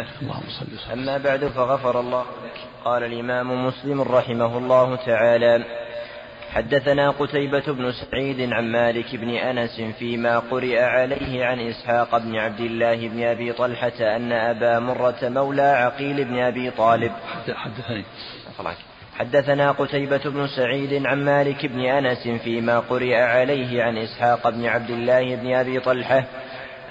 اللهم 0.00 0.48
صل 0.60 0.66
وسلم. 0.74 0.92
أما 0.92 1.18
بعد 1.18 1.44
فغفر 1.44 2.00
الله 2.00 2.20
لك. 2.22 2.58
قال 2.84 3.04
الإمام 3.04 3.66
مسلم 3.66 4.02
رحمه 4.02 4.58
الله 4.58 4.96
تعالى 4.96 5.64
حدثنا 6.52 7.10
قتيبة 7.10 7.72
بن 7.72 7.92
سعيد 7.92 8.52
عن 8.52 8.72
مالك 8.72 9.16
بن 9.16 9.28
أنس 9.28 9.80
فيما 9.98 10.38
قرئ 10.38 10.82
عليه 10.82 11.44
عن 11.44 11.60
إسحاق 11.60 12.18
بن 12.18 12.36
عبد 12.36 12.60
الله 12.60 13.08
بن 13.08 13.22
أبي 13.22 13.52
طلحة 13.52 14.16
أن 14.16 14.32
أبا 14.32 14.78
مرة 14.78 15.18
مولى 15.22 15.62
عقيل 15.62 16.24
بن 16.24 16.38
أبي 16.38 16.70
طالب. 16.70 17.12
حدثني. 17.54 18.04
حدثنا 19.18 19.72
قتيبة 19.72 20.20
بن 20.24 20.46
سعيد 20.46 21.06
عن 21.06 21.24
مالك 21.24 21.66
بن 21.66 21.80
أنس 21.80 22.28
فيما 22.28 22.78
قرئ 22.78 23.14
عليه 23.14 23.82
عن 23.82 23.98
إسحاق 23.98 24.48
بن 24.48 24.66
عبد 24.66 24.90
الله 24.90 25.36
بن 25.36 25.54
أبي 25.54 25.80
طلحة 25.80 26.24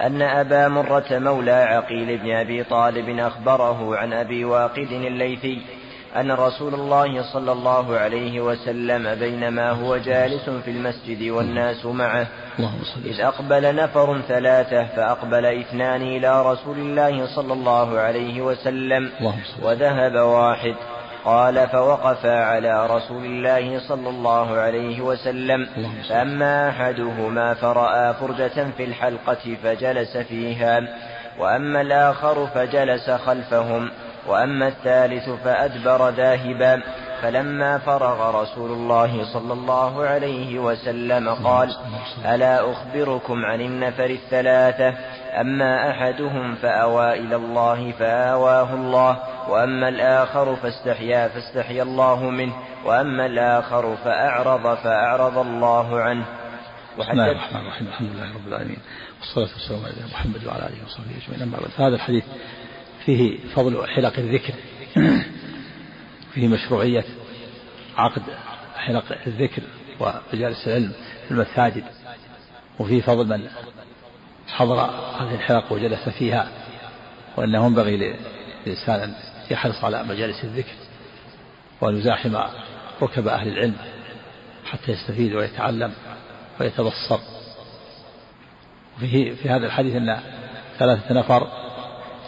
أن 0.02 0.22
أبا 0.22 0.68
مرة 0.68 1.06
مولى 1.12 1.52
عقيل 1.52 2.18
بن 2.18 2.32
أبي 2.32 2.64
طالب 2.64 3.20
أخبره 3.20 3.98
عن 3.98 4.14
أبي 4.14 4.46
واقد 4.46 4.92
الليثي 4.92 5.62
أن 6.16 6.32
رسول 6.32 6.74
الله 6.74 7.34
صلى 7.34 7.52
الله 7.52 7.98
عليه 7.98 8.42
وسلم 8.42 9.16
بينما 9.16 9.72
هو 9.72 9.98
جالس 9.98 10.50
في 10.50 10.72
المسجد 10.72 11.30
والناس 11.30 11.86
معه. 11.86 12.28
إذ 13.06 13.22
أقبل 13.22 13.76
نفر 13.76 14.22
ثلاثة 14.28 14.84
فأقبل 14.86 15.46
اثنان 15.46 16.02
إلى 16.02 16.52
رسول 16.52 16.78
الله 16.78 17.26
صلى 17.36 17.54
الله 17.54 18.00
عليه 18.00 18.42
وسلم. 18.42 19.12
وذهب 19.62 20.16
واحد. 20.16 20.76
قال 21.26 21.68
فوقفا 21.68 22.44
على 22.44 22.88
رسول 22.88 23.26
الله 23.26 23.80
صلى 23.80 24.10
الله 24.10 24.58
عليه 24.58 25.02
وسلم. 25.02 25.68
فأما 26.10 26.70
أحدهما 26.70 27.54
فرأى 27.54 28.14
فرجة 28.14 28.72
في 28.78 28.84
الحلقة 28.84 29.58
فجلس 29.64 30.18
فيها. 30.18 30.82
وأما 31.40 31.82
الآخر 31.82 32.48
فجلس 32.48 33.10
خلفهم. 33.10 33.92
وأما 34.28 34.68
الثالث 34.68 35.30
فأدبر 35.30 36.10
ذاهبا. 36.10 36.82
فلما 37.22 37.78
فرغ 37.78 38.42
رسول 38.42 38.72
الله 38.72 39.34
صلى 39.34 39.54
الله 39.54 40.06
عليه 40.06 40.60
وسلم 40.60 41.30
قال 41.30 41.76
ألا 42.26 42.72
أخبركم 42.72 43.46
عن 43.46 43.62
النفر 43.62 44.06
الثلاثة؟ 44.06 44.94
أما 45.42 45.92
أحدهم 45.92 46.56
فأوى 46.56 47.14
إلى 47.14 47.36
الله 47.36 47.92
فآواه 47.92 48.74
الله 48.74 49.20
وأما 49.50 49.90
الآخر 49.90 50.56
فاستحيا 50.56 51.28
فاستحيا 51.28 51.84
الله 51.84 52.30
منه 52.30 52.54
وأما 52.86 53.26
الآخر 53.26 53.96
فأعرض 53.96 54.78
فأعرض 54.78 55.38
الله 55.38 56.02
عنه. 56.02 56.26
بسم 57.00 57.12
الله 57.12 57.32
الرحمن 57.32 57.62
الرحيم. 57.62 57.88
الحمد 57.88 58.10
لله 58.10 58.34
رب 58.34 58.48
العالمين. 58.48 58.80
والصلاة 59.20 59.54
والسلام 59.54 59.86
على 59.86 60.12
محمد 60.12 60.46
وعلى 60.46 60.60
آله 60.60 60.86
وصحبه 60.86 61.06
أجمعين. 61.26 61.42
أما 61.42 61.58
بعد 61.58 61.70
فهذا 61.70 61.96
الحديث 61.96 62.24
فيه 63.06 63.38
فضل 63.56 63.88
حلق 63.88 64.14
الذكر. 64.18 64.54
فيه 66.34 66.48
مشروعية 66.48 67.06
عقد 67.98 68.22
حلق 68.76 69.18
الذكر 69.28 69.62
ومجالس 70.00 70.68
العلم 70.68 70.92
في 71.26 71.32
المساجد. 71.32 71.84
وفيه 72.80 73.02
فضل 73.02 73.26
من 73.26 73.48
حضر 74.48 74.82
هذه 75.20 75.36
الحلق 75.36 75.72
وجلس 75.72 76.10
فيها 76.10 76.48
وأنه 77.38 77.66
ينبغي 77.66 77.98
للإنسان 77.98 79.00
أن 79.00 79.16
يحرص 79.52 79.84
على 79.84 80.04
مجالس 80.04 80.44
الذكر 80.44 80.74
وأن 81.82 81.98
يزاحم 81.98 82.38
ركب 83.02 83.28
أهل 83.28 83.48
العلم 83.48 83.76
حتى 84.66 84.92
يستفيد 84.92 85.34
ويتعلم 85.34 85.94
ويتبصر. 86.60 87.20
وفيه 88.98 89.34
في 89.34 89.50
هذا 89.50 89.66
الحديث 89.66 89.96
أن 89.96 90.20
ثلاثة 90.80 91.14
نفر 91.14 91.48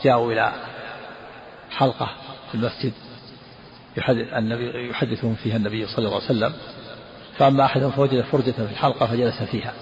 جاءوا 0.03 0.33
إلى 0.33 0.53
حلقة 1.71 2.09
في 2.51 2.55
المسجد 2.55 2.93
يحدث 3.97 4.33
النبي 4.33 4.89
يحدثهم 4.89 5.35
فيها 5.35 5.55
النبي 5.55 5.87
صلى 5.87 6.05
الله 6.05 6.15
عليه 6.15 6.25
وسلم. 6.25 6.53
فأما 7.37 7.65
أحدهم 7.65 7.91
فوجد 7.91 8.21
فرجة 8.21 8.51
في 8.51 8.71
الحلقة 8.71 9.05
فجلس 9.05 9.43
فيها. 9.43 9.73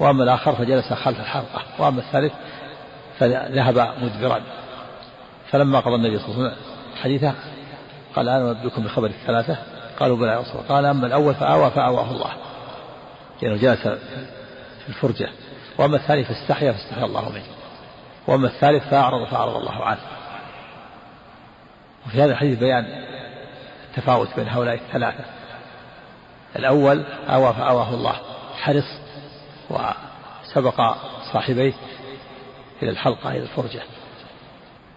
وأما 0.00 0.24
الآخر 0.24 0.52
فجلس 0.52 0.92
خلف 0.92 1.20
الحلقة 1.20 1.62
وأما 1.78 2.00
الثالث 2.00 2.32
فذهب 3.18 3.94
مدبرا. 4.02 4.40
فلما 5.50 5.80
قضى 5.80 5.94
النبي 5.94 6.18
صلى 6.18 6.28
الله 6.28 6.44
عليه 6.44 6.52
وسلم 6.52 6.64
حديثه 7.02 7.34
قال 8.16 8.28
أنا 8.28 8.50
أنبئكم 8.50 8.82
بخبر 8.82 9.06
الثلاثة؟ 9.06 9.56
قالوا 10.00 10.16
بلى 10.16 10.32
يا 10.32 10.38
رسول 10.38 10.62
قال 10.68 10.84
أما 10.84 11.06
الأول 11.06 11.34
فآوى 11.34 11.70
فآواه 11.70 12.10
الله. 12.10 12.32
لأنه 13.42 13.64
يعني 13.64 13.76
جلس 13.76 13.82
في 14.82 14.88
الفرجة. 14.88 15.28
وأما 15.78 15.96
الثاني 15.96 16.24
فاستحيا 16.24 16.72
فاستحيا 16.72 17.04
الله 17.04 17.28
منه 17.28 17.44
وأما 18.26 18.46
الثالث 18.46 18.88
فأعرض 18.88 19.26
فأعرض 19.26 19.56
الله 19.56 19.84
عنه. 19.84 20.00
وفي 22.06 22.22
هذا 22.22 22.32
الحديث 22.32 22.58
بيان 22.58 23.04
التفاوت 23.90 24.28
بين 24.36 24.48
هؤلاء 24.48 24.74
الثلاثة. 24.74 25.24
الأول 26.56 27.04
آوى 27.28 27.52
فآواه 27.52 27.94
الله. 27.94 28.14
حرص 28.60 29.00
وسبق 29.70 30.96
صاحبيه 31.32 31.72
إلى 32.82 32.90
الحلقة 32.90 33.30
إلى 33.30 33.42
الفرجة. 33.42 33.82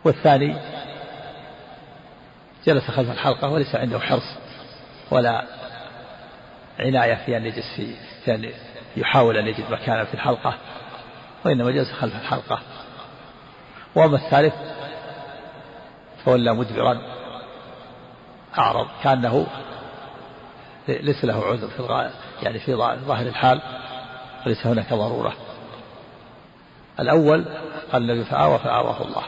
والثاني 0.05 0.55
جلس 2.65 2.91
خلف 2.91 3.11
الحلقة 3.11 3.49
وليس 3.49 3.75
عنده 3.75 3.99
حرص 3.99 4.35
ولا 5.11 5.43
عناية 6.79 7.15
في 7.15 7.37
أن 7.37 7.45
يجلس 7.45 7.75
في, 7.75 7.95
أن 8.35 8.51
يحاول 8.97 9.37
أن 9.37 9.47
يجد 9.47 9.71
مكانا 9.71 10.05
في 10.05 10.13
الحلقة 10.13 10.53
وإنما 11.45 11.71
جلس 11.71 11.91
خلف 11.91 12.15
الحلقة. 12.15 12.59
وأما 13.95 14.15
الثالث 14.15 14.53
فولى 16.25 16.53
مدبرا 16.53 17.01
أعرض 18.57 18.87
كأنه 19.03 19.47
ليس 20.87 21.25
له 21.25 21.45
عذر 21.45 21.67
في 21.67 21.79
الغاية 21.79 22.11
يعني 22.43 22.59
في 22.59 22.75
ظاهر 22.75 23.27
الحال. 23.27 23.61
وليس 24.45 24.67
هناك 24.67 24.93
ضرورة. 24.93 25.33
الأول 26.99 27.45
النبي 27.93 28.23
فآوى 28.23 28.59
فآواه 28.59 29.01
الله. 29.01 29.23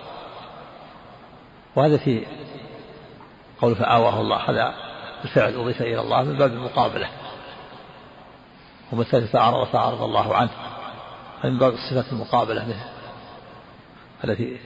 وهذا 1.76 1.98
في 1.98 2.26
قول 3.62 3.76
فآواه 3.76 4.22
الله. 4.22 4.38
هذا 4.38 4.74
الفعل 5.24 5.54
أضيف 5.54 5.82
إلى 5.82 6.02
الله 6.02 6.24
من 6.24 6.38
باب 6.38 6.54
المقابلة. 6.54 7.10
ومثل 8.92 9.28
فأعرض 9.28 9.68
فأعرض 9.68 10.02
الله 10.02 10.36
عنه. 10.36 10.52
من 11.44 11.58
باب 11.58 11.74
صفة 11.90 12.12
المقابلة 12.12 12.76
التي 14.24 14.58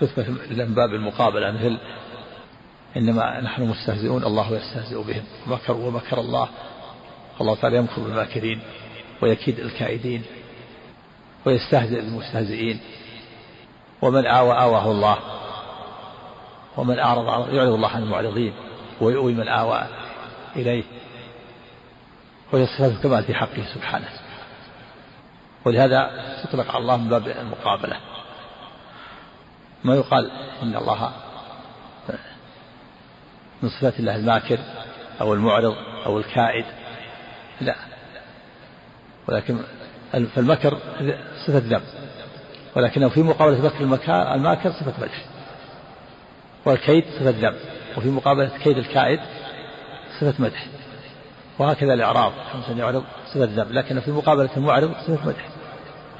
تثبت 0.00 0.28
من 0.50 0.74
باب 0.74 0.94
المقابلة 0.94 1.50
مثل 1.50 1.78
إنما 2.96 3.40
نحن 3.40 3.62
مستهزئون 3.62 4.24
الله 4.24 4.52
يستهزئ 4.52 5.02
بهم. 5.02 5.24
مكروا 5.46 5.86
ومكر 5.86 6.20
الله. 6.20 6.48
الله 7.40 7.54
تعالى 7.54 7.76
يمكر 7.76 8.02
بالماكرين. 8.02 8.62
ويكيد 9.22 9.58
الكائدين 9.58 10.22
ويستهزئ 11.44 12.00
بالمستهزئين 12.00 12.80
ومن 14.02 14.26
آوى 14.26 14.52
آواه 14.52 14.90
الله 14.90 15.18
ومن 16.76 16.98
أعرض 16.98 17.54
يعرض 17.54 17.72
الله 17.72 17.88
عن 17.88 18.02
المعرضين 18.02 18.54
ويؤوي 19.00 19.34
من 19.34 19.48
آوى 19.48 19.86
إليه 20.56 20.84
وهي 22.52 22.66
صفات 22.66 22.92
الكمال 22.92 23.24
في 23.24 23.34
حقه 23.34 23.64
سبحانه. 23.74 24.08
ولهذا 25.64 26.10
تطلق 26.44 26.70
على 26.70 26.78
الله 26.78 26.96
من 26.96 27.08
باب 27.08 27.28
المقابلة. 27.28 27.96
ما 29.84 29.94
يقال 29.94 30.30
إن 30.62 30.76
الله 30.76 31.12
من 33.62 33.68
صفات 33.68 34.00
الله 34.00 34.16
الماكر 34.16 34.58
أو 35.20 35.34
المعرض 35.34 35.76
أو 36.06 36.18
الكائد 36.18 36.64
لا. 37.60 37.89
ولكن 39.30 39.58
فالمكر 40.34 40.78
صفة 41.46 41.58
ذنب 41.58 41.82
ولكنه 42.76 43.08
في 43.08 43.22
مقابلة 43.22 43.72
مكر 43.80 44.34
الماكر 44.34 44.70
صفة 44.70 44.92
مدح 45.02 45.24
والكيد 46.64 47.04
صفة 47.18 47.30
ذنب 47.30 47.56
وفي 47.96 48.08
مقابلة 48.08 48.50
كيد 48.64 48.78
الكائد 48.78 49.20
صفة 50.20 50.34
مدح. 50.38 50.66
وهكذا 51.58 51.94
الإعراض 51.94 52.32
خمسة 52.52 52.78
يعرض 52.78 53.04
صفة 53.26 53.44
ذنب 53.44 53.72
لكن 53.72 54.00
في 54.00 54.10
مقابلة 54.10 54.50
المعرض 54.56 54.92
صفة 55.06 55.26
مدح. 55.26 55.48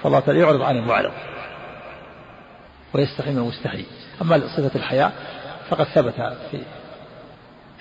فالله 0.03 0.21
تعالى 0.21 0.41
يعرض 0.41 0.63
عن 0.63 0.77
المعرض. 0.77 1.13
ويستحي 2.95 3.31
من 3.31 3.39
المستحي. 3.39 3.85
أما 4.23 4.41
صفة 4.57 4.71
الحياء 4.75 5.13
فقد 5.71 5.85
ثبت 5.85 6.15
في 6.51 6.59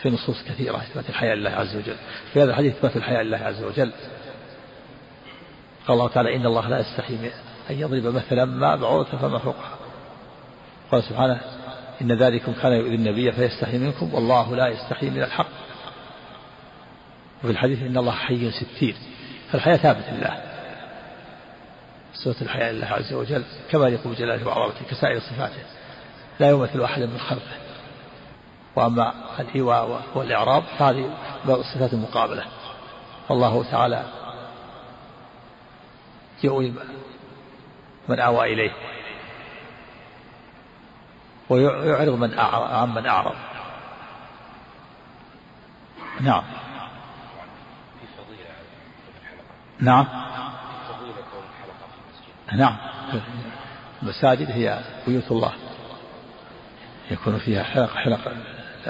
في 0.02 0.10
نصوص 0.10 0.44
كثيرة. 0.44 0.78
إثبات 0.78 1.10
الحياء 1.10 1.36
لله 1.36 1.50
عز 1.50 1.76
وجل. 1.76 1.96
في 2.34 2.44
هذا 2.44 2.50
الحديث 2.50 2.76
إثبات 2.76 2.98
الحياء 2.98 3.22
لله 3.22 3.38
عز 3.38 3.64
وجل. 3.64 3.92
قال 5.88 5.98
الله 5.98 6.08
تعالى 6.08 6.36
إن 6.36 6.46
الله 6.46 6.70
لا 6.70 6.80
يستحي 6.80 7.14
أن 7.70 7.80
يضرب 7.80 8.16
مثلا 8.16 8.46
ما 8.46 8.76
بعوضة 8.76 9.18
فما 9.18 9.38
فوقها. 9.38 9.78
قال 10.92 11.04
سبحانه 11.04 11.42
إن 12.02 12.12
ذلكم 12.12 12.54
كان 12.62 12.72
يؤذي 12.74 12.96
النبي 12.96 13.32
فيستحي 13.32 13.78
منكم 13.78 14.14
والله 14.14 14.56
لا 14.56 14.68
يستحي 14.68 15.10
من 15.10 15.24
الحق. 15.24 15.50
وفي 17.44 17.52
الحديث 17.52 17.82
إن 17.82 17.98
الله 17.98 18.12
حي 18.12 18.52
ستير. 18.52 18.96
فالحياة 19.52 19.78
ثابتة 19.78 20.18
لله. 20.18 20.42
صفة 22.14 22.42
الحياة 22.42 22.72
لله 22.72 22.88
عز 22.88 23.14
وجل 23.14 23.44
كما 23.72 23.88
يقول 23.88 24.16
جلاله 24.16 24.48
وعظمته 24.48 24.86
كسائر 24.90 25.20
صفاته. 25.20 25.64
لا 26.40 26.50
يمثل 26.50 26.84
أحدا 26.84 27.06
من 27.06 27.20
خلقه. 27.20 27.58
وأما 28.76 29.14
الإيواء 29.40 30.02
والإعراض 30.16 30.64
فهذه 30.80 31.10
الصفات 31.48 31.94
المقابلة. 31.94 32.44
والله 33.30 33.64
تعالى 33.72 34.04
يؤوي 36.44 36.74
من 38.10 38.20
آوى 38.20 38.54
إليه 38.54 38.72
ويعرض 41.50 42.14
من 42.14 42.38
أعرض 42.38 42.72
عن 42.72 42.90
من 42.90 43.06
أعرض. 43.06 43.36
نعم. 46.22 46.44
نعم. 49.80 50.08
نعم. 52.54 52.78
المساجد 54.04 54.52
هي 54.52 54.80
بيوت 55.08 55.32
الله. 55.32 55.54
يكون 57.12 57.38
فيها 57.38 57.64
حلق 57.64 57.90
حلق 57.90 58.34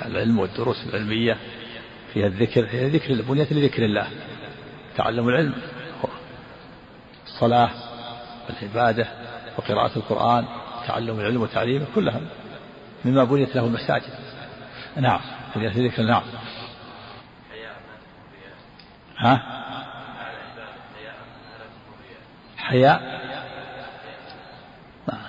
العلم 0.06 0.40
والدروس 0.40 0.86
العلمية 0.86 1.38
فيها 2.13 2.28
الذكر 2.28 2.66
هي 2.66 2.90
ذكر 2.90 3.22
بنيت 3.22 3.54
لذكر 3.54 3.86
الله. 3.86 4.07
تعلم 4.98 5.30
العلم. 5.30 5.54
الصلاة 7.40 7.70
والعبادة 8.50 9.08
وقراءة 9.58 9.98
القرآن 9.98 10.46
تعلم 10.88 11.20
العلم 11.20 11.42
وتعليمه 11.42 11.86
كلها 11.96 12.22
مما 13.06 13.24
بنيت 13.24 13.56
له 13.56 13.66
المساجد. 13.66 14.14
نعم 14.96 15.20
ذكر 15.58 16.04
نعم. 16.04 16.24
ها؟ 19.18 19.42
حياء؟ 22.58 23.02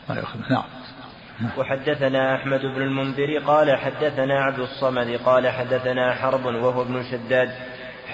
ما 0.09 0.15
يؤخذ. 0.17 0.39
نعم. 0.51 0.65
وحدثنا 1.59 2.35
أحمد 2.35 2.61
بن 2.61 2.83
المنذر 2.83 3.39
قال 3.39 3.77
حدثنا 3.79 4.41
عبد 4.41 4.59
الصمد 4.59 5.21
قال 5.25 5.49
حدثنا 5.49 6.15
حرب 6.15 6.45
وهو 6.45 6.83
ابن 6.83 7.05
شداد 7.11 7.51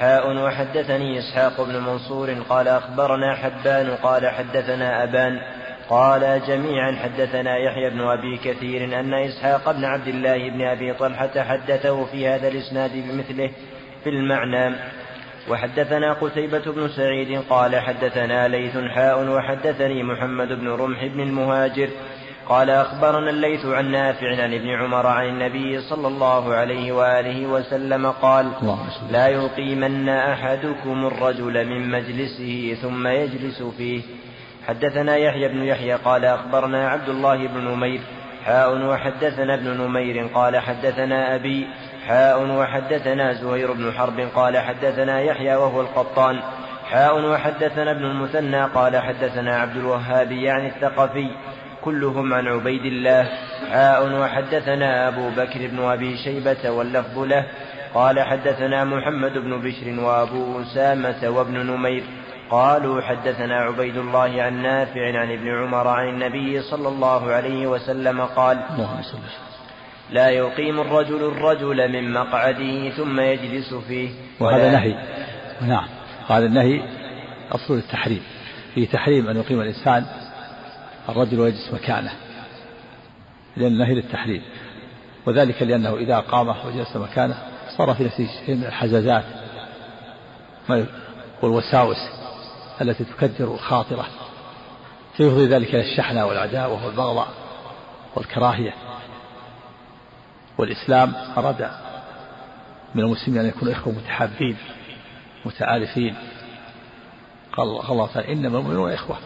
حاء 0.01 0.37
وحدثني 0.37 1.19
إسحاق 1.19 1.63
بن 1.63 1.77
منصور 1.81 2.35
قال 2.49 2.69
أخبرنا 2.69 3.35
حبان 3.35 3.91
قال 3.91 4.29
حدثنا 4.29 5.03
أبان 5.03 5.41
قال 5.89 6.43
جميعا 6.47 6.93
حدثنا 6.93 7.57
يحيى 7.57 7.91
بن 7.91 8.01
أبي 8.01 8.37
كثير 8.37 9.01
أن 9.01 9.15
إسحاق 9.15 9.73
بن 9.73 9.85
عبد 9.85 10.09
الله 10.09 10.51
بن 10.51 10.63
أبي 10.63 10.93
طلحة 10.93 11.43
حدثه 11.43 12.05
في 12.05 12.29
هذا 12.29 12.49
الإسناد 12.49 12.91
بمثله 12.93 13.51
في 14.05 14.11
المعنى. 14.11 14.77
وحدثنا 15.49 16.13
قتيبة 16.13 16.73
بن 16.73 16.89
سعيد 16.89 17.43
قال 17.51 17.77
حدثنا 17.77 18.49
ليث 18.49 18.77
حاء 18.79 19.29
وحدثني 19.29 20.03
محمد 20.03 20.49
بن 20.49 20.69
رمح 20.69 21.05
بن 21.07 21.21
المهاجر 21.21 21.89
قال 22.49 22.71
أخبرنا 22.71 23.31
الليث 23.31 23.67
عن 23.67 23.91
نافع 23.91 24.43
عن 24.43 24.55
ابن 24.55 24.69
عمر 24.69 25.07
عن 25.07 25.27
النبي 25.29 25.81
صلى 25.81 26.09
الله 26.09 26.55
عليه 26.55 26.93
وآله 26.93 27.47
وسلم 27.47 28.11
قال 28.11 28.53
لا 29.11 29.29
يقيمن 29.29 30.09
أحدكم 30.09 31.07
الرجل 31.07 31.67
من 31.67 31.91
مجلسه 31.91 32.77
ثم 32.83 33.07
يجلس 33.07 33.63
فيه. 33.63 34.03
حدثنا 34.69 35.17
يحيى 35.17 35.49
بن 35.49 35.65
يحيى 35.65 35.93
قال 35.93 36.25
أخبرنا 36.25 36.89
عبد 36.89 37.09
الله 37.09 37.47
بن 37.47 37.61
نمير 37.61 38.01
حاء 38.45 38.87
وحدثنا 38.87 39.55
ابن 39.55 39.81
نمير 39.81 40.27
قال 40.27 40.59
حدثنا 40.59 41.35
أبي 41.35 41.67
حاء 42.09 42.47
وحدثنا 42.59 43.33
زهير 43.33 43.73
بن 43.73 43.93
حرب 43.93 44.21
قال 44.35 44.59
حدثنا 44.59 45.21
يحيى 45.21 45.57
وهو 45.57 45.81
القطان 45.81 46.41
حاء 46.91 47.31
وحدثنا 47.31 47.91
ابن 47.91 48.05
المثنى 48.05 48.65
قال 48.65 48.97
حدثنا 48.97 49.57
عبد 49.57 49.77
الوهاب 49.77 50.33
يعني 50.33 50.69
الثقفي 50.69 51.31
كلهم 51.87 52.35
عن 52.35 52.47
عبيد 52.47 52.85
الله. 52.85 53.23
حاء 53.71 54.21
وحدثنا 54.21 55.09
أبو 55.09 55.31
بكر 55.37 55.67
بن 55.67 55.81
أبي 55.83 56.17
شيبة 56.17 56.71
واللفظ 56.71 57.19
له. 57.19 57.47
قال 57.95 58.21
حدثنا 58.21 58.85
محمد 58.85 59.33
بن 59.33 59.63
بشر 59.63 60.01
وأبو 60.01 60.63
أسامة 60.63 61.29
وابن 61.29 61.67
نمير. 61.67 62.03
قالوا 62.51 63.01
حدثنا 63.03 63.57
عبيد 63.57 63.97
الله 63.97 64.43
عن 64.43 64.63
نافع 64.63 65.19
عن 65.21 65.33
ابن 65.33 65.49
عمر 65.49 65.89
عن 65.89 66.09
النبي 66.09 66.63
صلى 66.63 66.89
الله 66.89 67.33
عليه 67.33 67.67
وسلم 67.67 68.21
قال 68.21 68.59
لا 70.11 70.29
يقيم 70.29 70.81
الرجل 70.81 71.25
الرجل 71.25 71.93
من 71.93 72.13
مقعده 72.13 72.91
ثم 72.91 73.21
يجلس 73.21 73.75
فيه. 73.75 74.11
وهذا 74.41 74.71
نهي. 74.71 74.95
نعم. 75.61 75.89
هذا 76.29 76.47
النهي 76.47 76.81
أصل 77.53 77.75
التحريم. 77.75 78.23
في 78.75 78.87
تحريم 78.87 79.29
أن 79.29 79.37
يقيم 79.37 79.61
الإنسان 79.61 80.05
الرجل 81.09 81.41
ويجلس 81.41 81.73
مكانه. 81.73 82.13
لأن 83.57 83.73
النهي 83.73 83.95
للتحريم 83.95 84.43
وذلك 85.27 85.63
لأنه 85.63 85.97
إذا 85.97 86.19
قام 86.21 86.49
وجلس 86.49 86.97
مكانه 86.97 87.39
صار 87.77 87.95
في 87.95 88.05
نفسه 88.05 88.29
شيء 88.47 88.55
من 88.55 88.65
الحزازات. 88.65 89.25
والوساوس 91.43 92.09
التي 92.81 93.05
تكدر 93.05 93.55
الخاطرة. 93.55 94.07
فيفضي 95.17 95.47
ذلك 95.47 95.75
إلى 95.75 95.93
الشحنة 95.93 96.27
والعداوة 96.27 96.87
والبغضاء 96.87 97.29
والكراهية. 98.17 98.75
والإسلام 100.59 101.15
أراد 101.37 101.71
من 102.95 103.03
المسلمين 103.03 103.41
أن 103.41 103.47
يكونوا 103.47 103.73
إخوة 103.73 103.93
متحابين 103.95 104.57
متآلفين. 105.45 106.15
قال 107.53 107.69
الله 107.91 108.07
تعالى 108.07 108.33
إنما 108.33 108.59
المؤمنون 108.59 108.93
إخوة. 108.93 109.17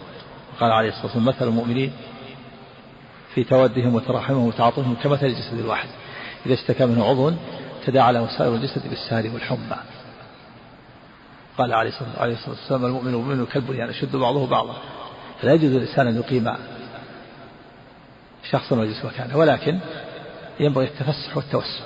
قال 0.61 0.73
عليه 0.73 0.89
الصلاة 0.89 1.05
والسلام 1.05 1.27
مثل 1.27 1.49
المؤمنين 1.49 1.93
في 3.35 3.45
تودهم 3.45 3.95
وتراحمهم 3.95 4.47
وتعاطفهم 4.47 4.97
كمثل 5.03 5.27
الجسد 5.27 5.59
الواحد. 5.59 5.89
إذا 6.47 6.55
اشتكى 6.55 6.87
منه 6.87 7.05
عضو 7.05 7.33
تداعى 7.87 8.13
له 8.13 8.39
سائر 8.39 8.55
الجسد 8.55 8.89
بالسهر 8.89 9.31
والحمى. 9.35 9.77
قال 11.59 11.73
عليه 11.73 11.91
الصلاة 11.91 12.49
والسلام 12.49 12.85
المؤمن 12.85 13.15
والمؤمن 13.15 13.47
كالبنيان 13.47 13.79
يعني 13.79 13.91
يشد 13.91 14.17
بعضه 14.17 14.47
بعضا. 14.47 14.77
فلا 15.43 15.53
يجوز 15.53 15.71
للإنسان 15.71 16.07
أن 16.07 16.17
يقيم 16.17 16.55
شخصا 18.51 18.77
ويجلس 18.77 19.05
مكانه 19.05 19.37
ولكن 19.37 19.79
ينبغي 20.61 20.85
التفسح 20.85 21.37
والتوسع 21.37 21.85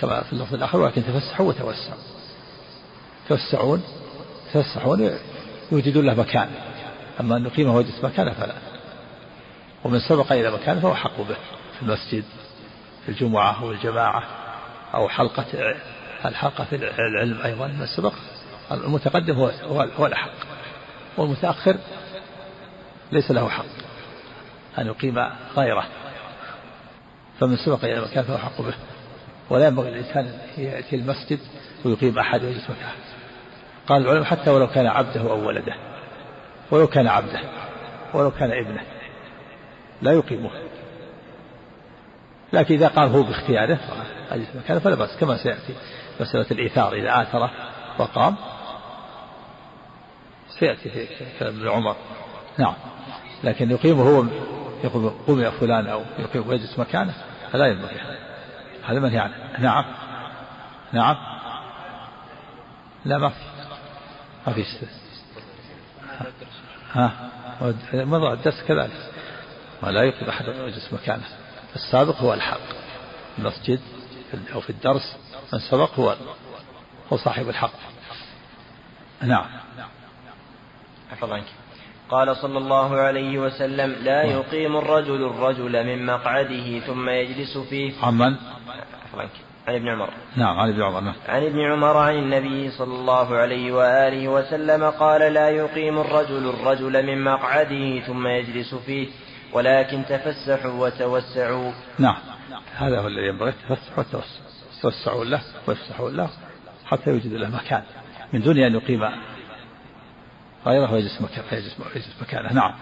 كما 0.00 0.22
في 0.22 0.32
اللفظ 0.32 0.54
الآخر 0.54 0.80
ولكن 0.80 1.02
تفسحوا 1.04 1.48
وتوسعوا. 1.48 2.00
توسعون 3.28 3.82
يتفسحون 4.48 5.10
يوجدون 5.72 6.06
له 6.06 6.14
مكان. 6.14 6.48
أما 7.20 7.36
أن 7.36 7.42
نقيمه 7.42 7.74
ويجلس 7.74 8.04
مكانه 8.04 8.32
فلا. 8.32 8.54
ومن 9.84 10.00
سبق 10.00 10.32
إلى 10.32 10.50
مكان 10.50 10.80
فهو 10.80 10.94
حق 10.94 11.18
به 11.18 11.36
في 11.76 11.82
المسجد 11.82 12.24
في 13.04 13.08
الجمعة 13.08 13.62
أو 13.62 13.70
الجماعة 13.70 14.22
أو 14.94 15.08
حلقة 15.08 15.74
الحلقة 16.24 16.64
في 16.64 16.76
العلم 16.76 17.40
أيضا 17.44 17.66
من 17.66 17.86
سبق 17.86 18.12
المتقدم 18.72 19.34
هو 19.34 19.46
هو 19.98 20.06
الأحق 20.06 20.30
والمتأخر 21.16 21.76
ليس 23.12 23.30
له 23.30 23.48
حق 23.48 23.64
أن 24.78 24.86
يقيم 24.86 25.18
غيره. 25.56 25.84
فمن 27.40 27.56
سبق 27.56 27.84
إلى 27.84 28.00
مكان 28.00 28.24
فهو 28.24 28.38
حق 28.38 28.60
به. 28.60 28.74
ولا 29.50 29.66
ينبغي 29.66 29.90
للإنسان 29.90 30.38
يأتي 30.58 30.96
المسجد 30.96 31.38
ويقيم 31.84 32.18
أحد 32.18 32.44
ويجلس 32.44 32.64
مكانه. 32.64 32.92
قال 33.86 34.02
العلماء 34.02 34.24
حتى 34.24 34.50
ولو 34.50 34.66
كان 34.66 34.86
عبده 34.86 35.20
أو 35.20 35.46
ولده. 35.46 35.74
ولو 36.70 36.86
كان 36.86 37.06
عبده 37.06 37.40
ولو 38.14 38.30
كان 38.30 38.50
ابنه 38.50 38.82
لا 40.02 40.12
يقيمه. 40.12 40.50
لكن 42.52 42.74
إذا 42.74 42.88
قام 42.88 43.12
هو 43.12 43.22
باختياره 43.22 43.78
أجلس 44.30 44.48
مكانه 44.54 44.80
فلا 44.80 44.94
بأس 44.94 45.16
كما 45.16 45.36
سيأتي 45.36 45.74
مسألة 46.20 46.46
الإيثار 46.50 46.94
إذا 46.94 47.22
آثر 47.22 47.50
وقام. 47.98 48.36
سيأتي 50.48 50.90
في 50.90 51.06
كلام 51.38 51.56
ابن 51.56 51.68
عمر. 51.68 51.96
نعم. 52.58 52.74
لكن 53.44 53.70
يقيمه 53.70 54.02
هو 54.02 54.24
يقول 54.84 55.12
قم 55.26 55.40
يا 55.40 55.50
فلان 55.50 55.86
أو 55.86 56.02
يقيم 56.18 56.48
ويجلس 56.48 56.78
مكانه 56.78 57.14
فلا 57.52 57.66
ينبغي. 57.66 58.00
هذا 58.84 59.00
منهي 59.00 59.18
عنه. 59.18 59.34
نعم. 59.58 59.84
نعم. 60.92 61.16
لا 63.04 63.18
ما 63.18 63.28
في. 63.28 63.40
ما 64.46 64.52
في 64.52 64.64
ها 66.92 67.30
مضى 67.92 68.32
الدرس 68.32 68.62
كذلك. 68.68 69.10
ولا 69.82 70.02
يقيم 70.02 70.28
أحد 70.28 70.44
يجلس 70.46 70.92
مكانه. 70.92 71.24
السابق 71.76 72.16
هو 72.16 72.34
الحق. 72.34 72.60
المسجد 73.38 73.80
أو 74.54 74.60
في 74.60 74.70
الدرس 74.70 75.16
من 75.52 75.58
سبق 75.58 75.94
هو 75.94 76.16
هو 77.12 77.16
صاحب 77.16 77.48
الحق. 77.48 77.72
نعم. 79.22 79.46
حفظ 81.10 81.32
عنك 81.32 81.46
قال 82.10 82.36
صلى 82.36 82.58
الله 82.58 82.96
عليه 82.96 83.38
وسلم 83.38 83.92
لا 83.92 84.26
نعم. 84.26 84.38
يقيم 84.38 84.76
الرجل 84.76 85.26
الرجل 85.26 85.86
من 85.86 86.06
مقعده 86.06 86.78
ثم 86.80 87.08
يجلس 87.08 87.58
فيه. 87.58 87.92
عمن؟ 88.02 88.36
عن 89.66 89.74
ابن 89.74 89.88
عمر. 89.88 90.10
نعم 90.36 90.58
عن 90.58 90.68
ابن 90.68 90.82
عمر 90.82 91.00
نعم. 91.00 91.14
عن 91.28 91.42
ابن 91.42 91.60
عمر 91.60 91.96
عن 91.96 92.14
النبي 92.14 92.70
صلى 92.70 92.94
الله 92.94 93.36
عليه 93.36 93.72
وآله 93.72 94.28
وسلم 94.28 94.84
قال 94.84 95.32
لا 95.32 95.50
يقيم 95.50 95.98
الرجل 95.98 96.48
الرجل 96.48 97.06
من 97.06 97.24
مقعده 97.24 98.00
ثم 98.00 98.26
يجلس 98.26 98.74
فيه 98.74 99.08
ولكن 99.52 100.04
تفسحوا 100.08 100.86
وتوسعوا. 100.86 101.72
نعم. 101.98 102.16
هذا 102.76 103.00
هو 103.00 103.06
الذي 103.06 103.26
ينبغي 103.26 103.48
التفسح 103.48 103.98
والتوسع 103.98 104.46
يتوسعوا 104.78 105.24
له 105.24 105.40
ويفسحوا 105.66 106.10
له 106.10 106.28
حتى 106.84 107.10
يوجد 107.10 107.32
له 107.32 107.48
مكان. 107.48 107.82
من 108.32 108.40
دون 108.40 108.58
أن 108.58 108.74
يقيم 108.74 109.04
غيره 110.66 110.92
ويجلس 110.92 111.20
مكانه 111.20 111.62
مكانه. 112.22 112.52
نعم. 112.52 112.72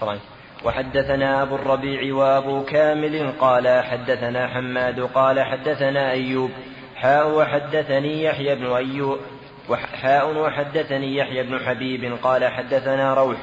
فرنك. 0.00 0.20
وحدثنا 0.64 1.42
أبو 1.42 1.54
الربيع 1.54 2.14
وأبو 2.14 2.64
كامل 2.64 3.32
قال 3.40 3.82
حدثنا 3.84 4.48
حماد 4.48 5.00
قال 5.00 5.40
حدثنا 5.40 6.10
أيوب 6.10 6.50
حاء 6.96 7.30
وحدثني 7.30 8.22
يحيى 8.24 8.54
بن 8.54 8.72
أيوب 8.72 9.18
حاء 10.02 10.38
وحدثني 10.38 11.16
يحيى 11.16 11.42
بن 11.42 11.58
حبيب 11.58 12.16
قال 12.22 12.48
حدثنا 12.48 13.14
روح 13.14 13.36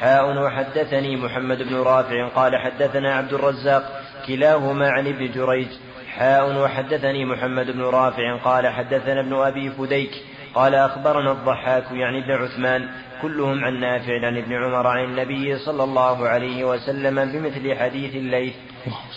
حاء 0.00 0.42
وحدثني 0.42 1.16
محمد 1.16 1.62
بن 1.62 1.76
رافع 1.76 2.28
قال 2.28 2.56
حدثنا 2.56 3.14
عبد 3.14 3.32
الرزاق 3.32 4.02
كلاهما 4.26 4.90
عن 4.90 5.06
ابن 5.06 5.30
جريج 5.30 5.68
حاء 6.16 6.62
وحدثني 6.62 7.24
محمد 7.24 7.70
بن 7.70 7.82
رافع 7.82 8.36
قال 8.36 8.68
حدثنا 8.68 9.20
ابن 9.20 9.34
أبي 9.34 9.70
فديك 9.70 10.10
قال 10.54 10.74
أخبرنا 10.74 11.32
الضحاك 11.32 11.84
يعني 11.92 12.18
ابن 12.18 12.30
عثمان 12.30 12.88
كلهم 13.22 13.64
عن 13.64 13.80
نافع 13.80 14.26
عن 14.26 14.36
ابن 14.36 14.52
عمر 14.52 14.86
عن 14.86 15.04
النبي 15.04 15.58
صلى 15.58 15.84
الله 15.84 16.28
عليه 16.28 16.64
وسلم 16.64 17.32
بمثل 17.32 17.76
حديث 17.76 18.14
الليث 18.14 18.54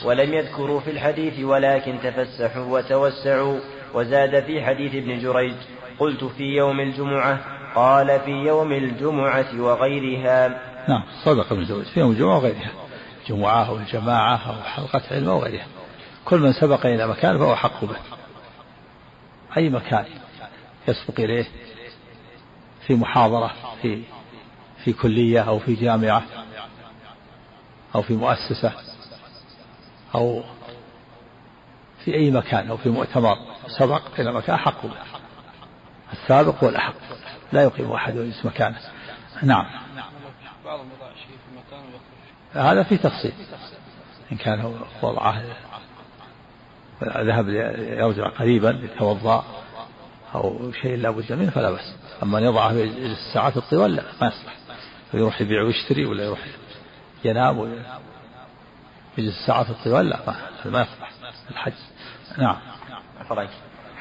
ولم 0.06 0.34
يذكروا 0.34 0.80
في 0.80 0.92
الحديث 0.92 1.40
ولكن 1.40 1.96
تفسحوا 2.04 2.64
وتوسعوا 2.64 3.60
وزاد 3.94 4.44
في 4.44 4.64
حديث 4.64 4.96
ابن 4.96 5.20
جريج 5.20 5.56
قلت 6.00 6.24
في 6.24 6.44
يوم 6.44 6.80
الجمعة 6.80 7.40
قال 7.76 8.20
في 8.20 8.32
يوم 8.32 8.72
الجمعة 8.72 9.62
وغيرها 9.62 10.48
نعم 10.88 11.04
صدق 11.24 11.52
ابن 11.52 11.64
جريج. 11.64 11.86
في 11.86 12.00
يوم 12.00 12.12
الجمعة 12.12 12.38
وغيرها. 12.38 12.72
جمعة 13.28 13.70
أو 13.70 13.78
الجماعة 13.78 14.42
أو 14.50 14.64
حلقة 14.64 15.02
علم 15.12 15.30
أو 15.30 15.40
غيرها 15.40 15.66
كل 16.26 16.40
من 16.40 16.54
سبق 16.54 16.86
إلى 16.86 17.08
مكان 17.08 17.38
فهو 17.38 17.56
حق 17.56 17.86
به. 17.86 17.96
أي 19.58 19.70
مكان؟ 19.70 20.06
يسبق 20.88 21.20
إليه 21.20 21.46
في 22.88 22.96
محاضرة 22.96 23.54
في 23.82 24.04
في 24.84 24.94
كلية 24.94 25.42
أو 25.42 25.60
في 25.60 25.74
جامعة 25.74 26.24
أو 27.96 28.02
في 28.02 28.14
مؤسسة 28.14 28.72
أو 30.16 30.44
في 32.06 32.14
أي 32.14 32.32
مكان 32.32 32.70
أو 32.70 32.78
في 32.78 32.90
مؤتمر 32.90 33.38
سبق 33.68 34.20
إلى 34.20 34.32
مكان 34.32 34.58
حق 34.58 34.86
به. 34.86 34.98
السابق 36.14 36.64
هو 36.64 36.70
الأحق. 36.70 36.94
لا 37.54 37.64
يقيم 37.64 37.92
أحد 37.92 38.18
ويجلس 38.18 38.46
مكانه. 38.46 38.80
نعم. 39.44 39.66
هذا 42.54 42.84
في 42.84 42.98
تفصيل. 42.98 43.34
إن 44.32 44.38
كان 44.38 44.82
وضعه 45.02 45.44
ذهب 47.04 47.50
يرجع 47.50 48.30
قريبا 48.30 48.70
يتوضأ 48.84 49.65
أو 50.36 50.72
شيء 50.82 50.98
لا 50.98 51.10
بد 51.10 51.34
منه 51.34 51.50
فلا 51.50 51.72
بأس. 51.72 51.96
أما 52.24 52.38
أن 52.38 52.44
يضعه 52.44 52.74
في 52.74 52.84
الساعات 52.84 53.58
الطوال 53.58 53.96
لا 53.96 54.04
ما 54.22 54.28
يصلح. 54.28 54.56
يروح 55.14 55.42
يبيع 55.42 55.62
ويشتري 55.62 56.06
ولا 56.06 56.24
يروح 56.24 56.40
ينام 57.26 57.60
ويجلس 57.60 57.82
الساعات 59.18 59.70
الطوال 59.70 60.10
لا 60.10 60.20
ما 60.66 60.82
يصلح. 60.82 61.12
الحج. 61.52 61.74
نعم. 62.38 62.58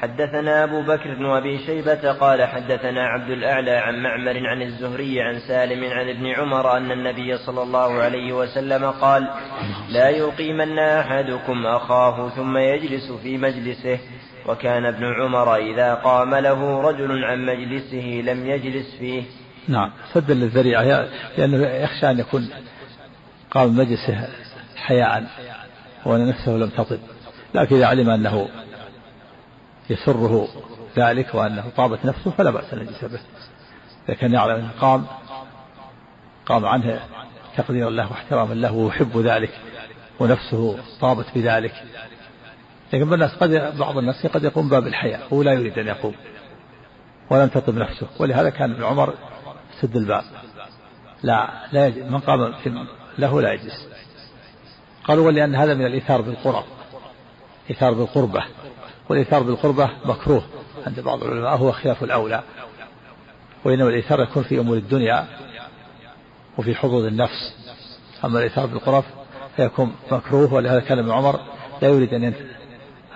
حدثنا 0.01 0.63
أبو 0.63 0.81
بكر 0.81 1.15
بن 1.15 1.25
أبي 1.25 1.59
شيبة 1.65 2.11
قال 2.11 2.43
حدثنا 2.43 3.07
عبد 3.07 3.29
الأعلى 3.29 3.71
عن 3.71 4.03
معمر 4.03 4.47
عن 4.47 4.61
الزهري 4.61 5.21
عن 5.21 5.39
سالم 5.39 5.83
عن 5.83 6.09
ابن 6.09 6.27
عمر 6.27 6.77
أن 6.77 6.91
النبي 6.91 7.37
صلى 7.37 7.63
الله 7.63 7.93
عليه 7.93 8.33
وسلم 8.33 8.91
قال 8.91 9.27
لا 9.89 10.09
يقيمن 10.09 10.79
أحدكم 10.79 11.65
أخاه 11.65 12.29
ثم 12.29 12.57
يجلس 12.57 13.11
في 13.11 13.37
مجلسه. 13.37 13.99
وكان 14.47 14.85
ابن 14.85 15.05
عمر 15.05 15.55
إذا 15.55 15.93
قام 15.93 16.35
له 16.35 16.81
رجل 16.81 17.23
عن 17.25 17.45
مجلسه 17.45 18.21
لم 18.25 18.49
يجلس 18.49 18.95
فيه. 18.99 19.23
نعم 19.67 19.91
سدا 20.13 20.33
للذريعة 20.33 21.07
لأنه 21.37 21.67
يخشى 21.67 22.11
أن 22.11 22.19
يكون 22.19 22.49
قام 23.51 23.77
مجلسه 23.77 24.27
حياء 24.75 25.23
وأن 26.05 26.29
نفسه 26.29 26.51
لم 26.51 26.69
تطب. 26.69 26.99
لكن 27.55 27.75
إذا 27.75 27.85
علم 27.85 28.09
أنه 28.09 28.47
يسره 29.89 30.47
ذلك 30.97 31.35
وأنه 31.35 31.63
طابت 31.77 32.05
نفسه 32.05 32.31
فلا 32.31 32.51
بأس 32.51 32.73
أن 32.73 32.81
يجلس 32.81 33.05
به. 33.05 33.19
إذا 34.09 34.17
كان 34.17 34.33
يعلم 34.33 34.55
أنه 34.55 34.71
قام 34.81 35.05
قام 36.45 36.65
عنه 36.65 36.99
تقديرا 37.57 37.89
له 37.89 38.11
واحتراما 38.11 38.53
له 38.53 38.71
ويحب 38.71 39.17
ذلك 39.17 39.59
ونفسه 40.19 40.77
طابت 41.01 41.25
بذلك. 41.35 41.83
لكن 42.93 43.13
الناس 43.13 43.35
قد 43.35 43.77
بعض 43.77 43.97
الناس 43.97 44.25
قد 44.25 44.43
يقوم 44.43 44.69
باب 44.69 44.87
الحياة 44.87 45.19
هو 45.33 45.43
لا 45.43 45.53
يريد 45.53 45.79
أن 45.79 45.87
يقوم 45.87 46.15
ولم 47.29 47.47
تطب 47.47 47.77
نفسه. 47.77 48.07
ولهذا 48.19 48.49
كان 48.49 48.71
ابن 48.71 48.83
عمر 48.83 49.13
سد 49.81 49.95
الباب. 49.95 50.23
لا 51.23 51.49
لا 51.71 51.87
يجلس 51.87 52.11
من 52.11 52.19
قام 52.19 52.53
له 53.17 53.41
لا 53.41 53.53
يجلس. 53.53 53.87
قالوا 55.03 55.25
ولأن 55.25 55.55
هذا 55.55 55.73
من 55.73 55.85
الإيثار 55.85 56.21
بالقرب 56.21 56.63
إيثار 57.69 57.93
بالقربة. 57.93 58.43
والإيثار 59.09 59.43
بالقربة 59.43 59.89
مكروه 60.05 60.43
عند 60.87 60.99
بعض 60.99 61.23
العلماء 61.23 61.57
هو 61.57 61.71
خلاف 61.71 62.03
الأولى. 62.03 62.43
وإنما 63.63 63.89
الإيثار 63.89 64.21
يكون 64.21 64.43
في 64.43 64.59
أمور 64.59 64.77
الدنيا 64.77 65.25
وفي 66.57 66.75
حظوظ 66.75 67.05
النفس. 67.05 67.53
أما 68.25 68.37
الإيثار 68.39 68.65
بالقرب 68.65 69.03
فيكون 69.55 69.95
مكروه 70.11 70.53
ولهذا 70.53 70.79
كان 70.79 70.99
ابن 70.99 71.11
عمر 71.11 71.39
لا 71.81 71.87
يريد 71.87 72.13
أن 72.13 72.33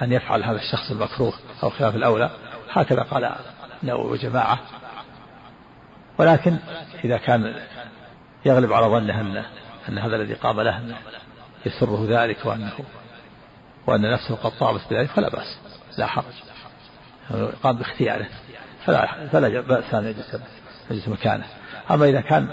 أن 0.02 0.12
يفعل 0.12 0.44
هذا 0.44 0.58
الشخص 0.58 0.92
المكروه 0.92 1.34
أو 1.64 1.70
خلاف 1.70 1.96
الأولى. 1.96 2.30
هكذا 2.72 3.02
قال 3.02 3.36
نووي 3.84 4.12
وجماعة. 4.12 4.60
ولكن 6.18 6.58
إذا 7.04 7.18
كان 7.18 7.56
يغلب 8.46 8.74
على 8.74 8.86
ظنه 8.86 9.22
أن 9.22 9.44
أن 9.90 9.98
هذا 9.98 10.16
الذي 10.16 10.34
قام 10.34 10.62
له 10.62 10.82
يسره 11.66 12.06
ذلك 12.10 12.46
وأنه 12.46 12.74
وأن 13.88 14.12
نفسه 14.12 14.36
قد 14.36 14.52
طابت 14.60 14.82
بذلك 14.90 15.10
فلا 15.10 15.30
بأس. 15.30 15.58
لا 16.00 16.08
حرج. 16.08 16.24
قام 17.64 17.78
باختياره. 17.78 18.28
فلا 18.86 19.28
فلا 19.32 19.62
بأس 19.62 19.94
أن 19.94 20.06
يجلس 20.06 20.38
يجلس 20.92 21.08
مكانه. 21.08 21.46
أما 21.92 22.06
إذا 22.06 22.22
كان 22.22 22.50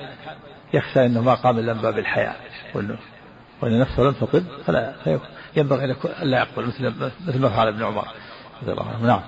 يخشى 0.75 1.07
أنه 1.07 1.21
ما 1.21 1.35
قام 1.35 1.59
إلا 1.59 1.75
من 1.75 1.81
باب 1.81 1.99
الحياة 1.99 2.35
وأنه 2.75 2.97
وأن 3.61 3.81
نفسه 3.81 4.03
لم 4.03 4.13
تطب 4.13 4.45
فلا 4.67 4.93
ينبغي 5.57 5.85
أن 6.23 6.29
لا 6.31 6.39
يقبل 6.39 6.67
مثل 6.67 7.13
مثل 7.29 7.41
ما 7.41 7.49
فعل 7.49 7.69
ابن 7.69 7.83
عمر. 7.83 8.09
رضي 8.63 8.73
الله 8.73 8.89
عنه 8.89 9.07
نعم 9.07 9.23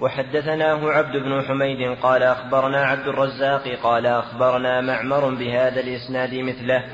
وحدثناه 0.00 0.90
عبد 0.90 1.16
بن 1.16 1.42
حميد 1.42 1.98
قال 2.02 2.22
أخبرنا 2.22 2.84
عبد 2.86 3.08
الرزاق 3.08 3.68
قال 3.82 4.06
أخبرنا 4.06 4.80
معمر 4.80 5.34
بهذا 5.34 5.80
الإسناد 5.80 6.34
مثله. 6.34 6.84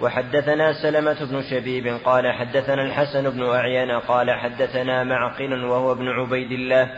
وحدثنا 0.00 0.82
سلمة 0.82 1.24
بن 1.24 1.42
شبيب 1.42 1.98
قال 2.04 2.32
حدثنا 2.32 2.82
الحسن 2.82 3.30
بن 3.30 3.50
أعين 3.50 3.90
قال 3.90 4.30
حدثنا 4.30 5.04
معقل 5.04 5.64
وهو 5.64 5.92
ابن 5.92 6.08
عبيد 6.08 6.52
الله 6.52 6.90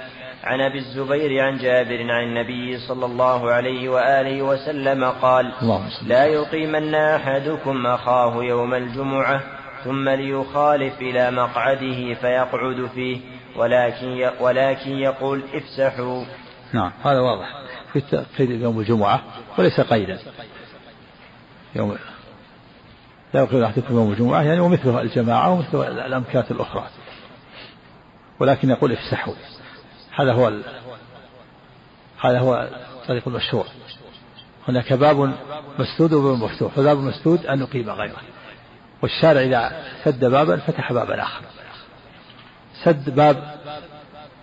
عن 0.45 0.61
أبي 0.61 0.79
الزبير 0.79 1.45
عن 1.45 1.59
جابر 1.59 2.11
عن 2.11 2.23
النبي 2.23 2.79
صلى 2.79 3.07
الله 3.07 3.51
عليه 3.51 3.89
وآله 3.89 4.43
وسلم 4.43 5.05
قال 5.05 5.53
لا 6.07 6.25
يقيمن 6.25 6.95
أحدكم 6.95 7.87
أخاه 7.87 8.45
يوم 8.45 8.75
الجمعة 8.75 9.41
ثم 9.85 10.09
ليخالف 10.09 11.01
إلى 11.01 11.31
مقعده 11.31 12.15
فيقعد 12.15 12.89
فيه 12.95 13.21
ولكن 13.57 14.31
ولكن 14.41 14.91
يقول 14.91 15.43
افسحوا. 15.55 16.25
نعم 16.73 16.93
هذا 17.05 17.21
واضح. 17.21 17.47
في 18.37 18.45
يوم 18.45 18.81
الجمعة 18.81 19.23
وليس 19.59 19.81
قيدا. 19.81 20.19
يوم 21.75 21.97
لا 23.35 23.41
يقيم 23.41 23.65
أحدكم 23.65 23.95
يوم 23.95 24.13
الجمعة 24.13 24.43
يعني 24.43 24.61
ومثله 24.61 25.01
الجماعة 25.01 25.51
ومثل 25.51 25.83
الأمكنة 25.83 26.45
الأخرى. 26.51 26.87
ولكن 28.41 28.71
يقول 28.71 28.93
افسحوا. 28.93 29.35
هذا 30.15 30.33
هو. 30.33 30.53
هذا 32.21 32.39
هو 32.39 32.69
الطريق 33.03 33.29
المشهور. 33.29 33.67
هناك 34.69 34.93
باب 34.93 35.35
مسدود 35.79 36.13
وباب 36.13 36.39
مفتوح 36.39 36.73
فباب 36.73 36.99
مسدود 36.99 37.47
أن 37.47 37.59
نقيم 37.59 37.91
غيره. 37.91 38.21
والشارع 39.03 39.41
إذا 39.41 39.83
سد 40.05 40.25
بابا 40.25 40.57
فتح 40.57 40.93
بابا 40.93 41.23
آخر. 41.23 41.43
سد 42.85 43.11
باب 43.11 43.61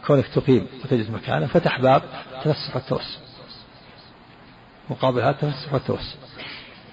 كونك 0.07 0.27
تقيم 0.27 0.67
وتجلس 0.83 1.09
مكانه 1.09 1.47
فتح 1.47 1.81
باب 1.81 2.01
تفسح 2.43 2.75
والتوسع 2.75 3.19
مقابل 4.89 5.21
هذا 5.21 5.29
التفسح 5.29 5.73
والتوسع 5.73 6.15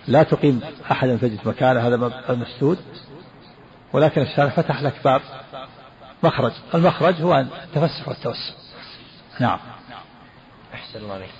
لا 0.08 0.22
تقيم 0.22 0.60
أحدا 0.90 1.16
تجلس 1.16 1.46
مكانه 1.46 1.88
هذا 1.88 1.96
مسدود 2.28 2.78
ولكن 3.92 4.22
الشارع 4.22 4.50
فتح 4.50 4.82
لك 4.82 4.94
باب 5.04 5.20
مخرج. 6.22 6.52
المخرج 6.74 7.22
هو 7.22 7.38
التفسح 7.38 8.08
والتوسع 8.08 8.54
نعم. 9.40 9.58
أحسن 10.74 10.98
الله 10.98 11.14
عليك. 11.14 11.30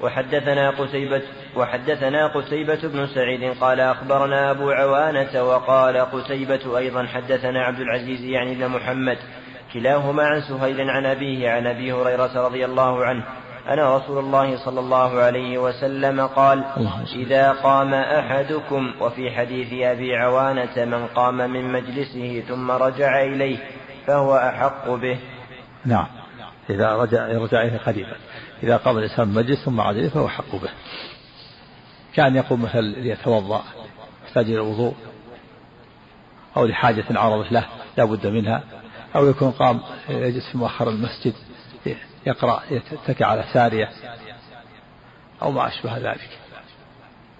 وحدثنا 0.00 0.70
قتيبة 0.70 1.22
وحدثنا 1.56 2.26
قتيبة 2.26 2.80
بن 2.82 3.06
سعيد 3.06 3.58
قال 3.60 3.80
أخبرنا 3.80 4.50
أبو 4.50 4.70
عوانة 4.70 5.42
وقال 5.42 5.96
قتيبة 5.96 6.78
أيضا 6.78 7.06
حدثنا 7.06 7.62
عبد 7.64 7.80
العزيز 7.80 8.20
يعني 8.20 8.52
ابن 8.52 8.68
محمد 8.68 9.18
كلاهما 9.72 10.22
عن 10.22 10.40
سهيل 10.40 10.90
عن 10.90 11.06
أبيه 11.06 11.50
عن 11.50 11.66
أبي 11.66 11.92
هريرة 11.92 12.46
رضي 12.46 12.64
الله 12.64 13.04
عنه 13.04 13.24
أن 13.68 13.78
رسول 13.78 14.18
الله 14.18 14.64
صلى 14.64 14.80
الله 14.80 15.20
عليه 15.20 15.58
وسلم 15.58 16.20
قال 16.20 16.64
إذا 17.14 17.52
قام 17.52 17.94
أحدكم 17.94 18.92
وفي 19.00 19.30
حديث 19.30 19.72
أبي 19.72 20.16
عوانة 20.16 20.84
من 20.84 21.06
قام 21.06 21.36
من 21.36 21.72
مجلسه 21.72 22.42
ثم 22.48 22.70
رجع 22.70 23.22
إليه 23.22 23.58
فهو 24.06 24.36
أحق 24.36 24.90
به. 24.90 25.18
نعم. 25.84 26.06
إذا 26.70 26.96
رجع 26.96 27.26
رجع 27.26 27.62
إليه 27.62 27.78
قريبا 27.78 28.16
إذا 28.62 28.76
قام 28.76 28.98
الإنسان 28.98 29.28
مجلس 29.28 29.64
ثم 29.64 29.80
عاد 29.80 29.96
إليه 29.96 30.08
فهو 30.08 30.26
أحق 30.26 30.56
به. 30.56 30.70
كان 32.14 32.36
يقوم 32.36 32.62
مثلا 32.62 32.80
ليتوضأ 32.80 33.62
يحتاج 34.24 34.44
إلى 34.44 34.54
الوضوء 34.54 34.94
أو 36.56 36.66
لحاجة 36.66 37.04
عرضت 37.10 37.52
له 37.52 37.64
لا 37.96 38.04
بد 38.04 38.26
منها 38.26 38.62
أو 39.16 39.26
يكون 39.26 39.50
قام 39.50 39.80
يجلس 40.08 40.52
في 40.52 40.58
مؤخر 40.58 40.88
المسجد 40.88 41.34
يقرأ 42.26 42.62
يتكى 42.70 43.24
على 43.24 43.44
سارية 43.52 43.90
أو 45.42 45.50
ما 45.50 45.68
أشبه 45.68 45.98
ذلك. 45.98 46.38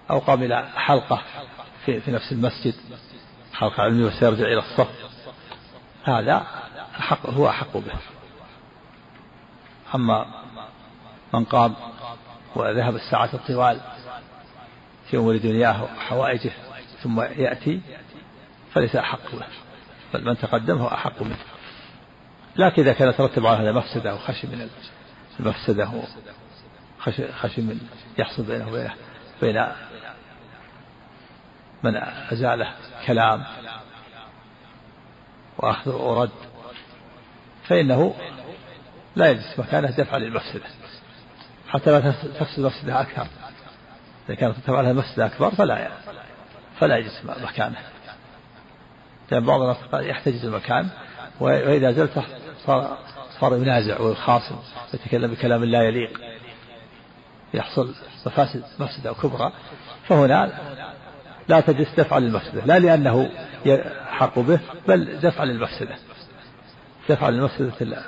أو 0.09 0.19
قام 0.19 0.43
إلى 0.43 0.69
حلقة 0.75 1.21
في, 1.85 2.01
في 2.01 2.11
نفس 2.11 2.31
المسجد 2.31 2.73
حلقة 3.53 3.83
علمية 3.83 4.05
وسيرجع 4.05 4.45
إلى 4.45 4.59
الصف. 4.59 4.89
هذا 6.03 6.47
أحق 6.99 7.29
هو 7.29 7.49
أحق 7.49 7.77
به. 7.77 7.93
أما 9.95 10.25
من 11.33 11.45
قام 11.45 11.75
وذهب 12.55 12.95
الساعة 12.95 13.29
الطوال 13.33 13.81
في 15.09 15.17
أمور 15.17 15.37
دنياه 15.37 15.83
وحوائجه 15.83 16.51
ثم 17.03 17.21
يأتي 17.21 17.81
فليس 18.73 18.95
أحق 18.95 19.31
به. 19.31 19.45
بل 20.13 20.25
من 20.25 20.37
تقدم 20.37 20.77
هو 20.77 20.87
أحق 20.87 21.21
منه. 21.21 21.37
لكن 22.57 22.81
إذا 22.81 22.93
كان 22.93 23.09
يترتب 23.09 23.45
على 23.45 23.57
هذا 23.57 23.71
مفسدة 23.71 24.11
أو 24.11 24.17
خشي 24.17 24.47
من 24.47 24.69
المفسدة 25.39 25.89
خشي, 26.99 27.31
خشي 27.31 27.61
من 27.61 27.79
يحصل 28.17 28.43
بينه 28.43 28.67
وبينه 28.67 28.93
بين 29.41 29.65
من 31.83 31.95
أزاله 32.31 32.73
كلام 33.07 33.43
وأخذ 35.57 35.91
ورد 35.91 36.29
فإنه 37.67 38.15
لا 39.15 39.31
يجلس 39.31 39.59
مكانه 39.59 39.91
دفعا 39.91 40.19
للمفسدة. 40.19 40.65
حتى 41.67 41.91
لا 41.91 42.11
تفسد 42.39 42.59
مفسدة 42.59 43.01
أكثر. 43.01 43.27
إذا 44.29 44.35
كانت 44.35 44.57
تتبع 44.57 44.81
لها 44.81 44.93
مفسدة 44.93 45.25
أكبر 45.25 45.51
فلا 45.51 45.89
فلا 46.79 46.97
يجلس 46.97 47.21
مكانه. 47.25 47.77
لأن 49.31 49.45
بعض 49.45 49.61
الناس 49.61 49.77
يحتجز 49.93 50.45
المكان 50.45 50.89
وإذا 51.39 51.91
زلت 51.91 52.23
صار 52.67 52.97
صار 53.39 53.57
ينازع 53.57 54.01
ويخاصم 54.01 54.55
يتكلم 54.93 55.31
بكلام 55.31 55.63
لا 55.63 55.83
يليق 55.83 56.21
يحصل 57.53 57.95
مفاسد 58.25 58.63
مفسدة 58.79 59.13
كبرى. 59.13 59.51
فهنا 60.07 60.51
لا 61.47 61.59
تجلس 61.59 61.89
دفعا 61.97 62.19
للمفسدة 62.19 62.65
لا 62.65 62.79
لأنه 62.79 63.29
يحق 63.65 64.39
به 64.39 64.59
بل 64.87 65.19
دفعا 65.19 65.45
للمفسدة 65.45 65.95
دفعا 67.09 67.31
للمفسدة 67.31 68.03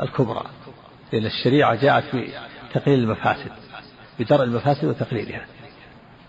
الكبرى 0.00 0.42
لأن 1.12 1.26
الشريعة 1.26 1.74
جاءت 1.74 2.04
بتقليل 2.70 2.98
المفاسد 2.98 3.50
بدرء 4.18 4.42
المفاسد 4.44 4.84
وتقليلها 4.84 5.46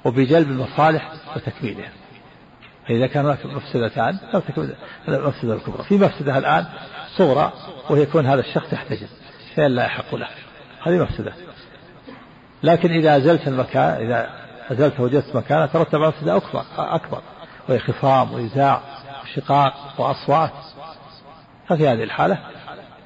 وبجلب 0.05 0.51
المصالح 0.51 1.13
وتكميلها. 1.36 1.89
فإذا 2.88 3.07
كان 3.07 3.25
هناك 3.25 3.45
مفسدتان 3.45 4.17
المفسدة 5.07 5.53
الكبرى. 5.53 5.83
في 5.83 5.97
مفسدة 5.97 6.38
الآن 6.38 6.65
صغرى 7.18 7.53
وهي 7.90 8.01
يكون 8.01 8.25
هذا 8.25 8.42
الشخص 8.42 8.74
يحتجز. 8.74 9.10
فإن 9.56 9.72
لا 9.72 9.86
يحق 9.86 10.16
له. 10.16 10.27
هذه 10.84 11.03
مفسدة. 11.03 11.34
لكن 12.64 12.92
إذا 12.92 13.18
أزلت 13.18 13.48
المكان 13.48 14.06
إذا 14.06 14.30
أزلت 14.72 15.00
وجدت 15.00 15.36
مكانه 15.36 15.66
ترتب 15.66 15.96
على 15.96 16.08
مفسدة 16.08 16.38
أكبر 16.38 16.64
أكبر. 16.77 17.22
وهي 17.70 17.80
خصام 17.80 18.34
وإزاع 18.34 18.82
وشقاق 19.24 19.74
وأصوات. 19.98 20.51
ففي 21.68 21.88
هذه 21.88 22.03
الحالة 22.03 22.38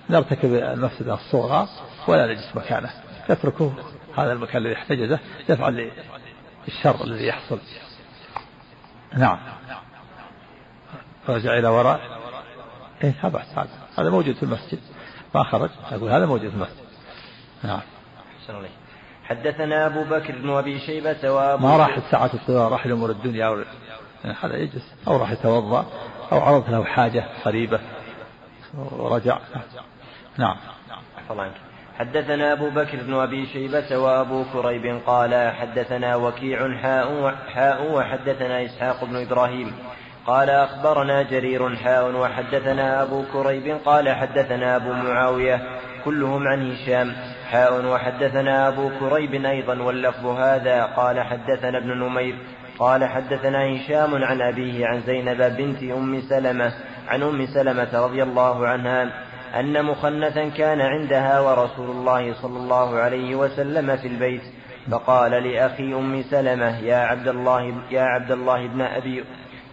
نرتكب 0.09 0.53
المفسدة 0.53 1.13
الصغرى 1.13 1.67
ولا 2.07 2.27
نجلس 2.27 2.55
مكانه. 2.55 2.89
نتركه 3.29 3.73
هذا 4.17 4.33
المكان 4.33 4.61
الذي 4.61 4.73
احتجزه 4.73 5.19
دفعا 5.49 5.89
للشر 6.67 7.03
الذي 7.03 7.27
يحصل. 7.27 7.59
نعم. 9.17 9.37
رجع 11.29 11.57
إلى 11.57 11.67
وراء. 11.67 11.99
إيه 13.03 13.13
هذا 13.23 13.43
هذا 13.97 14.09
موجود 14.09 14.35
في 14.35 14.43
المسجد. 14.43 14.79
ما 15.35 15.43
خرج 15.43 15.69
أقول 15.91 16.11
هذا 16.11 16.25
موجود 16.25 16.49
في 16.49 16.55
المسجد. 16.55 16.75
نعم. 17.63 17.81
حدثنا 19.23 19.85
أبو 19.85 20.03
بكر 20.03 20.35
بن 20.35 20.49
أبي 20.49 20.79
شيبة 20.79 21.31
وأبو 21.31 21.67
ما 21.67 21.77
راح 21.77 22.11
ساعة 22.11 22.33
الطوال 22.33 22.71
راح 22.71 22.87
لأمور 22.87 23.09
الدنيا 23.09 23.45
أو 23.45 23.63
هذا 24.41 24.57
يجلس. 24.57 24.93
أو 25.07 25.17
راح 25.17 25.31
يتوضأ 25.31 25.85
أو 26.31 26.39
عرضت 26.39 26.69
له 26.69 26.83
حاجة 26.83 27.25
قريبة. 27.45 27.79
ورجع. 28.73 29.39
نعم. 30.37 30.57
الله 31.31 31.51
حدثنا 31.99 32.53
أبو 32.53 32.69
بكر 32.69 32.97
بن 33.03 33.13
أبي 33.13 33.45
شيبة 33.45 33.97
وأبو 33.97 34.45
كريب 34.53 35.01
قال 35.05 35.53
حدثنا 35.55 36.15
وكيع 36.15 36.77
حاء 36.77 37.35
حاء 37.53 37.91
وحدثنا 37.91 38.65
إسحاق 38.65 39.05
بن 39.05 39.15
إبراهيم 39.15 39.73
قال 40.27 40.49
أخبرنا 40.49 41.21
جرير 41.21 41.75
حاء 41.75 42.15
وحدثنا 42.15 43.03
أبو 43.03 43.23
كريب 43.33 43.77
قال 43.85 44.09
حدثنا 44.09 44.75
أبو 44.75 44.93
معاوية 44.93 45.61
كلهم 46.05 46.47
عن 46.47 46.71
هشام. 46.71 47.13
حاء 47.51 47.85
وحدثنا 47.85 48.67
أبو 48.67 48.89
كريب 48.99 49.45
أيضا 49.45 49.81
واللفظ 49.81 50.25
هذا 50.25 50.83
قال 50.83 51.21
حدثنا 51.21 51.77
ابن 51.77 51.97
نمير 51.97 52.35
قال 52.79 53.05
حدثنا 53.05 53.75
هشام 53.75 54.23
عن 54.23 54.41
أبيه 54.41 54.87
عن 54.87 55.01
زينب 55.01 55.57
بنت 55.57 55.83
أم 55.83 56.21
سلمة 56.21 56.73
عن 57.07 57.23
أم 57.23 57.45
سلمة 57.45 58.05
رضي 58.05 58.23
الله 58.23 58.67
عنها 58.67 59.09
أن 59.59 59.85
مخنثا 59.85 60.49
كان 60.49 60.81
عندها 60.81 61.39
ورسول 61.39 61.89
الله 61.89 62.33
صلى 62.33 62.57
الله 62.57 62.99
عليه 62.99 63.35
وسلم 63.35 63.97
في 63.97 64.07
البيت. 64.07 64.41
فقال 64.91 65.31
لأخي 65.31 65.93
أم 65.93 66.21
سلمة 66.21 66.79
يا 66.79 66.97
عبد 66.97 67.27
الله 67.27 67.73
يا 67.91 68.01
عبد 68.01 68.31
الله 68.31 68.67
بن 68.67 68.81
أبي 68.81 69.23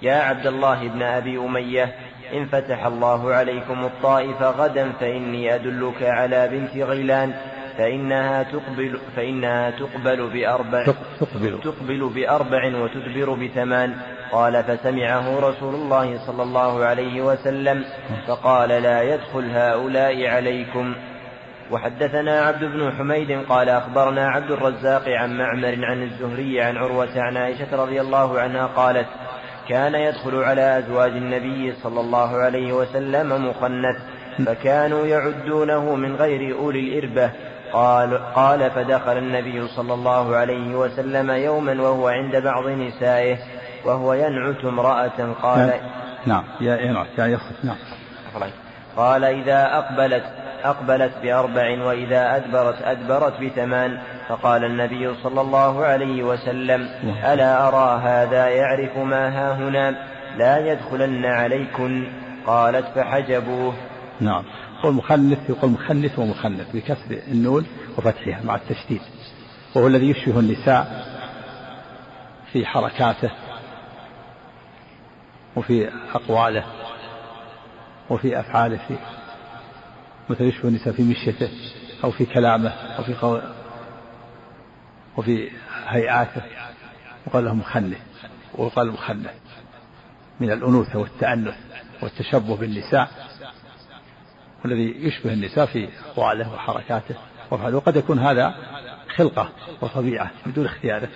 يا 0.02 0.14
عبد 0.14 0.46
الله 0.46 0.88
بن 0.88 1.02
أبي 1.02 1.38
أمية 1.38 1.94
إن 2.32 2.46
فتح 2.46 2.86
الله 2.86 3.34
عليكم 3.34 3.84
الطائف 3.84 4.42
غدا 4.42 4.92
فإني 5.00 5.54
أدلك 5.54 6.02
على 6.02 6.48
بنت 6.48 6.76
غيلان 6.76 7.34
فإنها 7.78 8.42
تقبل 8.42 9.00
فإنها 9.16 9.70
تقبل 9.70 10.30
بأربع 10.30 10.84
تقبل. 11.20 11.60
تقبل 11.60 12.10
بأربع 12.14 12.76
وتدبر 12.76 13.34
بثمان. 13.34 13.94
قال 14.32 14.64
فسمعه 14.64 15.40
رسول 15.40 15.74
الله 15.74 16.26
صلى 16.26 16.42
الله 16.42 16.84
عليه 16.84 17.22
وسلم 17.22 17.84
فقال 18.26 18.68
لا 18.68 19.02
يدخل 19.02 19.50
هؤلاء 19.50 20.26
عليكم. 20.26 20.94
وحدثنا 21.70 22.40
عبد 22.40 22.64
بن 22.64 22.92
حميد 22.92 23.44
قال 23.48 23.68
أخبرنا 23.68 24.28
عبد 24.28 24.50
الرزاق 24.50 25.08
عن 25.08 25.38
معمر 25.38 25.78
عن 25.84 26.02
الزهري 26.02 26.60
عن 26.60 26.76
عروة 26.76 27.20
عن 27.20 27.36
عائشة 27.36 27.76
رضي 27.76 28.00
الله 28.00 28.40
عنها 28.40 28.66
قالت 28.66 29.06
كان 29.68 29.94
يدخل 29.94 30.36
على 30.36 30.78
أزواج 30.78 31.10
النبي 31.10 31.72
صلى 31.82 32.00
الله 32.00 32.36
عليه 32.36 32.72
وسلم 32.72 33.48
مخنث 33.48 33.96
فكانوا 34.46 35.06
يعدونه 35.06 35.94
من 35.94 36.16
غير 36.16 36.58
أولي 36.58 36.80
الإربة. 36.80 37.30
قال, 37.72 38.34
قال 38.34 38.70
فدخل 38.70 39.18
النبي 39.18 39.68
صلى 39.68 39.94
الله 39.94 40.36
عليه 40.36 40.74
وسلم 40.74 41.30
يوما 41.30 41.82
وهو 41.82 42.08
عند 42.08 42.36
بعض 42.36 42.68
نسائه 42.68 43.38
وهو 43.84 44.12
ينعت 44.12 44.64
امرأة. 44.64 45.32
قال 45.42 45.80
نعم 46.26 46.44
ينعت 46.60 47.06
يعني 47.18 47.32
يصف 47.32 47.64
نعم. 47.64 47.76
قال 48.98 49.24
إذا 49.24 49.78
أقبلت 49.78 50.24
أقبلت 50.64 51.12
بأربع 51.22 51.84
وإذا 51.84 52.36
أدبرت 52.36 52.82
أدبرت 52.82 53.40
بثمان. 53.40 53.98
فقال 54.28 54.64
النبي 54.64 55.14
صلى 55.22 55.40
الله 55.40 55.84
عليه 55.84 56.22
وسلم 56.22 56.88
ألا 57.24 57.68
أرى 57.68 58.00
هذا 58.02 58.48
يعرف 58.48 58.96
ما 58.96 59.28
ها 59.28 59.54
هنا؟ 59.54 59.94
لا 60.36 60.72
يدخلن 60.72 61.24
عليكن. 61.24 62.12
قالت 62.46 62.86
فحجبوه. 62.94 63.74
نعم. 64.20 64.44
والمخنث 64.84 65.50
يقول 65.50 65.70
مخنث 65.70 66.18
ومخنث 66.18 66.76
بكسر 66.76 67.18
النون 67.28 67.66
وفتحها 67.98 68.40
مع 68.44 68.54
التشديد. 68.54 69.00
وهو 69.74 69.86
الذي 69.86 70.10
يشبه 70.10 70.40
النساء 70.40 71.06
في 72.52 72.66
حركاته 72.66 73.30
وفي 75.56 75.88
أقواله. 76.14 76.64
وفي 78.10 78.40
أفعاله 78.40 78.76
في 78.88 78.98
مثل 80.28 80.44
يشبه 80.44 80.68
النساء 80.68 80.92
في 80.92 81.02
مشيته 81.02 81.50
أو 82.04 82.10
في 82.10 82.26
كلامه 82.26 82.70
أو 82.70 83.04
في 83.04 83.14
قول 83.14 83.42
وفي 85.16 85.50
هيئاته. 85.86 86.42
يقال 87.26 87.44
له 87.44 87.54
مخنث 87.54 88.00
ويقال 88.54 88.92
مخنث 88.92 89.34
من 90.40 90.52
الأنوثة 90.52 90.98
والتأنث 90.98 91.56
والتشبه 92.02 92.56
بالنساء. 92.56 93.08
والذي 94.64 95.06
يشبه 95.06 95.32
النساء 95.32 95.66
في 95.66 95.88
أقواله 96.10 96.52
وحركاته 96.52 97.14
وفعله 97.50 97.76
وقد 97.76 97.96
يكون 97.96 98.18
هذا 98.18 98.54
خلقة 99.16 99.48
وطبيعة 99.80 100.30
بدون 100.46 100.66
اختياره. 100.66 101.08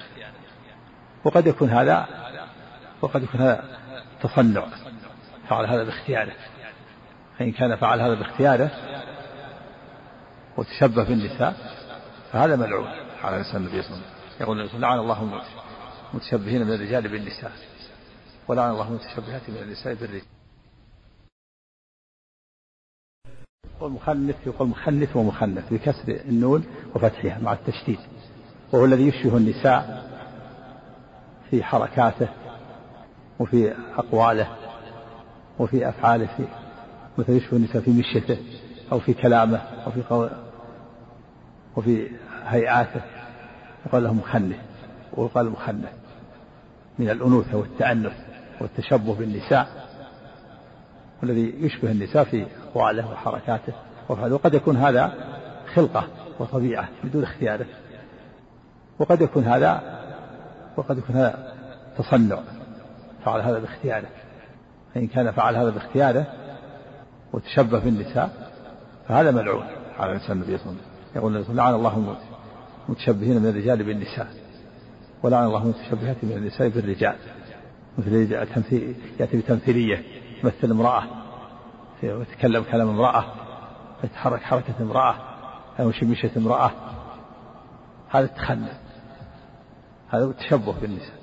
وقد 1.25 1.47
يكون 1.47 1.71
هذا 1.71 2.07
وقد 3.03 3.23
يكون 3.23 3.41
هذا 3.41 3.65
تصنع 4.23 4.67
فعل 5.49 5.67
هذا 5.67 5.85
باختياره. 5.85 6.33
فإن 7.43 7.53
كان 7.53 7.77
فعل 7.77 8.01
هذا 8.01 8.15
باختياره 8.15 8.71
وتشبه 10.57 11.05
بالنساء 11.05 11.57
فهذا 12.33 12.57
ملعون. 12.57 12.87
على 13.23 13.37
لسان 13.37 13.57
النبي 13.57 13.83
صلى 13.83 13.95
الله 13.95 14.05
عليه 14.05 14.07
وسلم 14.07 14.41
يقول 14.41 14.61
النبي 14.61 14.79
لعن 14.79 14.99
الله 14.99 15.43
المتشبهين 16.13 16.67
من 16.67 16.73
الرجال 16.73 17.09
بالنساء. 17.09 17.53
ولعن 18.49 18.71
الله 18.71 18.89
المتشبهات 18.89 19.51
من 19.51 19.57
النساء 19.57 19.95
بالرجال. 19.95 20.23
والمخنث 23.81 24.47
يقول 24.47 24.69
مخنث 24.69 25.17
ومخنث 25.17 25.73
بكسر 25.73 26.09
النون 26.09 26.65
وفتحها 26.95 27.39
مع 27.39 27.53
التشديد. 27.53 27.99
وهو 28.73 28.85
الذي 28.85 29.09
يشبه 29.09 29.37
النساء 29.37 30.11
في 31.51 31.65
حركاته 31.65 32.29
وفي 33.39 33.75
أقواله 33.99 34.57
وفي 35.59 35.89
أفعاله. 35.89 36.27
في 36.37 36.62
مثل 37.19 37.33
يشبه 37.33 37.57
النساء 37.57 37.83
في 37.83 37.91
مشيته 37.91 38.37
أو 38.93 39.01
في 39.01 39.15
كلامه 39.15 39.57
أو 39.57 39.91
في 39.91 40.03
قول 40.03 40.31
وفي 41.77 42.09
هيئاته. 42.47 43.01
يقال 43.87 44.05
له 44.05 44.15
مخنث. 44.15 44.57
ويقال 45.13 45.51
مخنث. 45.51 45.93
من 46.99 47.11
الأنوثة 47.11 47.57
والتأنث 47.57 48.13
والتشبه 48.61 49.15
بالنساء. 49.15 49.69
والذي 51.23 51.55
يشبه 51.59 51.91
النساء 51.91 52.25
في 52.25 52.47
أقواله 52.71 53.11
وحركاته. 53.11 53.73
وفعله. 54.09 54.35
وقد 54.35 54.55
يكون 54.55 54.77
هذا 54.77 55.13
خلقة 55.75 56.09
وطبيعة 56.39 56.89
بدون 57.05 57.23
اختياره. 57.23 57.67
وقد 58.99 59.21
يكون 59.21 59.45
هذا 59.45 60.01
وقد 60.77 60.99
يكون 60.99 61.17
هذا 61.17 61.53
تصنع. 61.99 62.39
فعل 63.25 63.41
هذا 63.41 63.59
باختياره. 63.59 64.09
فإن 64.95 65.07
كان 65.07 65.31
فعل 65.31 65.57
هذا 65.57 65.71
باختياره 65.71 66.42
وتشبه 67.33 67.79
بالنساء 67.79 68.53
فهذا 69.09 69.31
ملعون 69.31 69.65
على 69.99 70.15
لسان 70.15 70.33
النبي 70.33 70.59
صلى 70.59 70.67
الله 70.67 70.83
عليه 71.17 71.27
وسلم. 71.27 71.45
يقول 71.45 71.57
لعن 71.57 71.75
الله 71.75 72.17
المتشبهين 72.89 73.43
من 73.43 73.49
الرجال 73.49 73.83
بالنساء. 73.83 74.29
ولعن 75.23 75.45
الله 75.45 75.63
المتشبهات 75.63 76.17
من 76.23 76.33
النساء 76.33 76.69
بالرجال. 76.69 77.17
مثل 77.99 78.33
يأتي 79.21 79.37
بتمثيلية 79.37 80.05
يمثل 80.45 80.71
امرأة 80.71 81.03
ويتكلم 82.03 82.63
كلام 82.63 82.89
امرأة 82.89 83.25
يتحرك 84.05 84.43
حركة 84.43 84.75
امرأة 84.81 85.15
أو 85.81 85.85
يمشي 85.85 86.05
مشية 86.05 86.31
امرأة. 86.37 86.71
هذا 88.09 88.25
التخنث 88.25 88.81
هذا 90.09 90.25
التشبه 90.25 90.75
بالنساء. 90.81 91.23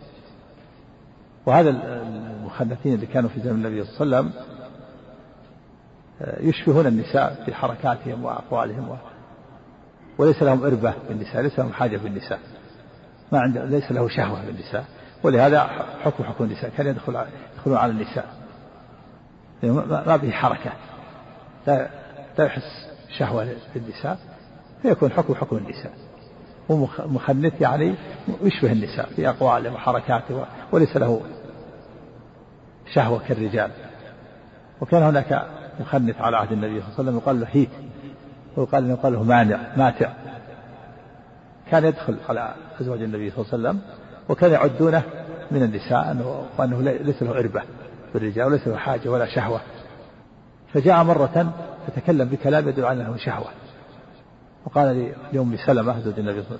وهذا 1.45 1.69
المخنثين 1.69 2.93
اللي 2.93 3.06
كانوا 3.06 3.30
في 3.30 3.39
زمن 3.39 3.65
النبي 3.65 3.84
صلى 3.84 4.04
الله 4.06 4.17
عليه 4.17 4.28
وسلم 4.28 4.49
يشبهون 6.39 6.88
النساء 6.88 7.43
في 7.45 7.53
حركاتهم 7.53 8.25
وأقوالهم 8.25 8.97
وليس 10.17 10.43
لهم 10.43 10.63
إربة 10.63 10.93
بالنساء 11.10 11.41
ليس 11.41 11.60
لهم 11.60 11.73
حاجة 11.73 11.97
بالنساء. 11.97 12.39
ما 13.32 13.39
عنده 13.39 13.65
ليس 13.65 13.91
له 13.91 14.08
شهوة 14.08 14.45
بالنساء. 14.45 14.86
ولهذا 15.23 15.69
حكم 16.03 16.23
حكم 16.23 16.43
النساء. 16.43 16.71
كان 16.77 16.88
يدخل 16.88 17.25
يدخلون 17.55 17.77
على 17.77 17.91
النساء. 17.91 18.25
ما 20.08 20.15
به 20.15 20.32
حركة. 20.32 20.71
لا 21.67 21.89
لا 22.38 22.45
يحس 22.45 22.89
شهوة 23.17 23.47
بالنساء 23.75 24.17
فيكون 24.82 25.12
حكم 25.12 25.36
حكم 25.36 25.58
النساء. 25.58 25.93
ومخنث 26.69 27.62
يعني 27.62 27.95
يشبه 28.43 28.71
النساء 28.71 29.10
في 29.15 29.29
أقواله 29.29 29.73
وحركاته 29.73 30.45
وليس 30.71 30.97
له 30.97 31.21
شهوة 32.93 33.21
كالرجال. 33.27 33.71
وكان 34.82 35.03
هناك 35.03 35.59
مخنث 35.80 36.22
على 36.22 36.38
عهد 36.38 36.52
النبي 36.52 36.82
صلى 36.82 36.88
الله 36.88 36.94
عليه 37.00 37.10
وسلم 37.10 37.18
يقال 37.18 37.39
له 37.39 37.48
هيت 37.52 37.70
ويقال 38.58 38.89
يقال 38.89 39.13
له 39.13 39.24
مانع 39.24 39.60
ماتع. 39.78 40.12
كان 41.72 41.86
يدخل 41.86 42.18
على 42.30 42.54
أزواج 42.82 43.02
النبي 43.02 43.32
صلى 43.32 43.46
الله 43.46 43.54
عليه 43.54 43.80
وسلم 43.80 43.82
وكان 44.30 44.52
يعدونه 44.52 45.04
من 45.52 45.63
النساء 45.63 46.12
أنه 46.12 46.44
وأنه 46.58 46.82
ليس 46.82 47.24
له 47.24 47.39
إربة 47.39 47.62
بالرجال 48.13 48.46
وليس 48.46 48.68
له 48.68 48.78
حاجة 48.78 49.10
ولا 49.10 49.26
شهوة. 49.36 49.62
فجاء 50.74 51.04
مرة 51.04 51.54
فتكلم 51.88 52.30
بكلام 52.30 52.70
يدل 52.70 52.86
على 52.86 53.04
أنه 53.04 53.18
شهوة. 53.18 53.48
وقال 54.65 55.13
لأم 55.34 55.58
سلمة 55.65 56.00
زوج 56.00 56.20
النبي 56.20 56.42
صلى 56.42 56.50
الله 56.50 56.60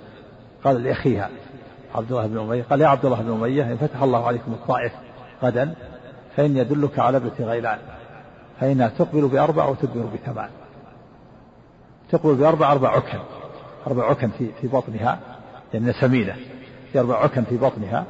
قال 0.64 0.82
لأخيها 0.82 1.28
عبد 1.94 2.12
الله 2.12 2.26
بن 2.26 2.38
أمية 2.38 2.62
قال 2.62 2.80
يا 2.80 2.86
عبد 2.86 3.04
الله 3.04 3.22
بن 3.22 3.30
أمية 3.30 3.72
إن 3.72 3.76
فتح 3.76 4.02
الله 4.02 4.26
عليكم 4.26 4.52
الطائف 4.52 4.92
غدا 5.42 5.74
فإني 6.36 6.58
يدلك 6.58 6.98
على 6.98 7.16
ابنة 7.16 7.32
غيلان. 7.40 7.78
فإنها 8.60 8.88
تقبل 8.88 9.28
بأربع 9.28 9.64
وتدبر 9.68 10.06
بثمان. 10.14 10.48
تقبل 12.10 12.34
بأربع 12.34 12.72
أربع 12.72 12.88
عكن. 12.88 13.18
أربع 13.86 14.10
عكن 14.10 14.30
في 14.38 14.50
في 14.60 14.68
بطنها 14.68 15.18
لأنها 15.72 15.92
سمينة 15.92 16.36
في 16.92 17.00
أربع 17.00 17.22
عكن 17.22 17.44
في 17.44 17.56
بطنها. 17.56 18.04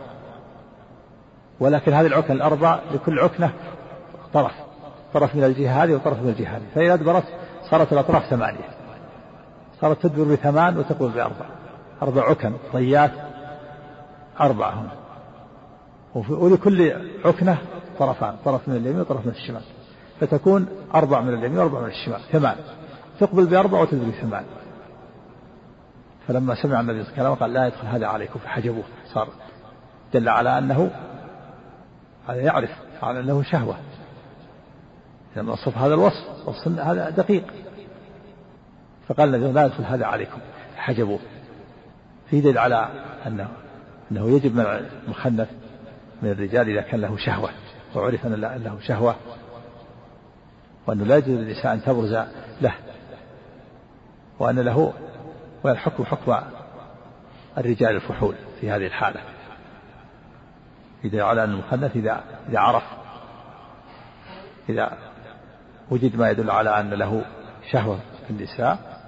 ولكن 1.60 1.92
هذه 1.92 2.06
العكن 2.06 2.32
الأربع 2.34 2.80
لكل 2.94 3.18
عكنة 3.18 3.52
طرف. 4.32 4.52
طرف 5.14 5.36
من 5.36 5.44
الجهة 5.44 5.84
هذه 5.84 5.94
وطرف 5.94 6.22
من 6.22 6.28
الجهة 6.28 6.56
هذه. 6.56 6.62
فإذا 6.74 6.94
أدبرت 6.94 7.24
صارت 7.70 7.92
الأطراف 7.92 8.24
ثمانية. 8.24 8.68
صارت 9.80 10.02
تدبر 10.02 10.34
بثمان 10.34 10.78
وتقبل 10.78 11.08
بأربع. 11.08 11.46
أربع 12.02 12.30
عكن 12.30 12.52
طيات 12.72 13.12
أربعة 14.40 14.70
هنا. 14.70 14.92
ولكل 16.28 16.92
عكنة 17.24 17.58
طرفان. 17.98 18.36
طرف 18.44 18.68
من 18.68 18.76
اليمين 18.76 19.00
وطرف 19.00 19.26
من 19.26 19.32
الشمال. 19.32 19.62
فتكون 20.20 20.66
أربع 20.94 21.20
من 21.20 21.34
اليمين 21.34 21.58
وأربع 21.58 21.80
من 21.80 21.88
الشمال 21.88 22.20
ثمان. 22.32 22.56
تقبل 23.20 23.46
بأربع 23.46 23.80
وتدبر 23.80 24.08
بثمان 24.08 24.44
فلما 26.28 26.54
سمع 26.54 26.80
النبي 26.80 27.04
صلى 27.04 27.12
الله 27.12 27.22
عليه 27.22 27.30
وسلم 27.30 27.42
قال 27.42 27.52
لا 27.52 27.66
يدخل 27.66 27.86
هذا 27.86 28.06
عليكم 28.06 28.38
فحجبوه. 28.38 28.84
صار 29.14 29.28
دل 30.14 30.28
على 30.28 30.58
أنه 30.58 30.90
هذا 32.28 32.40
يعرف 32.40 32.70
على 33.02 33.20
أنه 33.20 33.42
شهوة. 33.42 33.76
لما 35.36 35.52
وصف 35.52 35.78
هذا 35.78 35.94
الوصف 35.94 36.48
وصف 36.48 36.68
هذا 36.68 37.10
دقيق. 37.10 37.44
فقال 39.08 39.34
النبي 39.34 39.52
لا 39.52 39.66
يدخل 39.66 39.84
هذا 39.84 40.06
عليكم 40.06 40.38
حجبوه 40.76 41.18
في 42.30 42.40
دليل 42.40 42.58
على 42.58 42.88
أنه 43.26 43.48
أنه 44.12 44.30
يجب 44.30 44.56
منع 44.56 44.80
المخنث 45.06 45.48
من 46.22 46.30
الرجال 46.30 46.68
إذا 46.68 46.80
كان 46.80 47.00
له 47.00 47.16
شهوة 47.16 47.50
وعرف 47.94 48.26
أن 48.26 48.34
له 48.34 48.78
شهوة. 48.80 49.16
وأنه 50.86 51.04
لا 51.04 51.16
يجوز 51.16 51.30
للنساء 51.30 51.74
أن 51.74 51.82
تبرز 51.82 52.12
له 52.60 52.74
وأن 54.38 54.58
له 54.58 54.92
والحكم 55.62 56.04
حكم 56.04 56.36
الرجال 57.58 57.96
الفحول 57.96 58.34
في 58.60 58.70
هذه 58.70 58.86
الحالة. 58.86 59.20
إذا 61.04 61.22
على 61.22 61.44
المخنث 61.44 61.96
إذا 61.96 62.24
إذا 62.48 62.58
عرف 62.58 62.82
إذا 64.68 64.98
وجد 65.90 66.16
ما 66.16 66.30
يدل 66.30 66.50
على 66.50 66.80
أن 66.80 66.90
له 66.90 67.24
شهوة 67.70 67.98
في 68.26 68.30
النساء 68.30 69.00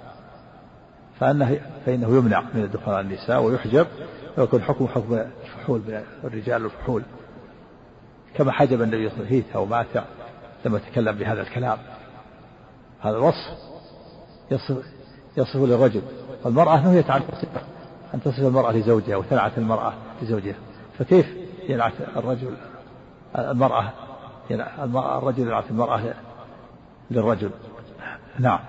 فأنه 1.19 1.59
فإنه 1.85 2.17
يمنع 2.17 2.41
من 2.53 2.63
الدخول 2.63 2.93
على 2.93 3.07
النساء 3.07 3.43
ويحجب 3.43 3.87
ويكون 4.37 4.61
حكم 4.61 4.87
حكم 4.87 5.13
الفحول 5.13 6.03
الرجال 6.23 6.65
الفحول. 6.65 7.03
كما 8.35 8.51
حجب 8.51 8.81
النبي 8.81 9.09
صلى 9.09 9.17
الله 9.17 9.27
عليه 9.27 9.39
وسلم 9.39 9.55
أو 9.55 9.65
مات 9.65 10.05
لما 10.65 10.79
تكلم 10.79 11.15
بهذا 11.15 11.41
الكلام. 11.41 11.77
هذا 13.01 13.17
الوصف 13.17 13.57
يصف 14.51 14.85
يصف 15.37 15.55
للرجل. 15.55 16.01
والمرأة 16.43 16.77
نهيت 16.77 17.09
عن 17.09 17.21
أن 18.13 18.21
تصف 18.21 18.39
المرأة 18.39 18.71
لزوجها 18.71 19.15
وتنعت 19.15 19.57
المرأة 19.57 19.93
لزوجها. 20.21 20.55
فكيف 20.99 21.25
ينعت 21.69 21.93
الرجل 22.15 22.57
المرأة 23.35 23.93
الرجل 25.17 25.47
ينعت 25.47 25.63
المرأة 25.69 26.13
للرجل؟ 27.11 27.51
نعم. 28.39 28.59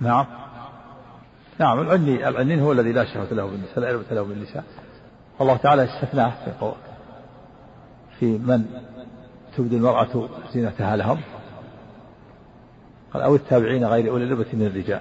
نعم. 0.00 0.26
نعم 1.58 1.80
العني 1.80 2.28
العنين 2.28 2.60
هو 2.60 2.72
الذي 2.72 2.92
لا 2.92 3.04
شهوة 3.04 3.32
له 3.32 3.46
بالنساء 3.46 3.78
لا 3.80 3.86
علبة 3.86 4.04
له 4.10 4.22
بالنساء. 4.22 4.64
الله 5.40 5.56
تعالى 5.56 5.84
استثناه 5.84 6.32
في 6.44 6.72
في 8.18 8.38
من 8.38 8.64
تبدي 9.56 9.76
المرأة 9.76 10.28
زينتها 10.54 10.96
لهم 10.96 11.20
قال 13.14 13.22
أو 13.22 13.34
التابعين 13.34 13.84
غير 13.84 14.10
أولي 14.10 14.24
الإربة 14.24 14.46
من 14.52 14.66
الرجال. 14.66 15.00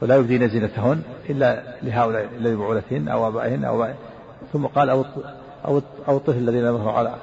ولا 0.00 0.16
يبدين 0.16 0.48
زينتهن 0.48 1.02
إلا 1.30 1.62
لهؤلاء 1.82 2.28
الذين 2.38 2.58
بعولتهن 2.58 3.08
أو 3.08 3.28
آبائهن 3.28 3.64
أو 3.64 3.88
ثم 4.52 4.66
قال 4.66 4.90
أو 4.90 5.04
أو 5.64 5.82
أو 6.08 6.16
الطفل 6.16 6.38
الذين 6.38 6.64
لم 6.64 6.88
على 6.88 7.14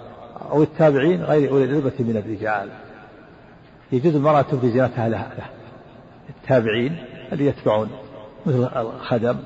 أو 0.52 0.63
التابعين 0.63 1.23
غير 1.23 1.52
أولي 1.52 1.63
الإربة 1.63 1.93
من 1.99 2.17
الرجال. 2.17 2.69
يجوز 3.91 4.15
المرأة 4.15 4.41
تبدي 4.41 4.71
زينتها 4.71 5.10
لها 5.10 5.32
التابعين 6.30 7.06
الذي 7.32 7.45
يتبعون 7.45 7.89
مثل 8.45 8.69
الخدم 8.76 9.38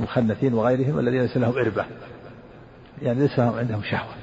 المخنثين 0.00 0.54
وغيرهم 0.54 0.98
الذين 0.98 1.20
ليس 1.20 1.36
لهم 1.36 1.58
إربة. 1.58 1.84
يعني 3.02 3.20
ليس 3.20 3.38
لهم 3.38 3.58
عندهم 3.58 3.82
شهوة. 3.82 4.14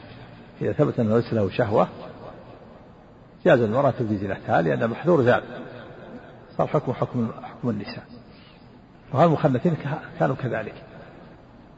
إذا 0.62 0.72
ثبت 0.72 1.00
أنه 1.00 1.16
ليس 1.16 1.34
له 1.34 1.50
شهوة 1.50 1.88
جاز 3.46 3.60
المرأة 3.60 3.92
تبدي 3.92 4.18
زينتها 4.18 4.62
لأن 4.62 4.88
محذور 4.88 5.24
زاد. 5.24 5.44
صار 6.58 6.68
حكم 6.68 6.94
حكم 6.94 7.32
حكم 7.44 7.70
النساء. 7.70 8.04
وهالمخنثين 9.14 9.78
كانوا 10.20 10.36
كذلك. 10.36 10.74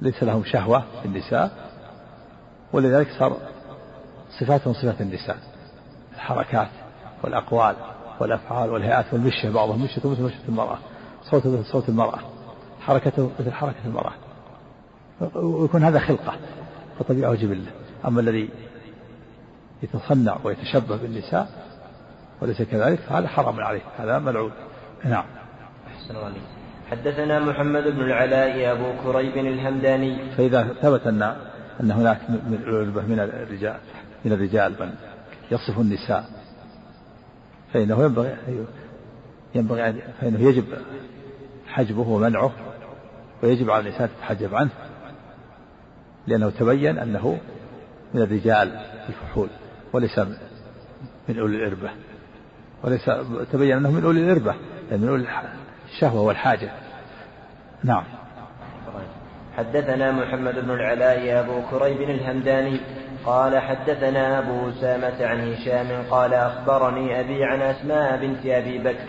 ليس 0.02 0.24
لهم 0.24 0.44
شهوة 0.44 0.84
في 1.02 1.06
النساء 1.06 1.52
ولذلك 2.74 3.08
صار 3.20 3.38
صفاتهم 4.40 4.74
صفات 4.74 5.02
النساء. 5.02 5.38
الحركات 6.16 6.70
والأقوال 7.24 7.76
والأفعال 8.20 8.70
والهيئات 8.70 9.06
والمشية 9.14 9.50
بعضهم 9.50 9.84
مشية 9.84 10.02
مثل 10.10 10.22
مشية 10.22 10.50
المرأة 10.50 10.78
صوت 11.24 11.48
مثل 11.48 11.66
صوت 11.66 11.90
المرأة. 11.90 12.20
حركته 12.82 13.32
مثل 13.40 13.52
حركة 13.52 13.86
المرأة. 13.86 14.14
ويكون 15.36 15.84
هذا 15.84 16.00
خلقة 16.00 16.34
وطبيعة 17.00 17.30
وجبلة 17.30 17.72
أما 18.08 18.22
الذي 18.22 18.50
يتصنع 19.84 20.38
ويتشبه 20.44 20.96
بالنساء 20.96 21.50
وليس 22.42 22.62
كذلك 22.62 23.00
فهذا 23.00 23.28
حرام 23.28 23.60
عليه 23.60 23.82
هذا 23.98 24.20
ملعون. 24.20 24.52
نعم. 25.04 25.26
أحسن 25.88 26.16
عليك. 26.16 26.42
حدثنا 26.92 27.40
محمد 27.40 27.84
بن 27.84 28.02
العلاء 28.02 28.72
أبو 28.72 28.94
كريب 29.04 29.38
الهمداني. 29.38 30.32
فإذا 30.38 30.68
ثبت 30.82 31.08
أن 31.08 31.22
أن 31.82 31.92
هناك 31.92 32.30
من 32.30 33.20
الرجال 33.20 33.78
من 34.26 34.32
الرجال 34.32 34.76
من 34.80 34.94
يصف 35.52 35.80
النساء 35.80 36.26
فإنه 37.74 38.04
ينبغي 38.04 38.36
ينبغي 39.56 39.94
فإنه 40.22 40.40
يجب 40.40 40.66
حجبه 41.68 42.10
ومنعه 42.10 42.52
ويجب 43.44 43.70
على 43.70 43.82
الإنسان 43.82 44.10
تتحجب 44.18 44.56
عنه 44.56 44.70
لأنه 46.28 46.50
تبين 46.50 46.98
أنه 47.00 47.38
من 48.14 48.22
الرجال 48.22 48.80
الفحول. 49.10 49.50
وليس 49.94 50.20
من 51.30 51.40
أولي 51.40 51.56
الإربة. 51.56 51.92
وليس 52.84 53.06
تبين 53.52 53.78
أنه 53.78 53.92
من 53.92 54.04
أولي 54.04 54.20
الإربة 54.20 54.56
يعني 54.90 55.02
من 55.02 55.10
أولي 55.10 55.28
الشهوة 55.94 56.22
والحاجة. 56.22 56.72
نعم. 57.84 58.04
حدثنا 59.58 60.12
محمد 60.12 60.56
بن 60.56 60.72
العلاء 60.72 61.40
أبو 61.40 61.62
كريب 61.72 62.02
الهمداني 62.02 62.80
قال 63.26 63.60
حدثنا 63.60 64.40
أبو 64.40 64.70
أسامة 64.70 65.26
عن 65.26 65.54
هشام 65.54 66.04
قال 66.12 66.34
أخبرني 66.34 67.20
أبي 67.20 67.44
عن 67.44 67.62
أسماء 67.62 68.18
بنت 68.18 68.46
أبي 68.46 68.78
بكر 68.78 69.06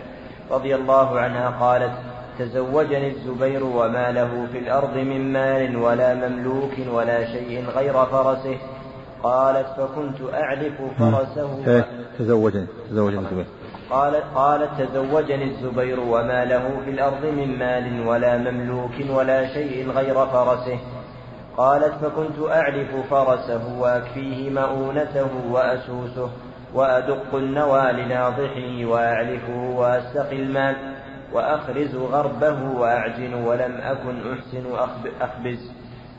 رضي 0.50 0.74
الله 0.74 1.20
عنها 1.20 1.50
قالت 1.50 1.92
تزوجني 2.38 3.08
الزبير 3.08 3.64
وما 3.64 4.12
له 4.12 4.46
في 4.52 4.58
الأرض 4.58 4.96
من 4.96 5.32
مال 5.32 5.76
ولا 5.76 6.14
مملوك 6.14 6.72
ولا 6.92 7.32
شيء 7.32 7.64
غير 7.74 7.92
فرسه. 8.06 8.56
قالت 9.22 9.66
فكنت 9.76 10.34
أعلف 10.34 10.82
فرسه 10.98 11.66
إيه، 11.66 11.84
تزوجني 12.18 12.66
تزوجني 12.90 13.18
الزبير 13.20 13.46
قالت 13.90 14.24
قالت 14.34 14.70
تزوجني 14.82 15.44
الزبير 15.44 16.00
وما 16.00 16.44
له 16.44 16.80
في 16.84 16.90
الأرض 16.90 17.24
من 17.24 17.58
مال 17.58 18.06
ولا 18.08 18.38
مملوك 18.38 18.92
ولا 19.10 19.46
شيء 19.54 19.90
غير 19.90 20.14
فرسه. 20.26 20.78
قالت 21.56 21.94
فكنت 22.04 22.48
أعلف 22.48 22.90
فرسه 23.10 23.78
وأكفيه 23.80 24.50
مؤونته 24.50 25.28
وأسوسه 25.50 26.30
وأدق 26.74 27.34
النوى 27.34 27.92
لناضحه 27.92 28.84
وأعلفه 28.84 29.70
وأستقي 29.76 30.36
المال 30.36 30.76
وأخرز 31.32 31.94
غربه 31.96 32.80
وأعجن 32.80 33.34
ولم 33.34 33.80
أكن 33.82 34.32
أحسن 34.32 34.64
أخبز. 35.20 35.70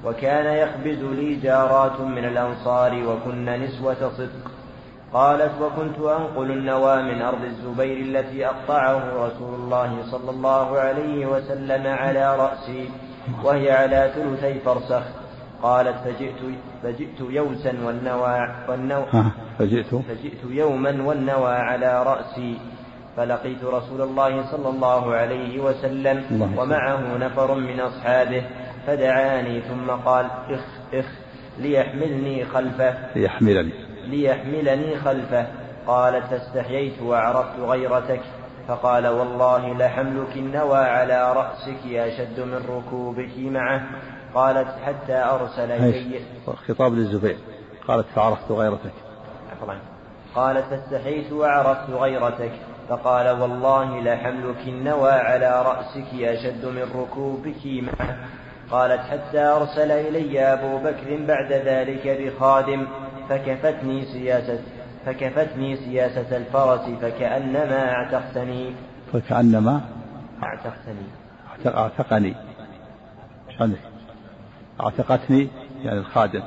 وكان 0.06 0.46
يخبز 0.46 1.04
لي 1.04 1.36
جارات 1.36 2.02
من 2.02 2.26
الأنصار 2.26 3.04
وكن 3.08 3.46
نسوة 3.46 4.12
صدق. 4.18 4.52
قالت 5.14 5.52
وكنت 5.62 6.00
أنقل 6.00 6.52
النوى 6.52 7.04
من 7.04 7.22
أرض 7.22 7.44
الزبير 7.44 7.98
التي 7.98 8.46
أقطعه 8.46 9.26
رسول 9.26 9.54
الله 9.56 10.04
صلى 10.12 10.30
الله 10.30 10.80
عليه 10.80 11.26
وسلم 11.26 11.88
على 11.88 12.36
رأسي 12.36 12.90
وهي 13.44 13.72
على 13.72 14.12
ثلثي 14.16 14.60
فرسخ. 14.60 15.04
قالت 15.64 15.96
فجئت 16.06 16.42
فجئت 16.84 17.20
يوسا 17.30 17.74
والنوى 17.86 18.38
والنوى 18.70 19.06
فجئت؟ 19.60 19.96
فجئت 19.96 20.44
يوما 20.50 21.04
والنوى 21.06 21.54
على 21.54 22.04
رأسي. 22.04 22.58
فلقيت 23.18 23.64
رسول 23.64 24.02
الله 24.02 24.52
صلى 24.52 24.70
الله 24.70 25.16
عليه 25.16 25.60
وسلم 25.60 26.18
ومعه 26.58 27.18
نفر 27.18 27.56
من 27.56 27.80
أصحابه. 27.80 28.44
فدعاني 28.88 29.62
ثم 29.62 29.92
قال 29.92 30.26
إخ 30.50 30.62
إخ 30.94 31.06
ليحملني 31.60 32.46
خلفه. 32.46 32.96
ليحملني. 33.16 33.74
ليحملني 34.06 34.96
خلفه. 34.96 35.48
قالت 35.88 36.26
فاستحييت 36.26 37.02
وعرفت 37.02 37.60
غيرتك. 37.60 38.22
فقال 38.68 39.08
والله 39.08 39.74
لحملك 39.74 40.36
النوى 40.36 40.78
على 40.78 41.34
رأسك 41.34 41.86
أشد 41.86 42.40
من 42.40 42.66
ركوبك 42.70 43.38
معه. 43.38 43.84
قالت 44.36 44.68
حتى 44.86 45.16
أرسل 45.16 45.72
إلي. 45.72 46.20
خطاب 46.68 46.94
للزبير. 46.94 47.38
قالت 47.88 48.08
فعرفت 48.16 48.52
غيرتك. 48.52 48.94
قالت 50.36 50.66
فاستحيت 50.66 51.32
وعرفت 51.32 51.90
غيرتك. 51.90 52.52
فقال 52.90 53.42
والله 53.42 54.02
لحملك 54.02 54.68
النوى 54.68 55.12
على 55.12 55.62
رأسك 55.62 56.14
أشد 56.14 56.66
من 56.66 56.90
ركوبك 56.96 57.66
معه. 57.66 58.18
قالت 58.74 59.02
حتى 59.02 59.40
أرسل 59.40 59.92
إلي 59.92 60.40
أبو 60.54 60.78
بكر 60.78 61.26
بعد 61.28 61.52
ذلك 61.52 62.08
بخادم 62.08 62.88
فكفتني 63.30 64.06
سياسة 64.06 64.60
فكفتني 65.06 65.78
سياسة 65.78 66.38
الفرس 66.38 66.90
فكأنما 67.02 67.92
اعتقتني. 67.92 68.74
فكأنما 69.14 69.82
اعتقتني. 70.44 71.08
اعتقني. 71.66 72.36
إيش 73.50 73.62
عندك؟ 73.62 73.80
اعتقتني؟ 74.82 75.48
يعني 75.84 76.00
الخادم. 76.00 76.44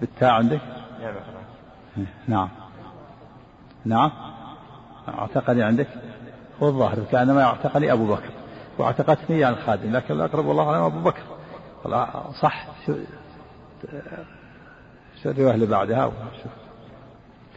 بالتاء 0.00 0.30
عندك؟ 0.30 0.60
نعم 1.96 2.06
نعم. 2.28 2.48
نعم. 3.84 4.10
اعتقني 5.08 5.62
عندك؟ 5.62 5.88
هو 6.62 6.68
الظاهر 6.68 6.98
كأنما 7.12 7.44
اعتقني 7.44 7.92
أبو 7.92 8.06
بكر. 8.06 8.39
واعتقتني 8.80 9.38
يعني 9.38 9.56
الخادم 9.56 9.96
لكن 9.96 10.14
الأقرب 10.14 10.46
والله 10.46 10.70
أعلم 10.70 10.82
أبو 10.82 11.00
بكر. 11.00 11.22
صح 12.42 12.66
شو 12.86 12.94
شو 15.22 15.30
الرواية 15.30 15.54
اللي 15.54 15.66
بعدها؟ 15.66 16.12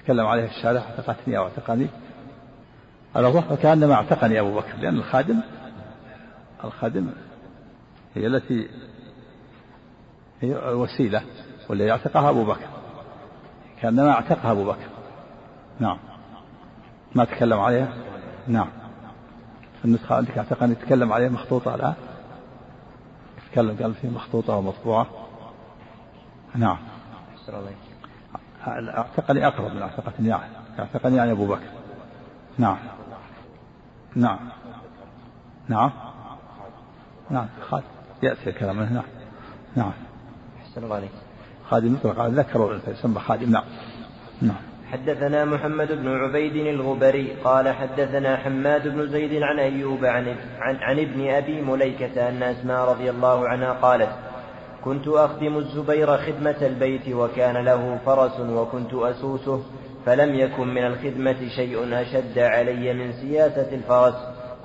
تكلم 0.04 0.26
عليها 0.26 0.46
الشارع 0.46 0.82
اعتقتني 0.82 1.38
أو 1.38 1.44
اعتقني 1.44 1.88
على 3.16 3.28
الله 3.28 3.42
فكأنما 3.42 3.94
اعتقني 3.94 4.40
أبو 4.40 4.56
بكر 4.56 4.78
لأن 4.78 4.96
الخادم 4.98 5.42
الخادم 6.64 7.10
هي 8.16 8.28
التي 8.28 8.70
هي 10.42 10.70
الوسيلة 10.70 11.22
والذي 11.70 11.92
اعتقها 11.92 12.30
أبو 12.30 12.46
بكر. 12.46 12.68
كأنما 13.82 14.12
اعتقها 14.12 14.52
أبو 14.52 14.66
بكر. 14.66 14.90
نعم. 15.80 15.98
ما 17.16 17.26
تكلم 17.26 17.60
عليها؟ 17.60 17.94
نعم. 18.48 18.83
النسخة 19.86 20.16
عندك 20.16 20.38
أعتقد 20.38 20.64
أن 20.64 20.72
يتكلم 20.72 21.14
عليها 21.14 21.30
مخطوطة 21.30 21.76
الآن؟ 21.76 21.94
تكلم 23.52 23.78
قال 23.82 23.94
فيه 23.94 24.10
مخطوطة 24.10 24.56
ومطبوعة 24.56 25.08
نعم. 26.56 26.78
اعتقني 28.68 29.48
أقرب 29.48 29.76
من 29.76 29.82
اعتقدني 29.82 30.30
يعني 30.30 30.52
اعتقني 30.80 31.16
يعني 31.16 31.32
أبو 31.32 31.46
بكر. 31.46 31.68
نعم. 32.58 32.78
نعم. 34.16 34.40
نعم. 35.68 35.92
نعم. 37.30 37.48
خالد 37.70 37.84
يأتي 38.24 38.50
الكلام. 38.50 38.80
هنا 38.80 38.90
نعم. 38.90 39.04
نعم. 39.76 39.94
أحسن 40.62 40.84
الله 40.84 40.96
عليك. 40.96 41.12
خادم 41.70 41.94
يطلق 41.94 42.20
على 42.20 42.28
الذكر 42.28 42.82
يسمى 42.88 43.20
خادم. 43.20 43.52
نعم. 43.52 43.64
نعم. 44.42 44.73
حدثنا 44.94 45.46
محمد 45.46 45.92
بن 45.92 46.08
عبيد 46.08 46.56
الغبري 46.56 47.36
قال 47.44 47.70
حدثنا 47.70 48.38
حماد 48.38 48.88
بن 48.88 49.08
زيد 49.08 49.44
عن 49.44 49.60
أيوب 49.60 50.06
عن, 50.06 50.36
عن, 50.60 50.76
عن 50.76 51.00
ابن 51.00 51.30
أبي 51.30 51.62
مليكة 51.62 52.30
أن 52.30 52.44
أسماء 52.44 52.90
رضي 52.90 53.10
الله 53.10 53.48
عنها 53.48 53.74
قالت 53.74 54.10
كنت 54.84 55.08
أخدم 55.08 55.58
الزبير 55.58 56.18
خدمة 56.18 56.56
البيت 56.62 57.10
وكان 57.10 57.58
له 57.58 58.00
فرس 58.06 58.40
وكنت 58.40 58.94
أسوسه 58.94 59.64
فلم 60.06 60.36
يكن 60.36 60.68
من 60.68 60.86
الخدمة 60.86 61.50
شيء 61.56 62.02
أشد 62.02 62.40
علي 62.40 62.94
من 62.94 63.14
سياسة 63.14 63.76
الفرس 63.76 64.16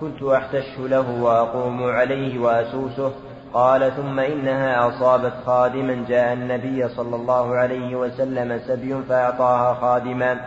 كنت 0.01 0.23
أحتش 0.23 0.79
له 0.79 1.23
وأقوم 1.23 1.83
عليه 1.83 2.39
وأسوسه 2.39 3.13
قال 3.55 3.93
ثم 3.97 4.21
إنها 4.21 4.89
أصابت 4.89 5.33
خادما 5.47 6.05
جاء 6.09 6.33
النبي 6.33 6.89
صلى 6.89 7.17
الله 7.17 7.55
عليه 7.57 7.97
وسلم 7.97 8.59
سبي 8.59 9.03
فأعطاها 9.09 9.75
خادما. 9.75 10.41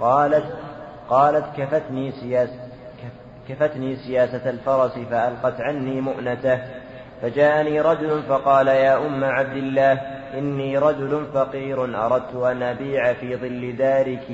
قالت 0.00 0.44
قالت 1.10 1.44
كفتني 1.56 2.12
سياسة 2.12 2.60
كفتني 3.48 3.96
سياسة 3.96 4.50
الفرس 4.50 4.98
فألقت 5.10 5.60
عني 5.60 6.00
مؤنته. 6.00 6.58
فجاءني 7.22 7.80
رجل 7.80 8.22
فقال 8.22 8.68
يا 8.68 9.06
أم 9.06 9.24
عبد 9.24 9.56
الله 9.56 9.92
إني 10.38 10.78
رجل 10.78 11.24
فقير 11.34 11.84
أردت 12.04 12.34
أن 12.34 12.62
أبيع 12.62 13.12
في 13.12 13.36
ظل 13.36 13.76
دارك. 13.76 14.26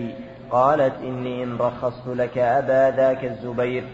قالت 0.51 0.95
إني 1.03 1.45
إن 1.45 1.57
رخصت 1.59 2.07
لك 2.07 2.39
أبا 2.39 2.97
ذاك 2.97 3.25
الزبير. 3.25 3.85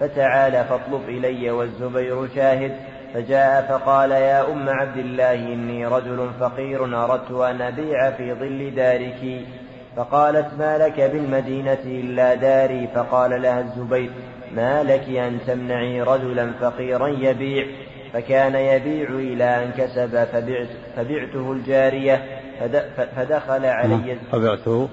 فتعال 0.00 0.52
فاطلب 0.52 1.08
إلي 1.08 1.50
والزبير 1.50 2.28
شاهد. 2.34 2.76
فجاء 3.14 3.66
فقال 3.68 4.10
يا 4.10 4.52
أم 4.52 4.68
عبد 4.68 4.96
الله 4.96 5.34
إني 5.34 5.86
رجل 5.86 6.30
فقير 6.40 7.04
أردت 7.04 7.30
أن 7.30 7.60
أبيع 7.60 8.10
في 8.10 8.34
ظل 8.34 8.74
دارك. 8.74 9.44
فقالت 9.96 10.48
ما 10.58 10.78
لك 10.78 11.00
بالمدينة 11.00 11.78
إلا 11.84 12.34
داري. 12.34 12.88
فقال 12.94 13.42
لها 13.42 13.60
الزبير 13.60 14.10
ما 14.54 14.82
لك 14.82 15.08
أن 15.08 15.38
تمنعي 15.46 16.02
رجلا 16.02 16.52
فقيرا 16.60 17.08
يبيع؟ 17.08 17.66
فكان 18.12 18.54
يبيع 18.54 19.08
إلى 19.08 19.64
أن 19.64 19.70
كسب 19.70 20.24
فبعت 20.24 20.68
فبعته 20.96 21.52
الجارية 21.52 22.40
فدخل 23.16 23.66
علي 23.66 23.96
نعم. 23.96 24.18
فبعته. 24.32 24.88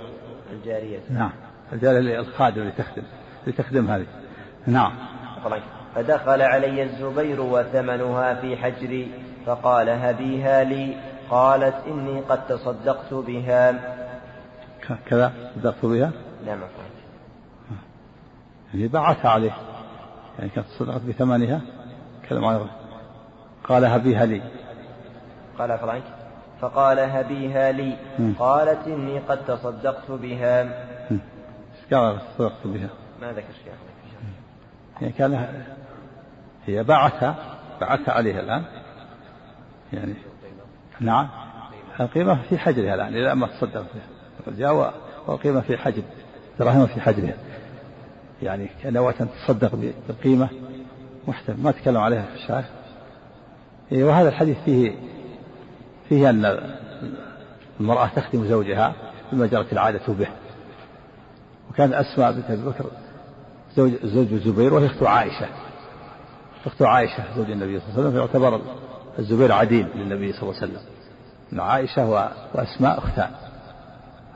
الجارية. 0.53 0.99
نعم 1.09 1.31
الجارية 1.73 2.19
الخادم 2.19 2.61
اللي 2.61 2.71
تخدم 2.71 3.03
اللي 3.43 3.57
تخدم 3.57 3.87
هذه 3.87 4.05
نعم 4.67 4.91
فدخل 5.95 6.41
علي 6.41 6.83
الزبير 6.83 7.41
وثمنها 7.41 8.33
في 8.33 8.57
حجري 8.57 9.11
فقال 9.45 9.89
هبيها 9.89 10.63
لي 10.63 10.97
قالت 11.29 11.75
إني 11.87 12.21
قد 12.21 12.47
تصدقت 12.47 13.13
بها. 13.13 13.71
كذا 15.05 15.33
تصدقت 15.55 15.85
بها؟ 15.85 16.11
نعم 16.45 16.59
يعني 18.73 18.87
باعتها 18.87 19.29
عليه. 19.29 19.51
يعني 20.39 20.49
كانت 20.49 20.67
تصدقت 20.67 21.01
بثمنها؟ 21.01 21.61
كذا 22.29 22.39
ما 22.39 22.67
قال 23.63 23.85
هبيها 23.85 24.25
لي. 24.25 24.41
قال 25.59 25.77
فرانك 25.79 26.03
فقال 26.61 26.99
هبيها 26.99 27.71
لي 27.71 27.97
قالت 28.39 28.87
إني 28.87 29.19
قد 29.19 29.45
تصدقت 29.45 30.11
بها. 30.11 30.63
قال 31.93 32.19
تصدقت 32.19 32.67
بها؟ 32.67 32.89
ما 33.21 33.31
ذكر 33.31 33.53
شيء. 33.63 33.73
يعني 35.01 35.13
كان 35.13 35.63
هي 36.67 36.83
باعتها 36.83 37.35
باعتها 37.79 38.11
عليها 38.11 38.39
الآن. 38.39 38.63
يعني 39.93 40.13
نعم. 40.99 41.27
القيمة 41.99 42.41
في 42.49 42.57
حجرها 42.57 42.95
الآن 42.95 43.07
إلى 43.07 43.35
ما 43.35 43.47
تصدق 43.47 43.81
بها 43.81 44.57
جاء 44.57 44.93
والقيمة 45.27 45.61
في 45.61 45.77
حجر 45.77 46.01
دراهم 46.59 46.87
في 46.87 47.01
حجرها. 47.01 47.33
يعني 48.41 48.69
كان 48.83 49.27
تصدق 49.45 49.93
بالقيمة. 50.07 50.49
محتمل. 51.27 51.63
ما 51.63 51.71
تكلم 51.71 51.97
عليها 51.97 52.21
في 52.21 52.35
الشارع 52.35 52.65
إيه، 53.91 54.03
وهذا 54.03 54.29
الحديث 54.29 54.57
فيه 54.65 54.95
فيه 56.09 56.29
أن 56.29 56.61
المرأة 57.79 58.07
تخدم 58.07 58.47
زوجها 58.47 58.93
بما 59.31 59.45
جرت 59.45 59.73
العادة 59.73 60.07
به. 60.07 60.27
وكان 61.69 61.93
أسماء 61.93 62.31
بنت 62.31 62.51
أبي 62.51 62.61
بكر 62.61 62.85
زوج 63.75 63.91
زوج 64.03 64.33
الزبير 64.33 64.73
وهي 64.73 64.85
أخت 64.85 65.03
عائشة. 65.03 65.47
أخت 66.67 66.81
عائشة 66.81 67.35
زوج 67.35 67.51
النبي 67.51 67.79
صلى 67.79 67.89
الله 67.89 67.99
عليه 67.99 68.07
وسلم 68.09 68.19
يعتبر 68.19 68.61
الزبير 69.19 69.51
عديل 69.51 69.87
للنبي 69.95 70.33
صلى 70.33 70.41
الله 70.41 70.61
عليه 70.61 70.71
وسلم. 70.73 70.81
أن 71.53 71.59
عائشة 71.59 72.09
وأسماء 72.53 72.97
أختان. 72.97 73.31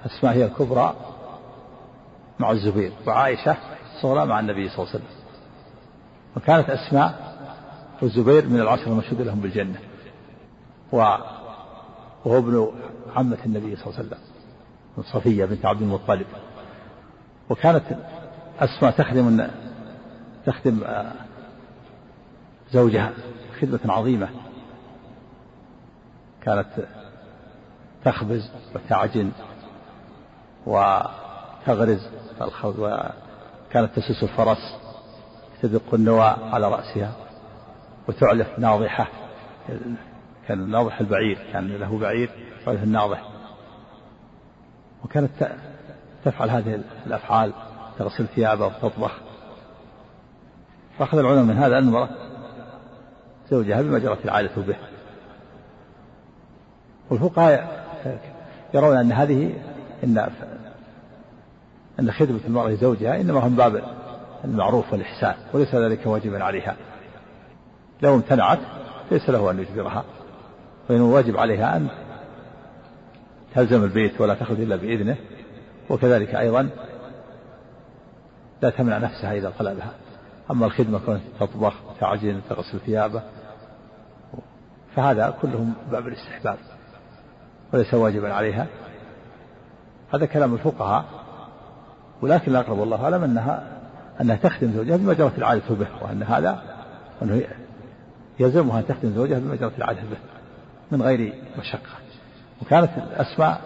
أسماء 0.06 0.34
هي 0.34 0.46
الكبرى 0.46 0.96
مع 2.40 2.52
الزبير 2.52 2.92
وعائشة 3.08 3.58
الصغرى 3.96 4.26
مع 4.26 4.40
النبي 4.40 4.70
صلى 4.70 4.78
الله 4.78 4.90
عليه 4.90 4.96
وسلم. 4.96 5.16
وكانت 6.38 6.70
أسماء 6.70 7.38
والزبير 8.02 8.48
من 8.48 8.60
العشر 8.60 8.88
المشهود 8.88 9.22
لهم 9.22 9.40
بالجنة. 9.40 9.80
وهو 10.92 11.18
ابن 12.26 12.72
عمة 13.16 13.38
النبي 13.46 13.76
صلى 13.76 13.86
الله 13.88 13.98
عليه 13.98 14.08
وسلم 14.08 14.20
من 14.98 15.04
صفية 15.04 15.46
بنت 15.46 15.66
عبد 15.66 15.82
المطلب. 15.82 16.26
وكانت 17.50 17.84
أسماء 18.60 18.92
تخدم 18.92 19.48
تخدم 20.46 20.84
آه، 20.84 21.12
زوجها. 22.72 23.12
خدمة 23.62 23.80
عظيمة. 23.86 24.30
كانت 26.42 26.68
تخبز 28.06 28.52
وتعجن 28.76 29.32
وتغرز 30.66 32.08
الخبز 32.42 32.80
وكانت 32.80 33.96
تسوس 33.96 34.24
الفرس 34.24 34.78
تدق 35.62 35.94
النوى 35.94 36.36
على 36.52 36.70
رأسها 36.72 37.12
وتعلف 38.08 38.60
ناضحة. 38.60 39.08
كان 40.48 40.70
ناضح 40.70 41.00
البعير 41.00 41.38
كان 41.54 41.68
له 41.68 41.98
بعير 41.98 42.30
تعلف 42.66 42.84
الناضح. 42.84 43.30
وكانت 45.04 45.58
تفعل 46.26 46.50
هذه 46.50 46.82
الأفعال 47.06 47.54
تغسل 48.00 48.28
ثيابه 48.28 48.66
وتطبخ. 48.66 49.12
فأخذ 51.00 51.18
العلماء 51.18 51.44
من 51.44 51.58
هذا 51.58 51.78
أن 51.78 51.84
المرأة 51.88 52.31
زوجها 53.52 53.82
بما 53.82 54.00
جرت 54.00 54.26
العادة 54.26 54.62
به 54.68 54.76
والفقهاء 57.10 57.86
يرون 58.74 58.98
أن 58.98 59.12
هذه 59.12 59.54
إن 60.04 60.30
أن 62.00 62.12
خدمة 62.12 62.40
المرأة 62.48 62.70
لزوجها 62.70 63.22
إنما 63.22 63.40
هم 63.40 63.56
باب 63.56 63.84
المعروف 64.44 64.94
والإحسان 64.94 65.36
وليس 65.54 65.76
ذلك 65.76 66.00
واجبا 66.06 66.44
عليها. 66.44 66.76
لو 68.02 68.16
امتنعت 68.16 68.60
ليس 69.12 69.30
له 69.30 69.52
أن 69.52 69.60
يجبرها 69.60 70.04
فإنه 70.88 71.06
واجب 71.06 71.38
عليها 71.38 71.78
أن 71.78 71.88
تلزم 73.56 73.84
البيت 73.84 74.22
ولا 74.22 74.34
تخرج 74.34 74.60
إلا 74.60 74.76
بإذنه 74.76 75.16
وكذلك 75.90 76.36
أيضا 76.36 76.70
لا 78.62 78.70
تمنع 78.70 78.98
نفسها 78.98 79.34
إذا 79.34 79.54
طلبها. 79.60 79.92
أما 80.52 80.66
الخدمة 80.66 81.00
كونت 81.06 81.22
تطبخ 81.40 81.74
تعجن 82.00 82.42
تغسل 82.50 82.80
ثيابه 82.80 83.22
فهذا 84.96 85.34
كلهم 85.42 85.74
باب 85.92 86.08
الاستحباب 86.08 86.58
وليس 87.74 87.94
واجبا 87.94 88.34
عليها. 88.34 88.68
هذا 90.14 90.26
كلام 90.26 90.54
الفقهاء 90.54 91.06
ولكن 92.22 92.52
الأقرب 92.52 92.78
والله 92.78 93.04
أعلم 93.04 93.24
أنها 93.24 93.68
أنها 94.22 94.36
تخدم 94.36 94.72
زوجها 94.72 94.98
بما 94.98 95.14
جرت 95.14 95.38
العادة 95.38 95.76
به 95.76 95.88
وأن 96.02 96.24
هذا 96.24 96.64
وأنه 97.22 97.42
يلزمها 98.40 98.80
أن 98.80 98.88
تخدم 98.88 99.14
زوجها 99.16 99.40
بما 99.40 99.56
جرت 99.56 99.78
العادة 99.78 100.02
به 100.02 100.18
من 100.92 101.02
غير 101.02 101.34
مشقة. 101.60 101.96
وكانت 102.62 102.90
أسماء 103.14 103.62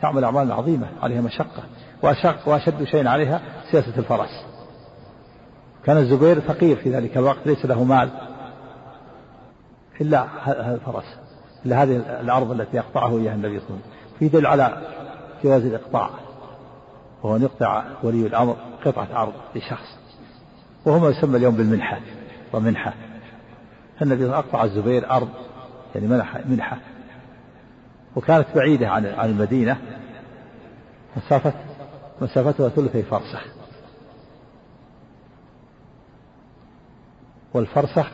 تعمل 0.00 0.24
أعمال 0.24 0.52
عظيمة 0.52 0.86
عليها 1.02 1.20
مشقة 1.20 1.62
وأشق 2.02 2.48
وأشد 2.48 2.84
شيء 2.84 3.08
عليها 3.08 3.40
سياسة 3.70 3.98
الفرس. 3.98 4.44
كان 5.84 5.96
الزبير 5.96 6.40
فقير 6.40 6.76
في 6.76 6.90
ذلك 6.90 7.16
الوقت 7.16 7.46
ليس 7.46 7.66
له 7.66 7.84
مال. 7.84 8.10
إلا 10.00 10.26
هذا 10.42 10.74
الفرس 10.74 11.16
إلا 11.66 11.82
هذه 11.82 12.20
الأرض 12.20 12.50
التي 12.50 12.76
يقطعه 12.76 13.18
إياها 13.18 13.34
النبي 13.34 13.60
صلى 13.60 13.68
الله 13.68 13.80
عليه 13.84 13.86
وسلم. 13.86 14.18
في 14.18 14.28
دل 14.28 14.46
على 14.46 14.82
جواز 15.44 15.64
الإقطاع 15.64 16.10
وهو 17.22 17.36
أن 17.36 17.42
يقطع 17.42 17.84
ولي 18.02 18.26
الأمر 18.26 18.56
قطعة 18.84 19.22
أرض 19.22 19.32
لشخص 19.54 19.98
وهو 20.84 20.98
ما 20.98 21.08
يسمى 21.08 21.36
اليوم 21.36 21.56
بالمنحة 21.56 22.00
ومنحة. 22.52 22.94
فالنبي 23.98 24.30
أقطع 24.30 24.64
الزبير 24.64 25.10
أرض 25.10 25.28
يعني 25.94 26.06
منحة 26.06 26.40
منحة. 26.44 26.78
وكانت 28.16 28.46
بعيدة 28.54 28.88
عن 28.88 29.06
عن 29.06 29.30
المدينة. 29.30 29.76
مسافة 31.16 31.52
مسافتها 32.20 32.68
ثلثي 32.68 33.02
فرسخ. 33.02 33.46
والفرسخ 37.54 38.12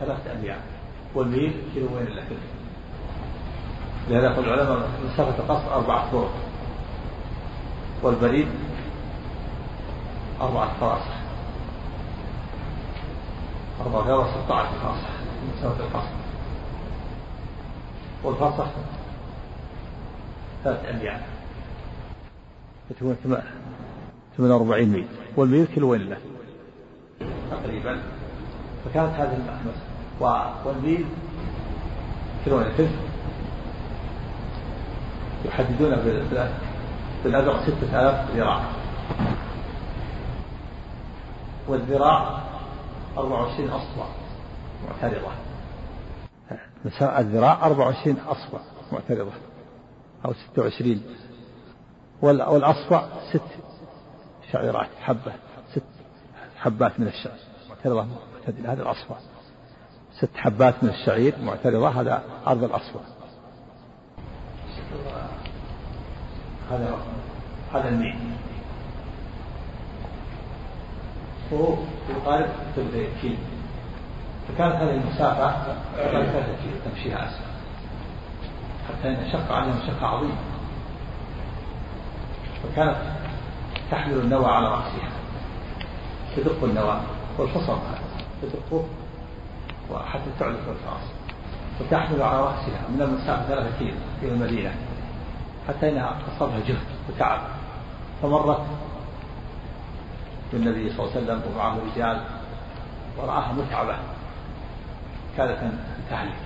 ثلاثة 0.00 0.32
أميال 0.32 0.58
والميل 1.14 1.52
كيلوين 1.74 2.06
إلا 2.06 2.22
كيلو 2.22 2.40
لهذا 4.08 4.32
يقول 4.32 4.44
العلماء 4.44 4.88
مسافة 5.04 5.38
القصر 5.38 5.74
أربعة 5.74 6.12
طرق 6.12 6.34
والبريد 8.02 8.48
أربعة 10.40 10.80
فراسخ. 10.80 11.16
أربعة 13.80 14.00
غير 14.00 14.24
16 14.44 14.68
فرسخ 14.82 15.10
مسافة 15.58 15.84
القصر. 15.84 16.10
والفرسخ 18.24 18.66
ثلاثة 20.64 20.90
أميال 20.90 21.20
تكون 22.90 23.16
48 24.36 24.88
ميل. 24.88 25.06
والميل 25.36 25.66
كيلوين 25.66 26.00
له 26.00 26.18
تقريبا. 27.50 28.02
فكانت 28.84 29.14
هذه 29.14 29.36
والميل 30.20 31.06
كيلوين 32.44 32.68
ثلث 32.76 32.90
يحددون 35.44 35.96
بالأزرق 37.24 37.62
ستة 37.62 38.00
آلاف 38.00 38.30
ذراع. 38.36 38.62
والذراع 41.68 42.42
24 43.18 43.70
أصبع 43.70 44.06
معترضة. 44.88 45.30
الذراع 47.20 47.66
24 47.66 48.16
أصبع 48.28 48.58
معترضة 48.92 49.32
أو 50.24 50.32
26 50.52 51.02
والأصبع 52.22 53.08
ست 53.32 53.40
شعيرات 54.52 54.88
حبة 55.00 55.32
ست 55.74 55.82
حبات 56.56 57.00
من 57.00 57.06
الشعير 57.06 57.40
معترضة 57.68 58.06
معتدلة. 58.34 58.72
هذا 58.72 58.82
الأصبع. 58.82 59.16
ست 60.20 60.36
حبات 60.36 60.74
من 60.84 60.88
الشعير 60.88 61.34
معترضة 61.42 61.88
هذا 61.88 62.22
عرض 62.46 62.64
الأصبع 62.64 63.00
هذا 66.70 66.94
هذا 67.74 67.88
الميل 67.88 68.16
وهو 71.52 71.74
يقارب 72.10 72.46
ثلثي 72.76 73.08
كيلو. 73.22 73.36
فكانت 74.48 74.74
هذه 74.74 74.90
المسافة 74.90 75.52
كيلو 75.96 76.76
تمشيها 76.84 77.28
أسفل 77.28 77.44
حتى 78.88 79.08
إن 79.08 79.30
شق 79.32 79.52
عليهم 79.52 79.78
شقة 79.86 80.06
عظيمة 80.06 80.36
فكانت 82.62 82.96
تحمل 83.90 84.18
النوى 84.18 84.46
على 84.46 84.68
رأسها. 84.68 85.10
تدق 86.36 86.64
النوى. 86.64 87.00
والحصى 87.38 87.76
تدقه. 88.42 88.84
وحتى 89.90 90.30
تعلق 90.38 90.58
الفرس. 90.58 91.12
وتحمل 91.80 92.22
على 92.22 92.40
رأسها 92.40 92.88
من 92.88 93.02
المسافة 93.02 93.48
ثلاثة 93.48 93.78
كيلو 93.78 93.96
إلى 94.22 94.32
المدينة 94.32 94.74
حتى 95.68 95.90
إنها 95.90 96.18
أصابها 96.36 96.60
جهد 96.68 96.86
وتعب. 97.08 97.40
فمرت 98.22 98.66
بالنبي 100.52 100.90
صلى 100.90 101.00
الله 101.00 101.12
عليه 101.16 101.24
وسلم 101.24 101.42
ومعه 101.52 101.78
رجال 101.94 102.24
ورآها 103.18 103.52
متعبة. 103.52 103.96
كادت 105.36 105.58
أن 105.62 105.78
تهلك. 106.10 106.36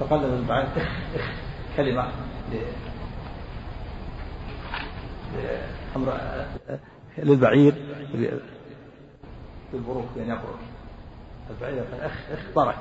فقال 0.00 0.20
له 0.22 0.62
إخ 1.16 1.28
كلمة 1.76 2.04
أمر 5.96 6.20
للبعير 7.18 7.74
بالبروك 9.72 10.06
بأن 10.16 10.26
يبرك 10.26 10.60
البعير 11.50 11.84
قال 11.84 12.00
أخ 12.00 12.12
برك 12.56 12.78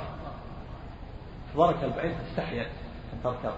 برك 1.57 1.84
البعير 1.84 2.16
فاستحيا 2.16 2.63
أن 3.13 3.20
تركب 3.24 3.53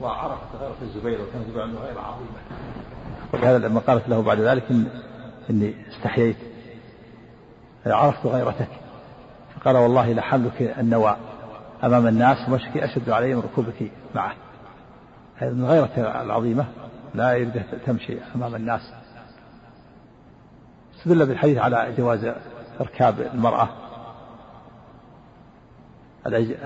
وعرفت 0.00 0.56
غيرة 0.60 0.76
الزبير 0.82 1.20
وكان 1.22 1.40
الزبير 1.40 1.62
عنده 1.62 1.78
غيرة 1.78 2.00
عظيمة. 2.00 2.38
ولهذا 3.32 3.58
لما 3.58 3.80
قالت 3.80 4.08
له 4.08 4.22
بعد 4.22 4.40
ذلك 4.40 4.62
إن 4.70 4.86
إني 5.50 5.74
استحييت. 5.90 6.36
عرفت 7.86 8.26
غيرتك. 8.26 8.68
فقال 9.56 9.76
والله 9.76 10.12
لحملك 10.12 10.62
النوى 10.78 11.16
أمام 11.84 12.06
الناس 12.06 12.48
ومشك 12.48 12.76
أشد 12.76 13.10
علي 13.10 13.34
من 13.34 13.40
ركوبك 13.40 13.90
معه. 14.14 14.34
هذه 15.36 15.50
من 15.50 15.64
غيرة 15.64 16.22
العظيمة. 16.22 16.66
لا 17.14 17.32
يريد 17.32 17.62
تمشي 17.86 18.18
أمام 18.34 18.54
الناس. 18.54 18.92
استدل 21.02 21.26
بالحديث 21.26 21.58
على 21.58 21.94
جواز 21.98 22.32
إركاب 22.80 23.20
المرأة 23.20 23.68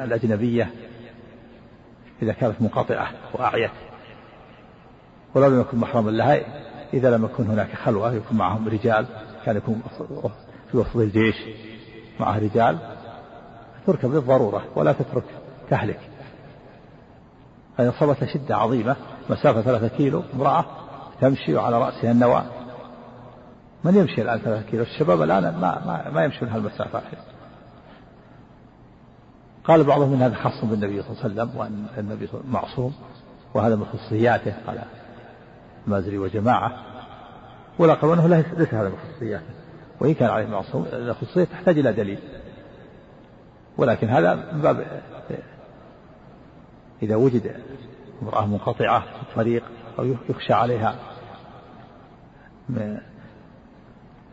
الأجنبية 0.04 0.70
إذا 2.22 2.32
كانت 2.32 2.62
منقطعة 2.62 3.10
وأعيت. 3.34 3.70
ولو 5.34 5.46
لم 5.46 5.60
يكن 5.60 5.78
محرما 5.78 6.10
لها 6.10 6.40
إذا 6.94 7.16
لم 7.16 7.24
يكن 7.24 7.46
هناك 7.46 7.74
خلوة 7.74 8.12
يكون 8.12 8.38
معهم 8.38 8.68
رجال 8.68 9.06
كان 9.44 9.56
يكون 9.56 9.82
في 10.70 10.76
وسط 10.76 10.96
الجيش 10.96 11.36
معه 12.20 12.38
رجال 12.38 12.78
تركب 13.86 14.14
للضرورة 14.14 14.64
ولا 14.74 14.92
تترك 14.92 15.24
تهلك. 15.70 16.00
فإن 17.78 17.92
صبت 17.92 18.24
شدة 18.24 18.56
عظيمة 18.56 18.96
مسافة 19.30 19.62
ثلاثة 19.62 19.88
كيلو 19.88 20.22
امرأة 20.34 20.64
تمشي 21.20 21.54
وعلى 21.54 21.78
رأسها 21.78 22.10
النواة 22.10 22.55
من 23.84 23.94
يمشي 23.94 24.22
الآن 24.22 24.38
ثلاثة 24.38 24.70
كيلو؟ 24.70 24.82
الشباب 24.82 25.22
الآن 25.22 25.42
ما, 25.42 25.82
ما, 25.86 26.10
ما 26.10 26.24
يمشون 26.24 26.48
هالمسافات 26.48 27.02
قال 29.64 29.84
بعضهم 29.84 30.12
إن 30.12 30.22
هذا 30.22 30.34
خاص 30.34 30.64
بالنبي 30.64 31.02
صلى 31.02 31.10
الله 31.10 31.22
عليه 31.24 31.34
وسلم 31.34 31.60
وأن 31.60 31.86
النبي 31.98 32.28
معصوم 32.48 32.94
وهذا 33.54 33.76
من 33.76 33.84
خصوصياته 33.84 34.54
على 34.68 34.82
المازري 35.86 36.18
وجماعة. 36.18 36.72
ولا 37.78 37.94
قالوا 37.94 38.14
انه 38.14 38.26
ليس 38.26 38.74
هذا 38.74 38.88
من 38.88 38.96
خصوصياته. 38.96 39.44
وإن 40.00 40.14
كان 40.14 40.30
عليه 40.30 40.46
معصوم 40.46 40.86
الخصوصيه 40.92 41.44
تحتاج 41.44 41.78
إلى 41.78 41.92
دليل. 41.92 42.18
ولكن 43.78 44.08
هذا 44.08 44.34
من 44.34 44.60
باب 44.60 44.86
إذا 47.02 47.16
وجد 47.16 47.56
امرأة 48.22 48.46
منقطعة 48.46 49.00
في 49.00 49.22
الطريق 49.22 49.62
أو 49.98 50.14
يخشى 50.28 50.52
عليها 50.52 50.94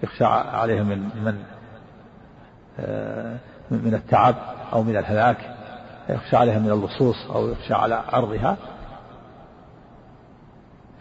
يخشى 0.04 0.24
عليها 0.26 0.84
من 0.84 1.00
من 1.00 1.44
آه، 2.80 3.38
من 3.72 3.94
التعب 3.94 4.36
أو 4.74 4.84
من 4.84 4.98
الهلاك 4.98 5.56
يخشى 6.10 6.36
عليها 6.36 6.60
من 6.60 6.72
اللصوص 6.72 7.32
أو 7.32 7.50
يخشى 7.50 7.74
على 7.74 7.96
عرضها 7.96 8.58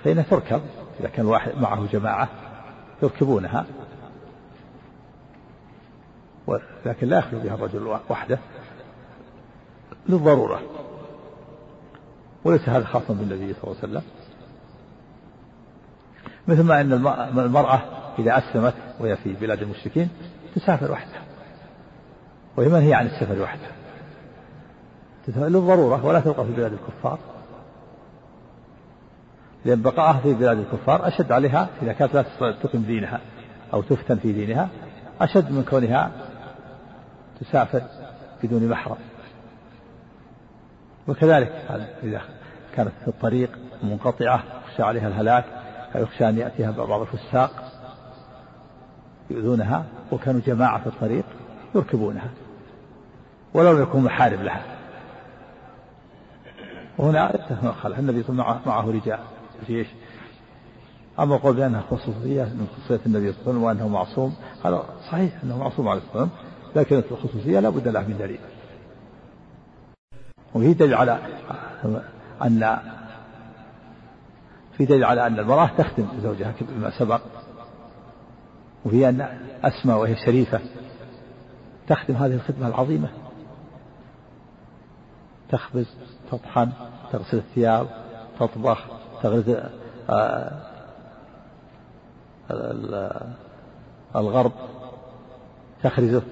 فإنها 0.05 0.23
تركب 0.23 0.61
إذا 1.01 1.09
كان 1.09 1.27
واحد 1.27 1.53
معه 1.57 1.87
جماعة 1.87 2.29
يركبونها 3.03 3.67
لكن 6.87 7.07
لا 7.07 7.19
يخلو 7.19 7.41
بها 7.41 7.55
الرجل 7.55 7.99
وحده 8.11 8.39
للضرورة. 10.09 10.61
وليس 12.45 12.69
هذا 12.69 12.85
خاصا 12.85 13.15
بالنبي 13.15 13.55
صلى 13.55 13.65
الله 13.65 13.77
عليه 13.83 13.93
وسلم. 13.93 14.03
مثل 16.49 16.63
ما 16.63 16.81
أن 16.81 16.93
المرأة 17.39 18.02
إذا 18.19 18.39
أسلمت 18.39 18.75
وهي 19.01 19.17
في 19.17 19.33
بلاد 19.33 19.63
المشركين 19.63 20.09
تسافر 20.55 20.93
وحدها. 20.93 21.23
وهي 22.57 22.69
منهي 22.69 22.95
عن 22.95 23.07
السفر 23.07 23.43
وحدها. 23.43 23.71
للضرورة 25.29 26.05
ولا 26.05 26.21
تبقى 26.21 26.47
في 26.47 26.53
بلاد 26.53 26.73
الكفار. 26.73 27.19
لأن 29.65 29.83
بقائها 29.83 30.21
في 30.21 30.35
بلاد 30.35 30.59
الكفار 30.59 31.09
أشد 31.09 31.33
عليها 31.33 31.69
إذا 31.83 31.93
كانت 31.93 32.15
لا 32.15 32.53
تقيم 32.53 32.83
دينها 32.83 33.21
أو 33.73 33.83
تفتن 33.83 34.17
في 34.17 34.33
دينها 34.33 34.69
أشد 35.21 35.53
من 35.53 35.65
كونها 35.65 36.11
تسافر 37.41 37.83
بدون 38.43 38.69
محرم. 38.69 38.97
وكذلك 41.09 41.53
إذا 42.03 42.21
كانت 42.75 42.93
في 43.05 43.09
الطريق 43.09 43.51
منقطعة 43.83 44.45
يخشى 44.69 44.83
عليها 44.83 45.09
الهلاك 45.09 45.45
أو 45.97 46.03
يخشى 46.03 46.29
أن 46.29 46.39
يأتيها 46.39 46.71
بعض 46.71 47.01
الفساق. 47.01 47.72
يؤذونها 49.33 49.85
وكانوا 50.13 50.41
جماعة 50.47 50.81
في 50.81 50.87
الطريق 50.87 51.25
يركبونها 51.75 52.31
ولو 53.55 53.79
يكون 53.79 54.05
محارب 54.05 54.43
لها. 54.43 54.63
وهنا 56.99 57.31
النبي 57.99 58.23
صلى 58.23 58.31
الله 58.31 58.45
عليه 58.45 58.61
وسلم 58.61 58.73
معه 58.73 58.91
رجال. 58.91 59.19
جيش 59.67 59.87
أما 61.19 61.37
قول 61.37 61.57
بأنها 61.57 61.83
خصوصية 61.91 62.43
من 62.43 62.69
خصوصية 62.77 63.01
النبي 63.07 63.33
صلى 63.33 63.41
الله 63.41 63.49
عليه 63.49 63.51
وسلم 63.51 63.63
وأنه 63.63 63.89
معصوم 63.89 64.35
هذا 64.65 64.85
صحيح 65.11 65.33
أنه 65.45 65.59
معصوم 65.59 65.89
عليه 65.89 66.01
الصلاة 66.01 66.23
والسلام 66.23 66.31
لكن 66.77 67.03
الخصوصية 67.11 67.61
لا 67.61 67.69
بد 67.69 67.89
لها 67.89 68.03
من 68.03 68.19
دليل. 68.19 68.41
وفي 70.55 70.75
دليل 70.75 70.95
على 70.95 71.19
أن 72.43 72.79
في 74.79 74.85
دليل 74.85 75.05
على 75.05 75.27
أن 75.27 75.39
المرأة 75.39 75.71
تخدم 75.79 76.07
زوجها 76.23 76.53
كما 76.53 76.91
سبق. 76.99 77.21
وهي 78.85 79.09
أن 79.09 79.21
أسمى 79.65 79.95
وهي 79.95 80.17
شريفة. 80.17 80.61
تخدم 81.89 82.15
هذه 82.15 82.35
الخدمة 82.35 82.69
العظيمة. 82.69 83.09
تخبز 85.49 85.87
تطحن 86.31 86.73
تغسل 87.13 87.37
الثياب 87.37 87.87
تطبخ 88.41 88.85
تغرز 89.23 89.57
آه، 90.11 90.63
الغرب. 94.17 94.53
تخرزه 95.83 96.23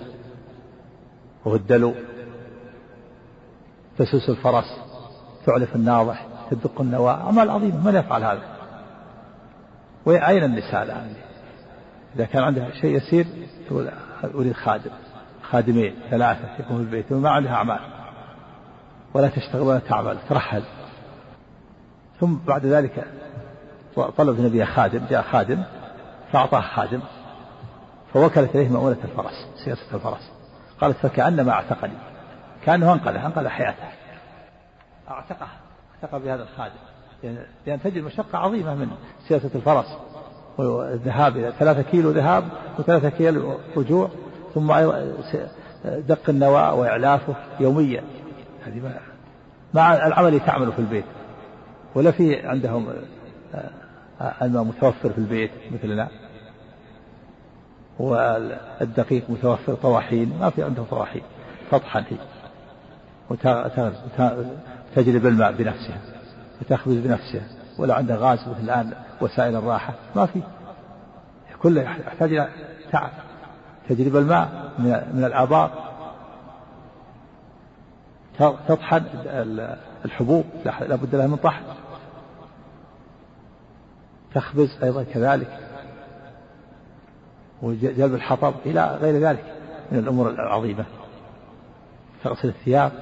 وهو 1.45 1.57
الدلو 1.57 1.95
تسوس 3.99 4.29
الفرس 4.29 4.77
تعلف 5.47 5.77
الناضح 5.77 6.27
تدق 6.51 6.81
النواة. 6.81 7.15
أعمال 7.15 7.51
عظيمة 7.51 7.91
من 7.91 7.95
يفعل 7.95 8.25
هذا؟ 8.25 8.43
وأين 10.07 10.45
النساء 10.45 10.83
الآن. 10.83 11.15
إذا 12.17 12.25
كان 12.25 12.43
عندها 12.43 12.71
شيء 12.71 12.97
يسير 12.97 13.27
تقول 13.67 13.91
أريد 14.25 14.53
خادم. 14.53 14.91
خادمين 15.43 15.95
ثلاثة 16.11 16.49
يكون 16.59 16.77
في 16.77 16.83
البيت 16.83 17.13
وما 17.13 17.31
عندها 17.31 17.53
أعمال. 17.53 17.81
ولا 19.15 19.29
تشتغل 19.29 19.63
ولا 19.63 19.79
تعمل 19.79 20.19
ترحل. 20.29 20.63
ثم 22.21 22.35
بعد 22.47 22.67
ذلك 22.67 23.07
طلبت 23.97 24.39
النبي 24.39 24.67
خادم 24.67 25.07
جاء 25.11 25.23
خادم 25.23 25.63
فأعطاه 26.33 26.61
خادم 26.61 27.01
فوكلت 28.13 28.57
إليه 28.57 28.69
مؤونة 28.69 28.97
الفرس 29.05 29.49
سياسة 29.65 29.95
الفرس. 29.95 30.31
قالت 30.81 30.97
فكأنما 30.97 31.53
اعتقني 31.53 31.99
كأنه 32.65 32.93
أنقذه 32.93 33.27
أنقذ 33.27 33.49
حياته. 33.49 33.89
أعتقه 35.09 35.49
اعتق 35.95 36.19
بهذا 36.19 36.43
الخادم. 36.43 36.75
لأن 37.23 37.47
يعني 37.67 37.81
تجد 37.81 38.03
مشقة 38.03 38.39
عظيمة 38.39 38.75
من 38.75 38.91
سياسة 39.29 39.51
الفرس. 39.55 39.97
والذهاب 40.59 41.37
إلى 41.37 41.53
ثلاثة 41.59 41.83
كيلو 41.83 42.11
ذهاب 42.11 42.45
وثلاثة 42.79 43.09
كيلو 43.09 43.59
رجوع 43.77 44.11
ثم 44.55 44.73
دق 45.85 46.31
النواة 46.31 46.75
وإعلافه 46.75 47.35
يوميا. 47.61 48.03
هذه 48.67 48.93
مع 49.75 50.07
العمل 50.07 50.41
تعمله 50.41 50.71
في 50.71 50.79
البيت. 50.79 51.05
ولا 51.95 52.11
في 52.11 52.47
عندهم 52.47 52.87
آه، 54.21 54.33
الماء 54.43 54.65
متوفر 54.65 55.11
في 55.11 55.19
البيت 55.19 55.51
مثلنا. 55.73 56.09
والدقيق 57.99 59.31
متوفر 59.31 59.75
طواحين 59.75 60.39
ما 60.41 60.51
في 60.51 60.63
عندهم 60.63 60.87
طواحين. 60.91 61.23
تطحن 61.71 62.05
هي. 62.11 62.17
وتجلب 63.31 65.27
الماء 65.27 65.53
بنفسها 65.53 65.99
وتخبز 66.61 66.97
بنفسها. 66.97 67.43
ولا 67.79 67.95
عندها 67.95 68.17
غاز 68.17 68.49
مثل 68.49 68.61
الآن 68.61 68.93
وسائل 69.21 69.57
الراحة. 69.57 69.95
ما 70.17 70.27
في. 70.27 70.43
كله 71.63 71.83
يحتاج 71.83 72.33
إلى 72.33 72.49
تعب 72.93 73.11
تجلب 73.89 74.17
الماء 74.17 74.73
من 75.15 75.25
الآبار 75.25 75.91
تطحن 78.69 79.05
الحبوب. 80.05 80.45
لا 80.65 80.97
بد 80.97 81.15
لها 81.15 81.27
من 81.27 81.37
طحن. 81.37 81.63
تخبز 84.35 84.79
أيضا 84.83 85.03
كذلك. 85.03 85.59
وجلب 87.63 88.15
الحطب 88.15 88.55
إلى 88.67 88.99
غير 89.01 89.29
ذلك 89.29 89.45
من 89.93 89.99
الأمور 89.99 90.31
العظيمة. 90.31 90.85
تغسل 92.25 92.49
الثياب. 92.49 92.93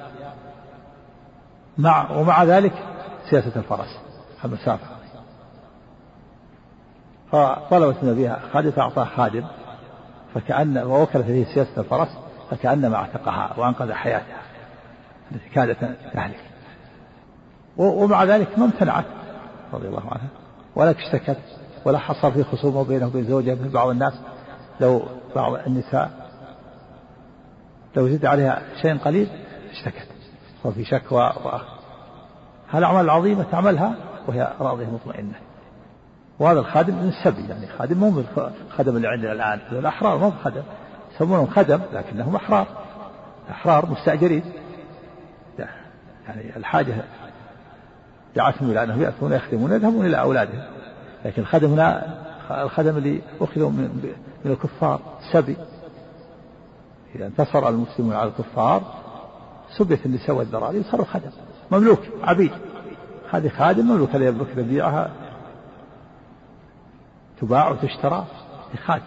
مع 1.77 2.11
ومع 2.11 2.43
ذلك 2.43 2.73
سياسة 3.29 3.51
الفرس. 3.55 3.99
المسافة 4.45 4.98
فطلبت 7.31 7.97
النبي 8.03 8.33
خادم 8.53 8.71
فأعطاه 8.71 9.05
خادم. 9.05 9.43
فكأن 10.35 10.77
ووكلت 10.77 11.25
به 11.25 11.45
سياسة 11.53 11.81
الفرس 11.81 12.07
فكأنما 12.51 12.95
اعتقها 12.95 13.53
وأنقذ 13.57 13.93
حياتها. 13.93 14.41
التي 15.31 15.49
كادت 15.49 15.77
تهلك. 16.13 16.39
ومع 17.77 18.23
ذلك 18.23 18.59
ما 18.59 18.65
امتنعت 18.65 19.05
رضي 19.73 19.87
الله 19.87 20.03
عنها. 20.11 20.27
ولا 20.75 20.91
اشتكت 20.91 21.39
ولا 21.85 21.97
حصل 21.97 22.31
في 22.31 22.43
خصومة 22.43 22.83
بينه 22.83 23.07
وبين 23.07 23.23
زوجها 23.23 23.55
مثل 23.55 23.69
بعض 23.69 23.89
الناس. 23.89 24.13
لو 24.79 25.03
بعض 25.35 25.53
النساء 25.67 26.11
لو 27.95 28.09
زد 28.09 28.25
عليها 28.25 28.61
شيء 28.81 28.97
قليل 28.97 29.29
اشتكت. 29.71 30.07
صار 30.63 30.71
في 30.71 30.85
شكوى. 30.85 31.33
هالأعمال 32.71 33.05
العظيمة 33.05 33.45
تعملها 33.51 33.95
وهي 34.27 34.53
راضية 34.59 34.85
مطمئنة. 34.85 35.48
وهذا 36.39 36.59
الخادم 36.59 36.93
من 36.93 37.07
السبي 37.07 37.47
يعني 37.49 37.67
خادم 37.67 37.97
مو 37.97 38.09
من 38.09 38.25
الخدم 38.67 38.95
اللي 38.95 39.07
عندنا 39.07 39.31
الآن 39.31 39.59
الأحرار 39.71 40.17
مو 40.17 40.31
خدم. 40.31 40.61
يسمونهم 41.15 41.47
خدم 41.47 41.79
لكنهم 41.93 42.35
أحرار 42.35 42.67
أحرار 43.51 43.85
مستأجرين. 43.85 44.43
يعني 46.27 46.57
الحاجة 46.57 46.95
دعتهم 48.35 48.71
إلى 48.71 48.83
أنهم 48.83 49.01
يأتون 49.01 49.33
يخدمون 49.33 49.71
يذهبون 49.71 50.05
إلى 50.05 50.19
أولادهم. 50.19 50.63
لكن 51.25 51.41
الخدم 51.41 51.71
هنا 51.71 52.17
الخدم 52.63 52.97
اللي 52.97 53.21
أخذوا 53.41 53.69
من, 53.69 54.13
من 54.45 54.51
الكفار 54.51 54.99
سبي. 55.33 55.57
إذا 57.15 57.25
انتصر 57.25 57.69
المسلمون 57.69 58.15
على 58.15 58.29
الكفار 58.29 58.83
سبيت 59.77 60.05
النساء 60.05 60.35
والذراري 60.35 60.83
صاروا 60.83 61.05
خدم. 61.05 61.31
مملوك 61.71 61.99
عبيد. 62.23 62.51
هذه 63.31 63.49
خادم 63.49 63.85
مملوك 63.85 64.15
لا 64.15 64.27
يملك 64.27 64.47
تباع 67.41 67.69
وتشترى 67.69 68.25
لخادم 68.73 69.03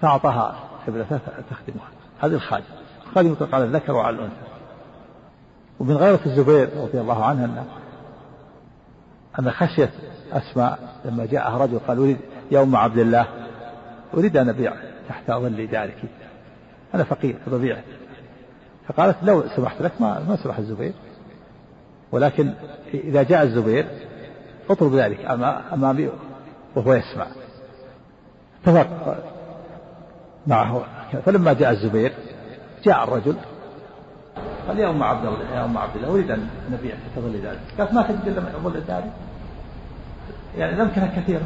فأعطاها 0.00 0.56
ابنته 0.88 1.18
تخدمها 1.50 1.88
هذه 2.20 2.32
الخادم. 2.32 2.64
الخادم 3.06 3.32
يطلق 3.32 3.54
على 3.54 3.64
الذكر 3.64 3.92
وعلى 3.92 4.16
الأنثى. 4.16 4.34
ومن 5.80 5.96
غيرة 5.96 6.20
الزبير 6.26 6.68
رضي 6.76 7.00
الله 7.00 7.24
عنها 7.24 7.44
أن 7.44 7.64
أن 9.38 9.50
خشيت 9.50 9.90
أسماء 10.32 10.78
لما 11.04 11.26
جاءها 11.26 11.58
رجل 11.58 11.78
قال 11.78 11.98
أريد 11.98 12.18
يا 12.50 12.62
أم 12.62 12.76
عبد 12.76 12.98
الله 12.98 13.26
أريد 14.14 14.36
أن 14.36 14.48
أبيع 14.48 14.72
تحت 15.08 15.30
ظل 15.30 15.66
دارك. 15.66 16.02
أنا 16.94 17.04
فقير 17.04 17.36
ببيع 17.46 17.76
فقالت 18.88 19.16
لو 19.22 19.44
سمحت 19.56 19.82
لك 19.82 19.92
ما 20.00 20.24
ما 20.28 20.36
سمح 20.36 20.58
الزبير. 20.58 20.92
ولكن 22.12 22.54
إذا 22.94 23.22
جاء 23.22 23.42
الزبير 23.42 23.86
اطلب 24.70 24.94
ذلك. 24.94 25.24
أمامي 25.72 26.08
وهو 26.76 26.94
يسمع. 26.94 27.26
اتفق 28.62 29.16
معه. 30.46 30.84
فلما 31.26 31.52
جاء 31.52 31.70
الزبير 31.70 32.12
جاء 32.84 33.04
الرجل. 33.04 33.36
قال 34.68 34.78
يا 34.78 34.90
أم 34.90 35.02
عبد 35.02 35.26
الله 35.26 35.54
يا 35.54 35.64
أم 35.64 35.78
عبد 35.78 35.96
الله 35.96 36.08
أريد 36.08 36.30
أن 36.30 36.48
نبيع 36.72 36.94
في 37.14 37.20
ظل 37.20 37.36
ذلك. 37.36 37.60
قالت 37.78 37.92
ما 37.92 38.02
تجد 38.02 38.28
إلا 38.28 38.40
من 38.40 38.60
ظل 38.62 38.76
الدار 38.76 39.04
يعني 40.58 40.76
نمكنها 40.82 41.20
كثيرا. 41.20 41.42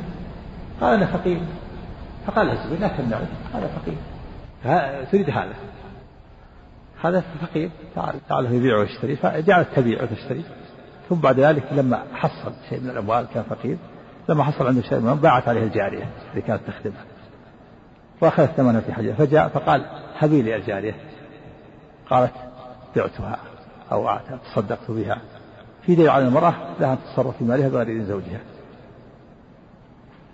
قال 0.81 0.95
أنا 0.95 1.07
فقير. 1.07 1.41
فقال 2.27 2.51
الزبير 2.51 2.81
لا 2.81 2.89
تمنعه. 2.89 3.27
هذا 3.55 3.71
فقير. 3.83 3.97
تريد 5.13 5.31
هذا. 5.31 5.55
هذا 7.03 7.23
فقير. 7.43 7.71
تعال 7.95 8.15
تعال 8.29 8.55
يبيع 8.55 8.79
ويشتري. 8.79 9.17
فجعلت 9.17 9.69
تبيع 9.77 10.03
وتشتري. 10.03 10.45
ثم 11.09 11.15
بعد 11.15 11.41
ذلك 11.41 11.65
لما 11.73 12.03
حصل 12.15 12.53
شيء 12.69 12.81
من 12.81 12.91
الأموال 12.91 13.27
كان 13.35 13.43
فقير. 13.43 13.77
لما 14.29 14.45
حصل 14.45 14.67
عنده 14.67 14.83
شيء 14.83 14.99
من 14.99 15.15
باعت 15.15 15.49
عليه 15.49 15.63
الجارية 15.63 16.11
اللي 16.31 16.43
كانت 16.43 16.61
تخدمها 16.67 17.05
واخذت 18.21 18.51
ثمنها 18.51 18.81
في 18.81 18.93
حاجة 18.93 19.13
فجاء 19.13 19.49
فقال 19.49 19.85
هبي 20.19 20.43
لي 20.43 20.57
الجارية. 20.57 20.95
قالت 22.11 22.33
بعتها 22.97 23.39
أو 23.93 24.19
تصدقت 24.45 24.91
بها. 24.91 25.19
في 25.83 25.95
دليل 25.95 26.09
على 26.09 26.27
المرأة 26.27 26.55
لها 26.81 26.93
أن 26.93 26.99
تتصرف 26.99 27.37
في 27.37 27.45
مالها 27.45 27.69
بغير 27.69 27.89
إذن 27.89 28.07
زوجها. 28.07 28.41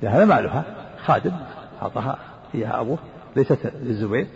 هذا 0.03 0.25
مالها 0.25 0.65
خادم 1.05 1.33
أعطاها 1.83 2.19
إياها 2.55 2.81
أبوه 2.81 2.99
ليست 3.37 3.73
للزبير. 3.83 4.27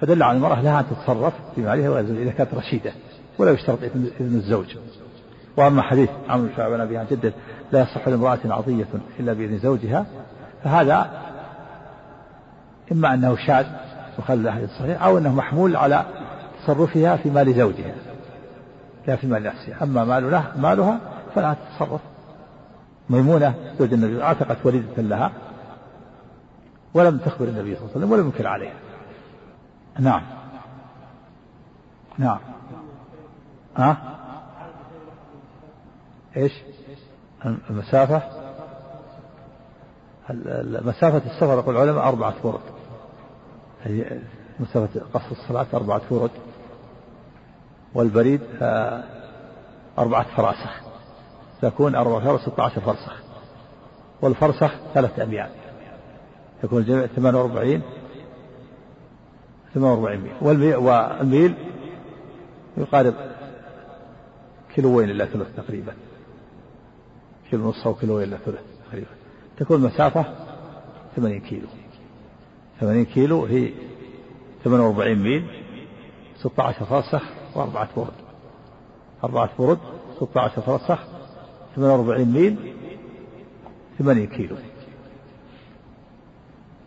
فدل 0.00 0.22
على 0.22 0.36
المرأة 0.36 0.62
لها 0.62 0.80
أن 0.80 0.84
تتصرف 0.90 1.34
في 1.54 1.60
مالها 1.60 1.90
بغير 1.90 2.06
زوجها 2.06 2.22
إذا 2.22 2.32
كانت 2.32 2.54
رشيدة 2.54 2.92
ولا 3.38 3.50
يشترط 3.50 3.78
اذن 3.82 4.36
الزوج. 4.36 4.76
وأما 5.56 5.82
حديث 5.82 6.10
عمرو 6.28 6.48
بن 6.48 6.56
شعبان 6.56 6.80
عن 6.80 7.06
جده 7.10 7.32
لا 7.72 7.82
يصح 7.82 8.08
لامرأة 8.08 8.38
عطية 8.44 8.86
إلا 9.20 9.32
بإذن 9.32 9.58
زوجها 9.58 10.06
فهذا 10.64 11.10
إما 12.92 13.14
أنه 13.14 13.36
شاذ 13.36 13.66
وخلى 14.18 14.48
الحديث 14.48 14.70
الصحيح 14.70 15.02
أو 15.02 15.18
أنه 15.18 15.34
محمول 15.34 15.76
على 15.76 16.04
تصرفها 16.62 17.16
في 17.16 17.30
مال 17.30 17.54
زوجها 17.54 17.94
لا 19.06 19.16
في 19.16 19.26
مال 19.26 19.42
نفسها. 19.42 19.82
أما 19.82 20.04
مال 20.04 20.30
له 20.30 20.52
مالها 20.56 21.00
فلا 21.34 21.54
تتصرف. 21.54 22.00
ميمونة 23.10 23.54
زوج 23.78 23.92
النبي 23.92 24.22
اعتقت 24.22 24.56
وليدة 24.64 25.02
لها 25.02 25.32
ولم 26.94 27.18
تخبر 27.18 27.44
النبي 27.44 27.74
صلى 27.74 27.84
الله 27.84 27.90
عليه 27.94 27.96
وسلم 27.96 28.12
ولم 28.12 28.26
ينكر 28.26 28.46
عليها. 28.46 28.74
نعم. 29.98 30.22
نعم. 32.18 32.38
ها؟ 33.76 33.90
أه؟ 33.90 33.96
إيش؟ 36.36 36.52
المسافة 37.44 38.22
مسافة 40.84 41.22
السفر 41.30 41.58
يقول 41.58 41.76
العلماء 41.76 42.08
أربعة 42.08 42.34
فرد 42.42 42.60
مسافة 44.60 45.00
قصر 45.14 45.30
الصلاة 45.30 45.66
أربعة 45.74 45.98
فرد 45.98 46.30
والبريد 47.94 48.40
آه، 48.62 49.04
أربعة 49.98 50.36
فراسخ. 50.36 50.80
تكون 51.62 51.94
أربعة 51.94 52.20
فرسخ 52.20 52.52
16 52.52 52.80
فرسخ. 52.80 53.22
والفرسخ 54.22 54.74
ثلاثة 54.94 55.22
أميال. 55.22 55.50
يكون 56.64 56.78
الجميع 56.78 57.06
48 57.06 57.82
48 59.74 60.20
ميل. 60.20 60.34
والميل 60.76 61.54
يقارب 62.76 63.14
كيلوين 64.74 65.10
إلا 65.10 65.24
ثلث 65.24 65.56
تقريبا. 65.56 65.92
كيلو 67.52 67.66
ونص 67.66 67.86
أو 67.86 67.94
كيلو 67.94 68.20
إلا 68.20 68.36
ثلث 68.36 68.60
تقريبا. 68.88 69.06
تكون 69.56 69.80
مسافة 69.80 70.24
80 71.16 71.40
كيلو. 71.40 71.66
80 72.80 73.04
كيلو 73.04 73.44
هي 73.44 73.72
48 74.64 75.18
ميل 75.18 75.44
16 76.38 76.84
فرسخ 76.84 77.22
وأربعة 77.54 77.88
برد. 77.96 78.12
أربعة 79.24 79.50
برد 79.58 79.78
16 80.16 80.62
فرسخ 80.62 80.98
48 81.76 82.32
ميل 82.32 82.74
80 83.98 84.26
كيلو. 84.26 84.56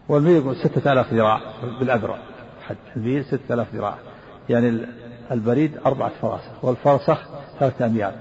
والميل 0.09 0.35
يقول 0.35 0.55
6000 0.55 1.13
ذراع 1.13 1.41
بالأذرع 1.79 2.17
حد 2.67 2.77
الميل 2.95 3.25
6000 3.25 3.75
ذراع. 3.75 3.97
يعني 4.49 4.81
البريد 5.31 5.77
أربعة 5.85 6.11
فراسخ 6.21 6.65
والفرسخ 6.65 7.29
ثلاثة 7.59 7.85
أميال 7.85 8.15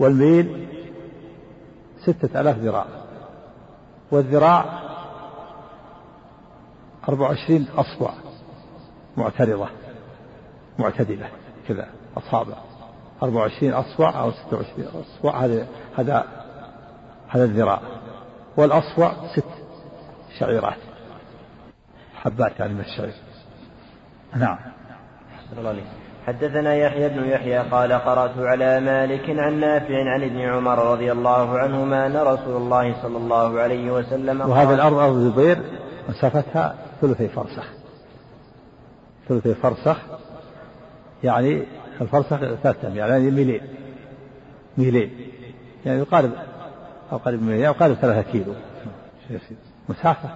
والميل 0.00 0.66
ستة 2.02 2.40
آلاف 2.40 2.58
ذراع. 2.58 2.86
والذراع 4.10 4.80
أربع 7.08 7.28
وعشرين 7.28 7.66
أصبع 7.76 8.12
معترضة 9.16 9.68
معتدلة 10.78 11.28
كذا 11.68 11.88
أصابع. 12.16 12.54
أربع 13.22 13.40
وعشرين 13.40 13.72
أصبع 13.72 14.20
أو 14.20 14.30
ستة 14.30 14.56
وعشرين 14.56 14.86
أصبع 14.86 15.44
هذا 15.44 15.66
هذا 15.96 16.26
هذا 17.28 17.44
الذراع. 17.44 17.80
والأصبع 18.56 19.12
ست 19.36 19.44
شعيرات. 20.38 20.78
حبات 22.14 22.60
يعني 22.60 22.74
من 22.74 22.80
الشعير. 22.80 23.14
نعم. 24.36 24.58
الله 25.58 25.82
حدثنا 26.26 26.74
يحيى 26.74 27.08
بن 27.08 27.24
يحيى 27.24 27.58
قال 27.58 27.92
قرأت 27.92 28.38
على 28.38 28.80
مالك 28.80 29.30
عن 29.30 29.60
نافع 29.60 29.94
عن 29.94 30.22
ابن 30.22 30.40
عمر 30.40 30.92
رضي 30.92 31.12
الله 31.12 31.58
عنهما 31.58 32.06
أن 32.06 32.16
رسول 32.16 32.56
الله 32.56 33.02
صلى 33.02 33.16
الله 33.16 33.60
عليه 33.60 33.90
وسلم 33.90 34.40
وهذه 34.40 34.74
الأرض 34.74 34.98
أرض 34.98 35.14
الزبير 35.14 35.58
مسافتها 36.08 36.74
ثلثي 37.00 37.28
فرسخ. 37.28 37.68
ثلثي 39.28 39.54
فرسخ 39.54 39.96
يعني 41.24 41.62
الفرسخ 42.00 42.36
ثلاثة 42.36 42.88
يعني 42.88 43.30
ميلين 43.30 43.60
ميلين 44.78 45.10
يعني 45.86 45.98
يقارب 45.98 46.30
أو 47.12 47.16
قريب 47.16 47.42
من 47.42 47.48
ميلين 47.48 47.66
أو 47.66 47.72
قارب 47.72 47.94
ثلاثة 47.94 48.32
كيلو. 48.32 48.54
مسافة؟ 49.88 50.28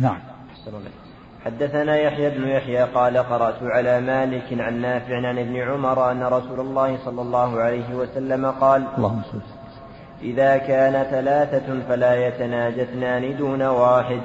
نعم. 0.00 0.18
حدثنا 1.46 1.96
يحيى 1.96 2.30
بن 2.30 2.48
يحيى 2.48 2.82
قال 2.82 3.18
قرأت 3.18 3.62
على 3.62 4.00
مالك 4.00 4.60
عن 4.60 4.80
نافع 4.80 5.14
عن 5.14 5.38
ابن 5.38 5.56
عمر 5.56 6.10
أن 6.10 6.22
رسول 6.22 6.60
الله 6.60 6.98
صلى 7.04 7.22
الله 7.22 7.60
عليه 7.60 7.94
وسلم 7.94 8.46
قال 8.46 8.84
اللهم 8.98 9.22
صل 9.32 9.40
إذا 10.22 10.56
كان 10.56 11.06
ثلاثة 11.10 11.80
فلا 11.88 12.26
يتناجى 12.26 12.82
اثنان 12.82 13.36
دون 13.36 13.62
واحد. 13.62 14.20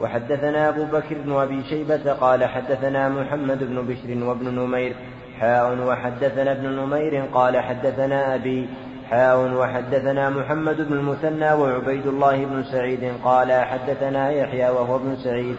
وحدثنا 0.00 0.68
أبو 0.68 0.84
بكر 0.84 1.14
بن 1.24 1.32
أبي 1.32 1.62
شيبة 1.64 2.12
قال 2.12 2.44
حدثنا 2.44 3.08
محمد 3.08 3.64
بن 3.64 3.86
بشر 3.86 4.24
وابن 4.24 4.54
نمير. 4.54 4.94
حاء 5.40 5.78
وحدثنا 5.78 6.52
ابن 6.52 6.68
نمير 6.68 7.24
قال 7.34 7.60
حدثنا 7.60 8.34
أبي. 8.34 8.68
حاء 9.10 9.38
وحدثنا 9.38 10.30
محمد 10.30 10.88
بن 10.88 10.92
المثنى 10.92 11.52
وعبيد 11.52 12.06
الله 12.06 12.44
بن 12.44 12.62
سعيد 12.62 13.12
قال 13.24 13.52
حدثنا 13.52 14.30
يحيى 14.30 14.70
وهو 14.70 14.96
ابن 14.96 15.16
سعيد. 15.16 15.56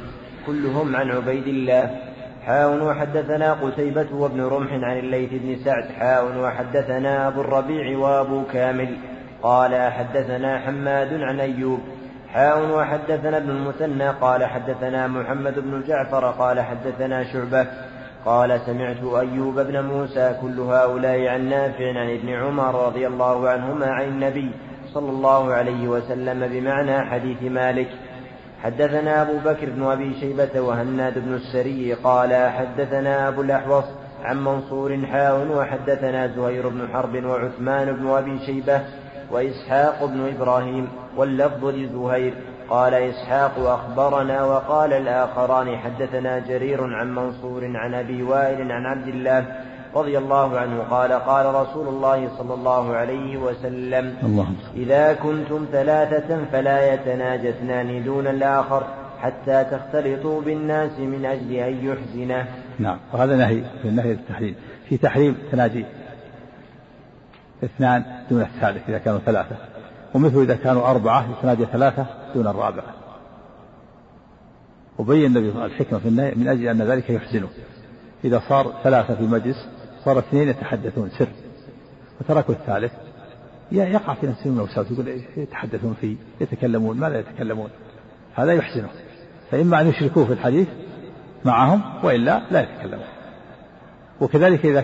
كلهم 0.48 0.96
عن 0.96 1.12
عبيد 1.12 1.48
الله. 1.48 2.00
حاء 2.46 2.84
وحدثنا 2.84 3.54
قتيبة 3.54 4.08
وابن 4.14 4.42
رمح 4.42 4.74
عن 4.74 5.00
الليث 5.00 5.30
بن 5.32 5.56
سعد. 5.66 5.84
حاء 6.00 6.38
وحدثنا 6.39 7.28
أبو 7.28 7.42
الربيع 7.42 7.98
وأبو 7.98 8.44
كامل. 8.54 8.98
قال 9.44 9.92
حدثنا 9.92 10.60
حماد 10.60 11.14
عن 11.14 11.39
أيوب. 11.39 11.80
حاء 12.34 12.72
وحدثنا 12.72 13.38
ابن 13.38 13.50
المثنى. 13.50 14.10
قال 14.10 14.46
حدثنا 14.46 15.08
محمد 15.08 15.60
بن 15.60 15.84
جعفر. 15.88 16.26
قال 16.26 16.62
حدثنا 16.62 17.24
شعبة. 17.24 17.68
قال 18.26 18.62
سمعت 18.66 19.04
أيوب 19.04 19.60
بن 19.60 19.86
موسى 19.86 20.36
كل 20.42 20.60
هؤلاء 20.60 21.28
عن 21.28 21.50
نافع 21.50 21.88
عن 22.00 22.10
ابن 22.10 22.30
عمر 22.30 22.86
رضي 22.86 23.08
الله 23.08 23.50
عنهما 23.50 23.86
عن 23.86 24.08
النبي 24.08 24.52
صلى 24.94 25.10
الله 25.10 25.54
عليه 25.54 25.88
وسلم 25.88 26.48
بمعنى 26.48 27.10
حديث 27.10 27.44
مالك. 27.44 27.88
حدثنا 28.64 29.22
أبو 29.22 29.38
بكر 29.38 29.70
بن 29.70 29.84
أبي 29.84 30.20
شيبة 30.20 30.62
وهناد 30.62 31.20
بن 31.20 31.34
السري 31.34 31.93
قال 31.93 32.49
حدثنا 32.51 33.28
أبو 33.28 33.41
الأحوص 33.41 33.86
عن 34.24 34.43
منصور 34.43 35.05
حاء 35.12 35.47
وحدثنا 35.47 36.28
زهير 36.28 36.70
بن 36.70 36.88
حرب 36.93 37.24
وعثمان 37.26 37.91
بن 37.91 38.07
أبي 38.07 38.39
شيبة 38.45 38.82
وإسحاق 39.32 40.05
بن 40.05 40.34
إبراهيم 40.36 40.88
واللفظ 41.18 41.66
لزهير. 41.66 42.34
قال 42.70 42.93
إسحاق 42.93 43.51
أخبرنا 43.59 44.43
وقال 44.43 44.93
الآخران 44.93 45.78
حدثنا 45.78 46.39
جرير 46.39 46.84
عن 46.84 47.16
منصور 47.16 47.72
عن 47.76 47.93
أبي 47.93 48.24
وائل 48.24 48.72
عن 48.72 48.86
عبد 48.86 49.07
الله 49.07 49.45
رضي 49.96 50.18
الله 50.18 50.60
عنه 50.60 50.84
قال 50.84 51.12
قال 51.12 51.56
رسول 51.56 51.88
الله 51.88 52.30
صلى 52.38 52.54
الله 52.54 52.94
عليه 52.96 53.38
وسلم 53.38 54.16
اللهم 54.24 54.56
إذا 54.76 55.14
كنتم 55.14 55.66
ثلاثة 55.72 56.46
فلا 56.52 56.94
يتناجى 56.94 57.50
اثنان 57.50 58.04
دون 58.04 58.28
الآخر 58.28 58.84
حتى 59.20 59.64
تختلطوا 59.64 60.42
بالناس 60.42 61.00
من 61.00 61.26
أجل 61.26 61.54
أن 61.54 61.86
يحزنه. 61.86 62.48
نعم 62.80 62.98
وهذا 63.14 63.36
نهي 63.36 63.64
في 63.82 63.88
النهي 63.88 64.12
التحريم. 64.12 64.56
في 64.89 64.98
تحريم 64.98 65.38
تناجي 65.52 65.86
اثنان 67.64 68.04
دون 68.30 68.42
الثالث 68.42 68.89
إذا 68.89 68.98
كانوا 68.98 69.20
ثلاثة 69.20 69.56
ومثل 70.14 70.42
إذا 70.42 70.56
كانوا 70.56 70.89
أربعة 70.89 71.26
يتناجى 71.32 71.66
ثلاثة 71.66 72.06
دون 72.36 72.48
الرابعة 72.48 72.94
وبين 74.98 75.26
النبي 75.26 75.66
الحكمة 75.66 76.00
في 76.00 76.08
النهي 76.08 76.34
من 76.36 76.48
أجل 76.48 76.68
أن 76.68 76.82
ذلك 76.82 77.10
يحزنه. 77.10 77.48
إذا 78.24 78.42
صار 78.50 78.74
ثلاثة 78.84 79.16
في 79.16 79.24
مجلس 79.24 79.68
صار 80.06 80.20
اثنين 80.20 80.49
يتحدثون 80.49 81.10
سر. 81.10 81.28
وتركوا 82.22 82.56
الثالث. 82.56 82.91
يقع 83.72 84.14
في 84.14 84.28
نفسهم 84.28 84.58
الوساوس 84.58 84.91
يقول 84.91 85.22
يتحدثون 85.38 85.95
فيه 86.02 86.16
يتكلمون 86.41 86.97
ماذا 86.97 87.20
يتكلمون؟ 87.20 87.70
هذا 88.36 88.54
يحزنه 88.54 88.89
فإما 89.52 89.82
أن 89.82 89.88
يشركوه 89.88 90.26
في 90.26 90.34
الحديث 90.34 90.68
معهم 91.45 91.82
وإلا 92.04 92.41
لا 92.52 92.62
يتكلمون. 92.62 93.08
وكذلك 94.22 94.66
إذا 94.66 94.82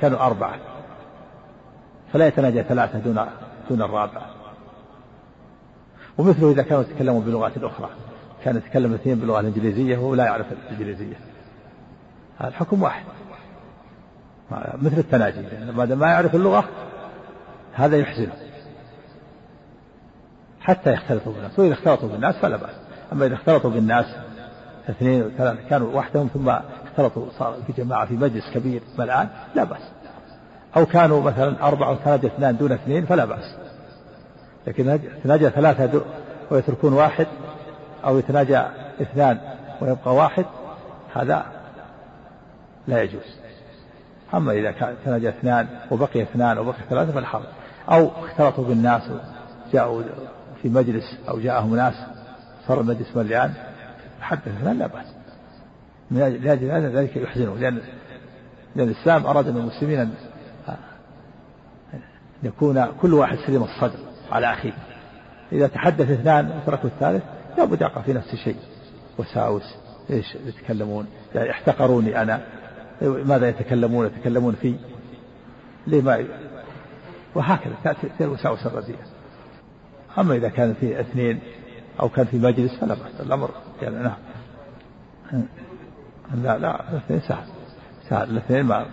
كانوا 0.00 0.18
أربعة 0.18 0.58
فلا 2.12 2.26
يتناجى 2.26 2.62
ثلاثة 2.62 2.98
دون 2.98 3.26
دون 3.70 3.82
الرابعة 3.82 4.30
ومثله 6.18 6.50
إذا 6.50 6.62
كانوا 6.62 6.82
يتكلمون 6.82 7.24
بلغات 7.24 7.58
أخرى. 7.58 7.90
كان 8.44 8.56
يتكلم 8.56 8.94
اثنين 8.94 9.18
باللغة 9.18 9.40
الإنجليزية 9.40 9.98
وهو 9.98 10.14
لا 10.14 10.24
يعرف 10.24 10.46
الإنجليزية. 10.52 11.16
الحكم 12.44 12.82
واحد. 12.82 13.04
مثل 14.52 14.98
التناجي 14.98 15.42
بعد 15.76 15.92
ما 15.92 16.06
يعرف 16.06 16.34
اللغة 16.34 16.64
هذا 17.74 17.96
يحزنه. 17.96 18.32
حتى 20.60 20.92
يختلطوا 20.92 21.32
بالناس 21.32 21.58
وإذا 21.58 21.72
اختلطوا 21.72 22.08
بالناس 22.08 22.36
فلا 22.36 22.56
بأس. 22.56 22.74
أما 23.12 23.26
إذا 23.26 23.34
اختلطوا 23.34 23.70
بالناس 23.70 24.06
اثنين 24.90 25.22
وثلاثة 25.22 25.68
كانوا 25.70 25.96
وحدهم 25.96 26.28
ثم 26.34 26.48
اختلطوا 26.48 27.26
صار 27.38 27.56
في 27.66 27.82
جماعة 27.82 28.06
في 28.06 28.14
مجلس 28.14 28.50
كبير 28.54 28.82
ملعان 28.98 29.28
لا 29.54 29.64
بأس. 29.64 29.82
أو 30.76 30.86
كانوا 30.86 31.22
مثلا 31.22 31.68
أربعة 31.68 31.92
وثلاثة 31.92 32.28
اثنان 32.28 32.56
دون 32.56 32.72
اثنين 32.72 33.06
فلا 33.06 33.24
بأس. 33.24 33.54
لكن 34.66 34.88
يتناجى 34.88 35.50
ثلاثة 35.50 36.02
ويتركون 36.50 36.92
واحد 36.92 37.26
أو 38.04 38.18
يتناجى 38.18 38.62
اثنان 39.02 39.38
ويبقى 39.80 40.14
واحد 40.14 40.44
هذا 41.14 41.46
لا 42.88 43.02
يجوز. 43.02 43.40
أما 44.34 44.52
إذا 44.52 44.70
كان 44.70 44.94
تناجى 45.04 45.28
اثنان 45.28 45.66
وبقي 45.90 46.22
اثنان 46.22 46.58
وبقي 46.58 46.78
ثلاثة 46.90 47.12
فلا 47.12 47.26
حرج 47.26 47.44
أو 47.90 48.10
اختلطوا 48.24 48.64
بالناس 48.64 49.02
جاءوا 49.72 50.02
في 50.62 50.68
مجلس 50.68 51.18
أو 51.28 51.40
جاءهم 51.40 51.76
ناس 51.76 51.94
صار 52.68 52.80
المجلس 52.80 53.16
مليان 53.16 53.52
حدث 54.20 54.48
اثنان 54.48 54.78
لا 54.78 54.86
بأس. 54.86 55.06
من 56.10 56.22
أجل 56.22 56.70
هذا 56.70 56.88
ذلك 56.88 57.16
يحزنه 57.16 57.56
لأن 57.58 57.80
لأن 58.76 58.88
الإسلام 58.88 59.26
أراد 59.26 59.48
من 59.48 59.56
المسلمين 59.56 60.00
أن 60.00 60.10
يكون 62.42 62.86
كل 63.02 63.14
واحد 63.14 63.38
سليم 63.46 63.62
الصدر 63.62 63.98
على 64.32 64.52
أخيه. 64.52 64.72
إذا 65.52 65.66
تحدث 65.66 66.10
اثنان 66.10 66.50
وتركوا 66.50 66.90
الثالث 66.90 67.22
لابد 67.58 67.80
يقع 67.80 68.02
في 68.02 68.12
نفس 68.12 68.32
الشيء. 68.32 68.56
وساوس 69.18 69.74
إيش 70.10 70.34
يتكلمون؟ 70.46 71.06
يعني 71.34 71.50
احتقروني 71.50 72.22
أنا. 72.22 72.40
ماذا 73.02 73.48
يتكلمون؟ 73.48 74.06
يتكلمون 74.06 74.54
فيه 74.54 74.74
لما 75.86 76.24
وهكذا 77.34 77.74
تأتي 77.84 78.08
الوساوس 78.20 78.66
الرديئة 78.66 79.04
أما 80.18 80.34
إذا 80.34 80.48
كان 80.48 80.74
في 80.74 81.00
اثنين 81.00 81.40
أو 82.00 82.08
كان 82.08 82.26
في 82.26 82.38
مجلس 82.38 82.74
فلا 82.74 82.94
بأس 82.94 83.20
الأمر 83.20 83.50
يعني 83.82 83.96
نعم. 83.96 84.16
لا 86.34 86.58
لا 86.58 86.90
الاثنين 86.90 87.20
سهل. 87.20 87.44
سهل. 88.08 88.30
الاثنين 88.30 88.62
ما 88.62 88.86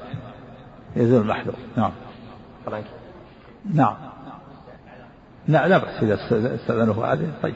يزول 0.95 1.21
المحذور 1.21 1.55
نعم. 1.77 1.91
نعم. 3.73 3.95
لا 5.47 5.67
لا 5.67 5.77
بأس 5.77 6.03
إذا 6.03 6.55
استأذنوه 6.55 7.13
هذه. 7.13 7.31
طيب. 7.43 7.55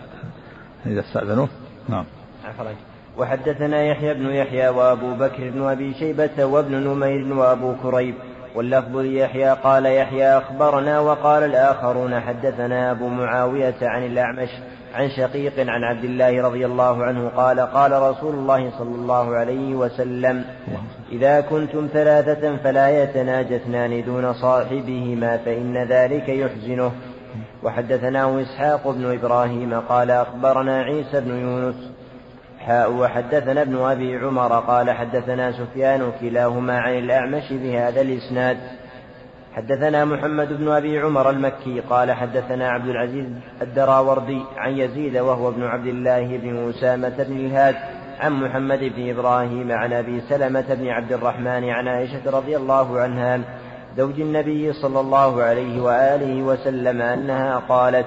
إذا 0.86 1.00
استأذنوه. 1.00 1.50
نعم. 1.90 2.06
وحدثنا 3.18 3.84
يحيى 3.84 4.14
بن 4.14 4.26
يحيى 4.26 4.70
وأبو 4.70 5.14
بكر 5.14 5.50
بن 5.50 5.64
أبي 5.64 5.94
شيبة 5.94 6.46
وابن 6.46 6.76
نمير 6.76 7.34
وأبو 7.34 7.74
كريب. 7.84 8.16
واللفظ 8.56 8.98
ليحيى 8.98 9.50
قال 9.50 9.86
يحيى 9.86 10.38
أخبرنا 10.38 11.00
وقال 11.00 11.44
الآخرون 11.44 12.20
حدثنا 12.20 12.92
أبو 12.92 13.08
معاوية 13.08 13.76
عن 13.82 14.06
الأعمش 14.06 14.50
عن 14.94 15.10
شقيق 15.10 15.54
عن 15.60 15.84
عبد 15.84 16.04
الله 16.04 16.42
رضي 16.42 16.66
الله 16.66 17.04
عنه 17.04 17.30
قال 17.30 17.60
قال 17.60 17.92
رسول 17.92 18.36
الله 18.36 18.72
صلى 18.78 18.96
الله 18.96 19.36
عليه 19.36 19.76
وسلم 19.76 20.46
إذا 21.12 21.42
كنتم 21.42 21.90
ثلاثة 21.94 22.58
فلا 22.58 23.04
يتناجى 23.04 23.56
اثنان 23.56 24.04
دون 24.04 24.34
صاحبهما 24.34 25.38
فإن 25.38 25.78
ذلك 25.78 26.30
يحزنه. 26.30 26.92
وحدثناه 27.64 28.42
إسحاق 28.42 28.92
بن 28.92 29.14
إبراهيم 29.14 29.74
قال 29.74 30.12
أخبرنا 30.12 30.82
عيسى 30.82 31.22
بن 31.22 31.38
يونس 31.38 31.91
حاء 32.66 32.92
وحدثنا 32.94 33.62
ابن 33.62 33.78
أبي 33.78 34.18
عمر 34.18 34.60
قال 34.60 34.92
حدثنا 34.92 35.52
سفيان 35.52 36.12
كلاهما 36.22 36.80
عن 36.80 36.98
الأعمش 36.98 37.54
بهذا 37.54 38.02
الإسناد. 38.02 38.58
حدثنا 39.54 40.06
محمد 40.06 40.54
بن 40.54 40.70
أبي 40.70 41.00
عمر 41.00 41.30
المكي 41.30 41.80
قال 41.80 42.12
حدثنا 42.12 42.70
عبد 42.70 42.88
العزيز 42.90 43.26
الدراوردي 43.62 44.44
عن 44.58 44.72
يزيد 44.72 45.18
وهو 45.18 45.50
ابن 45.50 45.64
عبد 45.64 45.88
الله 45.88 46.38
بن 46.38 46.70
أسامة 46.70 47.24
بن 47.24 47.46
الهاد 47.46 47.76
عن 48.20 48.34
محمد 48.34 48.80
بن 48.80 49.10
إبراهيم 49.10 49.72
عن 49.72 49.94
أبي 49.94 50.22
سلمة 50.22 50.74
بن 50.74 50.88
عبد 50.88 51.12
الرحمن 51.12 51.70
عن 51.70 51.88
عائشة 51.88 52.32
رضي 52.32 52.58
الله 52.58 53.00
عنها 53.00 53.40
زوج 53.98 54.22
النبي 54.22 54.74
صلى 54.74 55.00
الله 55.00 55.44
عليه 55.44 55.82
وآله 55.82 56.44
وسلم 56.44 57.02
أنها 57.02 57.58
قالت 57.58 58.06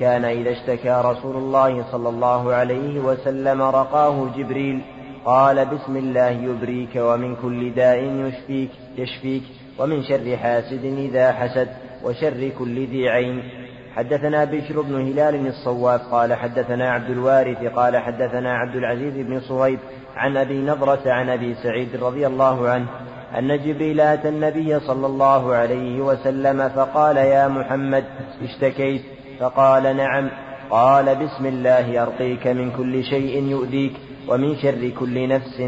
كان 0.00 0.24
إذا 0.24 0.50
اشتكى 0.50 1.02
رسول 1.04 1.36
الله 1.36 1.84
صلى 1.92 2.08
الله 2.08 2.54
عليه 2.54 3.00
وسلم 3.00 3.62
رقاه 3.62 4.28
جبريل 4.36 4.82
قال 5.24 5.66
بسم 5.66 5.96
الله 5.96 6.30
يبريك 6.30 6.96
ومن 6.96 7.36
كل 7.36 7.74
داء 7.74 7.98
يشفيك 8.04 8.70
يشفيك 8.98 9.42
ومن 9.78 10.02
شر 10.02 10.36
حاسد 10.36 10.84
إذا 10.84 11.32
حسد 11.32 11.68
وشر 12.04 12.50
كل 12.58 12.86
ذي 12.86 13.08
عين. 13.08 13.42
حدثنا 13.96 14.44
بشر 14.44 14.80
بن 14.80 14.94
هلال 14.94 15.46
الصواف 15.46 16.00
قال 16.00 16.34
حدثنا 16.34 16.90
عبد 16.90 17.10
الوارث 17.10 17.58
قال 17.58 17.96
حدثنا 17.96 18.52
عبد 18.56 18.76
العزيز 18.76 19.14
بن 19.14 19.40
صهيب 19.40 19.78
عن 20.16 20.36
أبي 20.36 20.58
نضرة 20.62 21.02
عن 21.06 21.30
أبي 21.30 21.54
سعيد 21.54 21.88
رضي 22.02 22.26
الله 22.26 22.68
عنه 22.68 22.86
أن 23.38 23.58
جبريل 23.58 24.00
أتى 24.00 24.28
النبي 24.28 24.80
صلى 24.80 25.06
الله 25.06 25.54
عليه 25.54 26.00
وسلم 26.00 26.68
فقال 26.68 27.16
يا 27.16 27.48
محمد 27.48 28.04
اشتكيت. 28.42 29.02
فقال 29.40 29.96
نعم. 29.96 30.30
قال 30.70 31.16
بسم 31.16 31.46
الله 31.46 32.02
أرقيك 32.02 32.46
من 32.46 32.70
كل 32.70 33.04
شيء 33.04 33.42
يؤذيك 33.42 33.92
ومن 34.28 34.56
شر 34.56 34.88
كل 34.88 35.28
نفس 35.28 35.62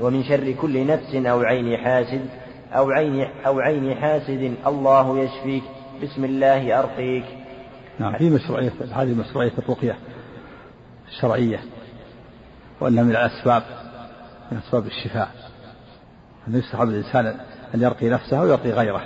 ومن 0.00 0.24
شر 0.24 0.52
كل 0.52 0.86
نفس 0.86 1.14
أو 1.14 1.40
عين 1.40 1.76
حاسد 1.76 2.26
أو 2.72 2.90
عين 2.90 3.28
أو 3.46 3.60
عين 3.60 3.94
حاسد 3.94 4.54
الله 4.66 5.18
يشفيك. 5.18 5.62
بسم 6.02 6.24
الله 6.24 6.78
أرقيك. 6.78 7.24
نعم 7.98 8.18
في 8.18 8.30
مشروعية 8.30 8.72
هذه 8.92 9.14
مشروعية 9.14 9.52
الرقية 9.58 9.96
الشرعية 11.08 11.60
وأنها 12.80 13.04
من 13.04 13.10
الأسباب 13.10 13.62
من 14.52 14.58
أسباب 14.58 14.86
الشفاء. 14.86 15.47
أن 16.48 16.54
يستحب 16.54 16.88
الإنسان 16.88 17.26
أن 17.74 17.82
يرقي 17.82 18.08
نفسه 18.08 18.40
ويرقي 18.40 18.70
غيره. 18.70 19.02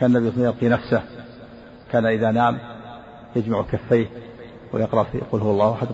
كان 0.00 0.16
النبي 0.16 0.42
يرقي 0.42 0.68
نفسه. 0.68 1.02
كان 1.92 2.06
إذا 2.06 2.30
نام 2.30 2.58
يجمع 3.36 3.62
كفيه 3.62 4.06
ويقرأ 4.72 5.02
في 5.02 5.20
قل 5.32 5.40
هو 5.40 5.50
الله 5.50 5.72
أحد 5.72 5.86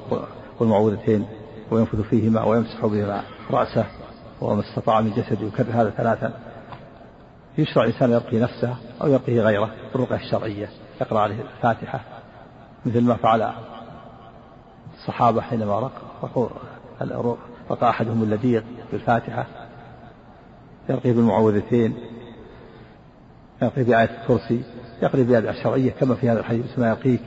قل 0.61 0.66
معوذتين 0.66 1.26
وينفذ 1.70 2.03
فيهما 2.03 2.44
ويمسح 2.44 2.86
بهما 2.86 3.22
رأسه 3.50 3.84
وما 4.40 4.61
استطاع 4.61 5.00
من 5.00 5.11
جسده 5.11 5.46
يكرر 5.46 5.82
هذا 5.82 5.90
ثلاثا. 5.90 6.32
يشرع 7.59 7.84
الإنسان 7.84 8.11
يرقي 8.11 8.38
نفسه 8.38 8.76
أو 9.03 9.09
يرقي 9.09 9.38
غيره 9.38 9.70
بالرقية 9.92 10.16
الشرعية. 10.16 10.68
يقرأ 11.00 11.20
عليه 11.20 11.40
الفاتحة 11.57 12.00
مثل 12.86 13.00
ما 13.00 13.14
فعل 13.14 13.53
الصحابة 14.94 15.40
حينما 15.40 15.78
رق 15.80 15.92
رقى 17.70 17.90
أحدهم 17.90 18.22
اللذيذ 18.22 18.62
بالفاتحة. 18.92 19.46
يرقي 20.89 21.12
بالمعوذتين 21.12 21.95
يرقي 23.62 23.85
بآية 23.85 24.11
الكرسي 24.22 24.62
يقري 25.03 25.22
بآية 25.22 25.51
الشرعية 25.51 25.91
كما 25.91 26.14
في 26.14 26.30
هذا 26.30 26.41
الحديث 26.41 26.78
ما 26.78 26.89
يرقيك 26.89 27.20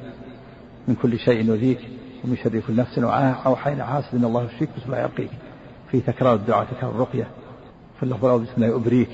من 0.88 0.96
كل 0.96 1.20
شيء 1.20 1.46
يؤذيك 1.46 1.80
ومن 2.24 2.38
شر 2.38 2.60
كل 2.68 2.76
نفس 2.76 3.00
أو 3.46 3.56
حين 3.56 3.84
حاسد 3.84 4.16
إن 4.16 4.26
الله 4.26 4.44
يشفيك 4.44 4.70
بسم 4.78 4.86
الله 4.86 5.00
يرقيك 5.00 5.30
في 5.92 6.00
تكرار 6.00 6.36
الدعاء 6.36 6.66
تكرار 6.66 6.92
الرقية. 6.92 7.28
في 7.98 8.04
اللفظ 8.04 8.26
الأول 8.26 8.42
بسم 8.42 8.54
الله 8.58 8.68
يبريك 8.68 9.10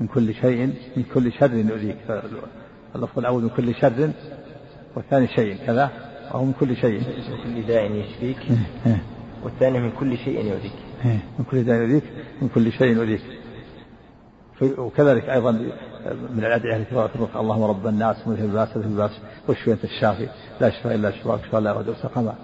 من 0.00 0.06
كل 0.06 0.34
شيء 0.34 0.66
من 0.96 1.02
كل 1.14 1.32
شر 1.32 1.54
يؤذيك 1.54 1.96
اللفظ 2.96 3.18
الأول 3.18 3.42
من 3.42 3.48
كل 3.48 3.74
شر 3.74 4.10
والثاني 4.96 5.28
شيء 5.28 5.56
كذا 5.66 5.90
أو 6.34 6.44
من 6.44 6.52
كل 6.60 6.76
شيء. 6.76 7.00
من 7.00 7.36
كل 7.44 7.66
داء 7.66 7.92
يشفيك. 7.92 8.38
والثاني 9.44 9.80
من 9.80 9.90
كل 9.90 10.18
شيء 10.18 10.44
يؤذيك 10.44 10.72
من 11.38 11.44
كل 11.50 11.64
داء 11.64 11.76
يؤذيك 11.80 12.04
من 12.42 12.48
كل 12.48 12.72
شيء 12.72 12.96
يؤذيك 12.96 13.20
وكذلك 14.62 15.28
أيضا 15.28 15.50
من 16.30 16.44
الأدعية 16.44 16.76
التي 16.76 16.94
وردت 16.94 17.36
اللهم 17.36 17.62
رب 17.62 17.86
الناس 17.86 18.28
مذهب 18.28 18.42
الباس 18.42 18.76
مذهب 18.76 18.86
الباس 18.86 19.10
واشفي 19.48 19.72
أنت 19.72 19.84
الشافي 19.84 20.28
لا 20.60 20.70
شفاء 20.70 20.94
إلا 20.94 21.10
شفاءك 21.10 21.44
شفاء 21.44 21.60
لا 21.60 21.70
يغادر 21.70 21.94
سقما 21.94 22.34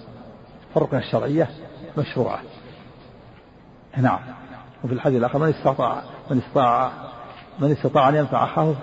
فالرقية 0.75 0.99
الشرعية 0.99 1.49
مشروعة. 1.99 2.39
نعم. 3.97 4.19
وفي 4.85 4.95
الحديث 4.95 5.19
الآخر 5.19 5.39
من 5.39 5.49
استطاع 5.49 6.03
من 6.31 6.39
استطاع 6.39 6.91
من 7.59 7.73
استطاع 7.73 8.09
أن 8.09 8.15
ينفع 8.15 8.45
أخاه 8.45 8.75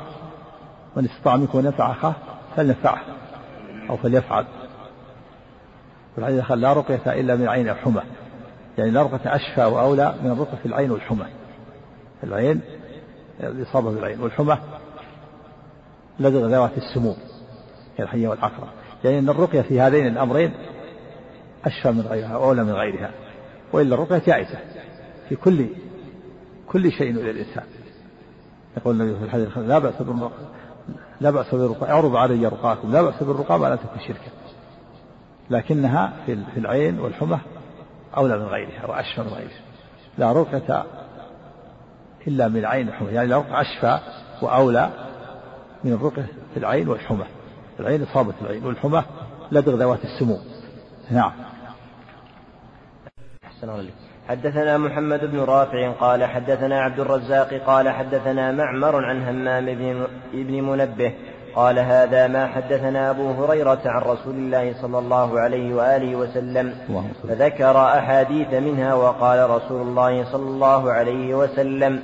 من 0.96 1.06
استطاع 1.06 1.36
منكم 1.36 1.60
أن 1.60 1.66
ينفع 1.66 1.92
أخاه 1.92 2.16
فلينفعه 2.56 3.02
أو 3.90 3.98
فليفعل. 3.98 4.46
في 6.16 6.22
الحديث 6.22 6.36
الآخر 6.38 6.56
لا 6.56 6.74
رقية 6.74 7.20
إلا 7.20 7.36
من 7.36 7.48
عين 7.48 7.70
الحمى. 7.70 8.02
يعني 8.78 8.92
لا 8.92 9.02
رقية 9.02 9.36
أشفى 9.36 9.66
وأولى 9.66 10.16
من 10.24 10.32
الرقية 10.32 10.58
في 10.58 10.66
العين 10.66 10.92
والحمى 10.92 11.26
العين 12.24 12.62
الإصابة 13.40 13.92
بالعين 13.92 14.22
والحمى 14.22 14.58
لدغ 16.20 16.48
ذوات 16.48 16.78
السموم 16.78 17.18
كالحية 17.98 18.28
والعقرة. 18.28 18.68
يعني 19.04 19.20
أن 19.20 19.30
الرقية 19.30 19.62
في 19.62 19.82
هذين 19.82 20.08
الأمرين 20.08 20.54
أشفى 21.66 21.92
من 21.92 22.02
غيرها 22.02 22.38
وأولى 22.38 22.64
من 22.64 22.72
غيرها 22.72 23.12
وإلا 23.74 23.96
الرقية 23.96 24.22
جائزة 24.28 24.60
في 25.30 25.36
كل 25.36 25.68
كل 26.68 26.92
شيء 26.92 27.10
إلى 27.12 27.32
الإنسان. 27.32 27.64
يقول 28.78 29.02
النبي 29.02 29.20
في 29.20 29.26
الحديث 29.26 29.58
لا 29.58 29.80
بأس 29.80 29.94
لا 31.22 31.32
بأس 31.32 31.56
بالرقى 31.56 31.92
اعرض 31.92 32.16
علي 32.16 32.48
رقاكم 32.48 32.92
لا 32.92 33.02
بأس 33.02 33.24
بالرقى 33.24 33.60
ما 33.60 33.68
لا 33.68 33.76
تكن 33.76 34.00
شركا. 34.08 34.32
لكنها 35.50 36.14
في 36.26 36.58
العين 36.58 37.00
والحمى 37.00 37.40
أولى 38.18 38.38
من 38.38 38.46
غيرها 38.46 38.86
وأشفى 38.86 39.22
من 39.22 39.28
غيرها. 39.28 39.62
لا 40.18 40.32
رقية 40.32 40.86
إلا 42.28 42.48
من 42.48 42.58
العين 42.58 42.88
والحمى 42.88 43.12
يعني 43.12 43.34
رقية 43.34 43.62
أشفى 43.62 44.00
وأولى 44.42 44.90
من 45.84 45.94
الرقية 45.94 46.26
في 46.54 46.60
العين 46.60 46.88
والحمى. 46.88 47.26
العين 47.80 48.04
إصابة 48.04 48.34
العين 48.42 48.66
والحمى 48.66 49.04
لدغ 49.52 49.76
ذوات 49.76 50.00
السموم. 50.04 50.42
نعم. 51.12 51.32
أحسن 53.44 53.70
الله 53.70 53.90
حدثنا 54.30 54.78
محمد 54.78 55.26
بن 55.26 55.40
رافع 55.40 55.92
قال 55.92 56.24
حدثنا 56.24 56.82
عبد 56.82 57.00
الرزاق 57.00 57.54
قال 57.54 57.90
حدثنا 57.90 58.52
معمر 58.52 59.06
عن 59.06 59.24
همام 59.24 59.66
بن 60.34 60.62
منبه 60.64 61.14
قال 61.56 61.80
هذا 61.80 62.28
ما 62.28 62.47
حدثنا 62.47 63.10
أبو 63.10 63.32
هريرة 63.32 63.82
عن 63.86 64.01
رسول 64.01 64.36
الله 64.36 64.74
صلى 64.82 64.99
الله 64.99 65.39
عليه 65.39 65.76
وآله 65.76 66.16
وسلم 66.16 66.74
فذكر 67.28 67.78
أحاديث 67.78 68.53
منها 68.53 68.93
وقال 68.93 69.49
رسول 69.49 69.82
الله 69.82 70.32
صلى 70.32 70.49
الله 70.49 70.91
عليه 70.91 71.36
وسلم 71.36 71.99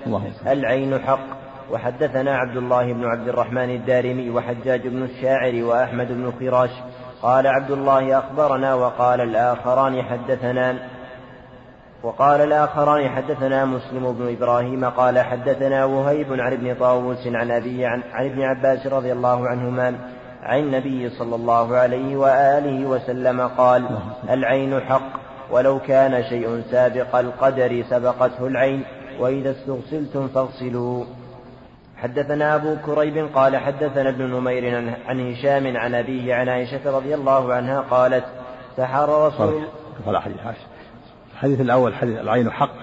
العين 0.48 1.00
حق. 1.00 1.20
وحدثنا 1.72 2.38
عبد 2.38 2.58
الله 2.58 2.94
بن 2.94 3.06
عبد 3.06 3.28
الرحمن 3.28 3.70
الدارمي 3.70 4.30
وحجاج 4.30 4.88
بن 4.88 5.04
الشاعر 5.04 5.64
وأحمد 5.64 6.08
بن 6.08 6.32
خراش 6.40 6.70
قال 7.22 7.48
عبد 7.48 7.72
الله 7.72 8.18
أخبرنا 8.18 8.74
وقال 8.76 9.22
الآخران 9.22 10.04
حدثنا 10.04 10.78
وقال 12.04 12.42
الآخران 12.42 13.10
حدثنا 13.10 13.66
مسلم 13.66 14.14
بن 14.14 14.32
إبراهيم 14.32 14.86
قال 14.86 15.20
حدثنا 15.20 15.86
وهيب 15.86 16.34
عن 16.34 16.54
ابن 16.54 16.76
طاووس 16.76 17.28
عن 17.28 17.52
أبي 17.52 17.86
عن, 17.86 18.04
عن 18.14 18.26
ابن 18.26 18.42
عباس 18.42 18.88
رضي 18.88 19.12
الله 19.12 19.48
عنهما 19.48 19.96
عن 20.44 20.60
النبي 20.60 21.10
صلى 21.10 21.36
الله 21.36 21.76
عليه 21.76 22.16
وآله 22.16 22.86
وسلم 22.86 23.48
قال 23.48 23.86
العين 24.30 24.82
حق 24.82 25.12
ولو 25.52 25.80
كان 25.80 26.24
شيء 26.24 26.64
سابق 26.72 27.16
القدر 27.16 27.84
سبقته 27.90 28.48
العين 28.48 28.84
وإذا 29.20 29.52
استغسلتم 29.52 30.28
فاغسلوا. 30.28 31.06
حدثنا 31.98 32.56
أبو 32.56 32.76
كريب 32.86 33.28
قال 33.36 33.58
حدثنا 33.58 34.10
ابن 34.10 34.24
نمير 34.24 34.94
عن 35.08 35.32
هشام 35.32 35.78
عن 35.78 35.96
أبيه 35.96 36.36
عن 36.36 36.50
عائشة 36.50 36.98
رضي 36.98 37.16
الله 37.16 37.54
عنها 37.54 37.80
قالت 37.82 38.26
سحر 38.78 39.28
رسول 39.28 39.64
قال 40.06 40.18
حديث 40.18 40.38
الحديث 41.42 41.62
الأول 41.62 41.96
حديث 41.96 42.20
العين 42.20 42.52
حق 42.52 42.76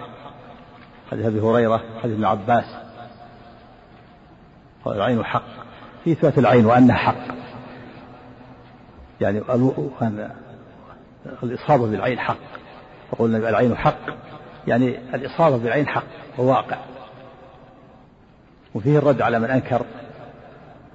حديث 1.10 1.26
أبي 1.26 1.40
هريرة 1.40 1.82
حديث 2.02 2.14
ابن 2.14 2.24
عباس. 2.24 2.64
العين 4.86 5.24
حق. 5.24 5.42
في 6.04 6.12
إثبات 6.12 6.38
العين 6.38 6.66
وأنها 6.66 6.96
حق. 6.96 7.34
يعني 9.20 9.42
الإصابة 11.42 11.86
بالعين 11.86 12.18
حق. 12.18 12.36
فقلنا 13.10 13.48
العين 13.48 13.76
حق. 13.76 13.98
يعني 14.66 14.98
الإصابة 15.14 15.56
بالعين 15.56 15.88
حق 15.88 16.06
وواقع. 16.38 16.78
وفيه 18.74 18.98
الرد 18.98 19.22
على 19.22 19.38
من 19.38 19.50
أنكر 19.50 19.82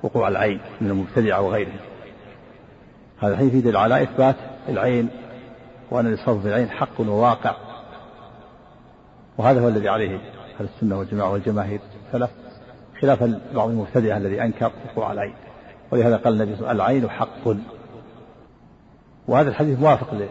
وقوع 0.04 0.28
العين 0.28 0.62
من 0.82 0.90
المبتدعة 0.90 1.42
وغيرهم 1.42 1.80
هذا 3.22 3.34
الحين 3.34 3.58
يدل 3.58 3.78
على 3.78 4.04
إثبات 4.04 4.36
العين 4.70 5.10
وأن 5.94 6.08
الإصابة 6.08 6.44
بالعين 6.44 6.70
حق 6.70 7.00
وواقع. 7.00 7.56
وهذا 9.38 9.62
هو 9.62 9.68
الذي 9.68 9.90
عليه 9.90 10.16
أهل 10.60 10.68
السنة 10.76 11.00
والجماعة 11.00 11.32
والجماهير. 11.32 11.80
السلف 12.08 12.30
خلافا 13.02 13.42
بعض 13.56 13.70
المبتدعة 13.70 14.18
الذي 14.18 14.42
أنكر 14.42 14.72
وقوع 14.86 15.12
العين. 15.12 15.36
ولهذا 15.92 16.18
قال 16.18 16.34
النبي 16.34 16.56
صلى 16.56 16.72
الله 16.72 16.84
عليه 16.84 16.98
وسلم 16.98 17.10
العين 17.10 17.20
حق. 17.20 17.56
وهذا 19.28 19.50
الحديث 19.50 19.80
موافق 19.80 20.28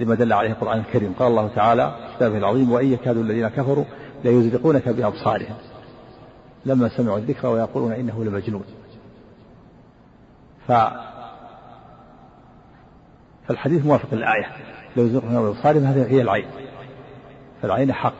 لما 0.00 0.14
دل 0.14 0.32
عليه 0.32 0.50
القرآن 0.50 0.78
الكريم. 0.78 1.14
قال 1.18 1.28
الله 1.28 1.48
تعالى 1.48 1.94
كتابه 2.16 2.38
العظيم 2.38 2.72
وإن 2.72 2.92
يكاد 2.92 3.16
الذين 3.16 3.48
كفروا 3.48 3.84
ليزلقونك 4.24 4.88
بأبصارهم. 4.88 5.56
لما 6.66 6.88
سمعوا 6.88 7.18
الذكر 7.18 7.48
ويقولون 7.48 7.92
إنه 7.92 8.24
لمجنون. 8.24 8.64
فالحديث 13.50 13.86
موافق 13.86 14.14
للآية. 14.14 14.46
لو 14.96 15.06
يزلقونك 15.06 15.34
بأبصارهم 15.34 15.84
هذه 15.84 16.06
هي 16.06 16.20
العين. 16.22 16.46
فالعين 17.62 17.92
حق. 17.92 18.14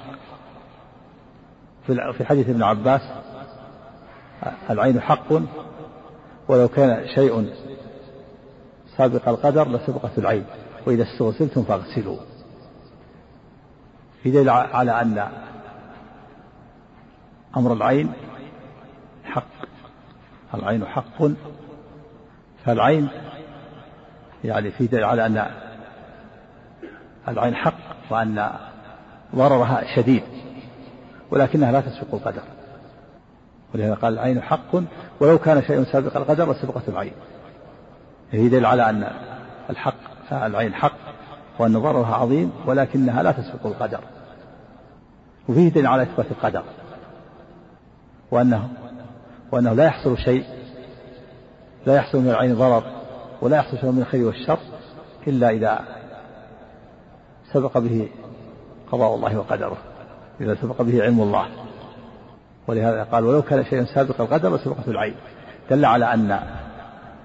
في 1.87 2.25
حديث 2.25 2.49
ابن 2.49 2.63
عباس 2.63 3.01
العين 4.71 5.01
حق. 5.01 5.33
ولو 6.49 6.69
كان 6.69 7.09
شيء 7.15 7.55
سابق 8.97 9.29
القدر 9.29 9.69
لسبقت 9.69 10.19
العين. 10.19 10.45
وإذا 10.87 11.03
استغسلتم 11.03 11.63
فاغسلوا 11.63 12.19
في 14.23 14.31
دليل 14.31 14.49
على 14.49 15.01
أن 15.01 15.29
أمر 17.57 17.73
العين 17.73 18.13
حق. 19.25 19.47
العين 20.55 20.87
حق. 20.87 21.23
فالعين 22.65 23.09
يعني 24.45 24.71
في 24.71 24.87
دليل 24.87 25.05
على 25.05 25.27
أن 25.27 25.47
العين 27.29 27.55
حق 27.55 27.75
وأن 28.11 28.51
ضررها 29.37 29.83
شديد 29.97 30.23
ولكنها 31.31 31.73
لا 31.73 31.81
تسبق 31.81 32.15
القدر. 32.15 32.43
ولهذا 33.75 33.95
قال 33.95 34.13
العين 34.13 34.43
حق 34.43 34.75
ولو 35.21 35.39
كان 35.39 35.63
شيء 35.63 35.85
سابق 35.85 36.17
القدر 36.17 36.53
لسبقت 36.53 36.89
العين. 36.89 37.13
هي 38.31 38.49
دليل 38.49 38.67
على 38.67 38.91
أن 38.91 39.11
الحق 39.71 39.95
العين 40.33 40.75
حق 40.75 40.97
وأن 41.59 41.79
ضررها 41.79 42.17
عظيم 42.17 42.53
ولكنها 42.67 43.23
لا 43.23 43.33
تسبق 43.33 43.67
القدر. 43.67 44.01
وفيه 45.49 45.69
دليل 45.69 45.87
على 45.87 46.03
إثبات 46.03 46.27
القدر. 46.31 46.63
وأنه 48.31 48.69
وأنه 49.53 49.73
لا 49.73 49.85
يحصل 49.85 50.19
شيء 50.19 50.45
لا 51.87 51.95
يحصل 51.95 52.19
من 52.19 52.31
العين 52.31 52.55
ضرر 52.55 53.00
ولا 53.43 53.57
يحصل 53.57 53.79
شيء 53.79 53.91
من 53.91 54.01
الخير 54.01 54.27
والشر 54.27 54.59
إلا 55.27 55.51
إذا 55.51 55.81
سبق 57.53 57.79
به 57.79 58.09
قضاء 58.93 59.15
الله 59.15 59.39
وقدره 59.39 59.77
إذا 60.41 60.55
سبق 60.55 60.83
به 60.83 61.03
علم 61.03 61.21
الله. 61.21 61.47
ولهذا 62.69 63.03
قال 63.03 63.25
ولو 63.25 63.43
كان 63.43 63.65
شيء 63.65 63.85
سابق 63.85 64.21
القدر 64.21 64.57
لسبقته 64.57 64.91
العين. 64.91 65.15
دل 65.71 65.85
على 65.85 66.15
أن 66.15 66.41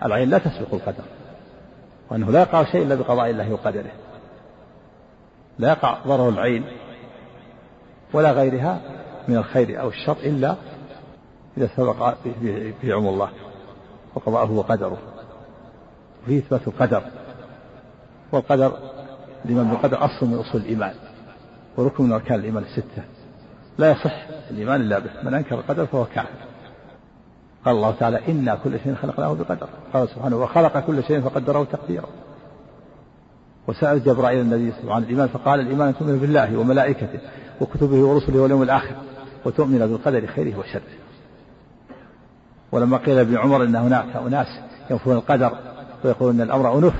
العين 0.05 0.29
لا 0.29 0.37
تسبق 0.37 0.73
القدر 0.73 1.03
وأنه 2.11 2.31
لا 2.31 2.41
يقع 2.41 2.63
شيء 2.63 2.83
إلا 2.83 2.95
بقضاء 2.95 3.29
الله 3.29 3.53
وقدره. 3.53 3.91
لا 5.59 5.69
يقع 5.69 5.97
ضرر 6.07 6.29
العين 6.29 6.65
ولا 8.13 8.31
غيرها 8.31 8.81
من 9.27 9.37
الخير 9.37 9.81
أو 9.81 9.89
الشر 9.89 10.17
إلا 10.23 10.55
إذا 11.57 11.69
سبق 11.77 12.13
في 12.81 12.93
علم 12.93 13.07
الله 13.07 13.29
وقضاءه 14.15 14.51
وقدره. 14.51 14.97
وفيه 16.25 16.39
إثبات 16.39 16.67
القدر. 16.67 17.03
والقدر 18.31 18.77
الإيمان 19.45 19.67
بالقدر 19.67 20.05
أصل 20.05 20.25
من 20.25 20.33
أصول 20.33 20.61
الإيمان 20.61 20.93
وركن 21.77 22.03
من 22.03 22.11
أركان 22.11 22.39
الإيمان 22.39 22.63
الستة. 22.63 23.03
لا 23.77 23.91
يصح 23.91 24.25
الإيمان 24.51 24.81
إلا 24.81 24.99
به 24.99 25.09
من 25.23 25.33
أنكر 25.33 25.55
القدر 25.55 25.85
فهو 25.85 26.05
كافر. 26.05 26.29
قال 27.65 27.75
الله 27.75 27.91
تعالى 27.91 28.27
إنا 28.27 28.55
كل 28.55 28.79
شيء 28.79 28.95
خلقناه 28.95 29.33
بقدر. 29.33 29.67
قال 29.93 30.09
سبحانه 30.09 30.37
وخلق 30.37 30.79
كل 30.79 31.03
شيء 31.03 31.21
فقدره 31.21 31.63
تقديرا. 31.63 32.07
وسأل 33.67 34.03
جبرائيل 34.03 34.41
النبي 34.41 34.71
صلى 34.71 34.81
الله 34.81 34.81
عليه 34.81 34.81
وسلم 34.81 34.91
عن 34.91 35.03
الإيمان 35.03 35.27
فقال 35.27 35.59
الإيمان 35.59 35.87
أن 35.87 35.97
تؤمن 35.97 36.17
بالله 36.17 36.57
وملائكته 36.57 37.19
وكتبه 37.61 37.97
ورسله 37.97 38.41
واليوم 38.41 38.63
الآخر 38.63 38.95
وتؤمن 39.45 39.79
بالقدر 39.79 40.27
خيره 40.27 40.59
وشره. 40.59 40.81
ولما 42.71 42.97
قيل 42.97 43.15
لابن 43.15 43.37
عمر 43.37 43.63
إن 43.63 43.75
هناك 43.75 44.15
أناس 44.15 44.47
ينفون 44.91 45.15
القدر 45.15 45.51
ويقولون 46.03 46.35
إن 46.35 46.41
الأمر 46.41 46.77
انف 46.77 46.93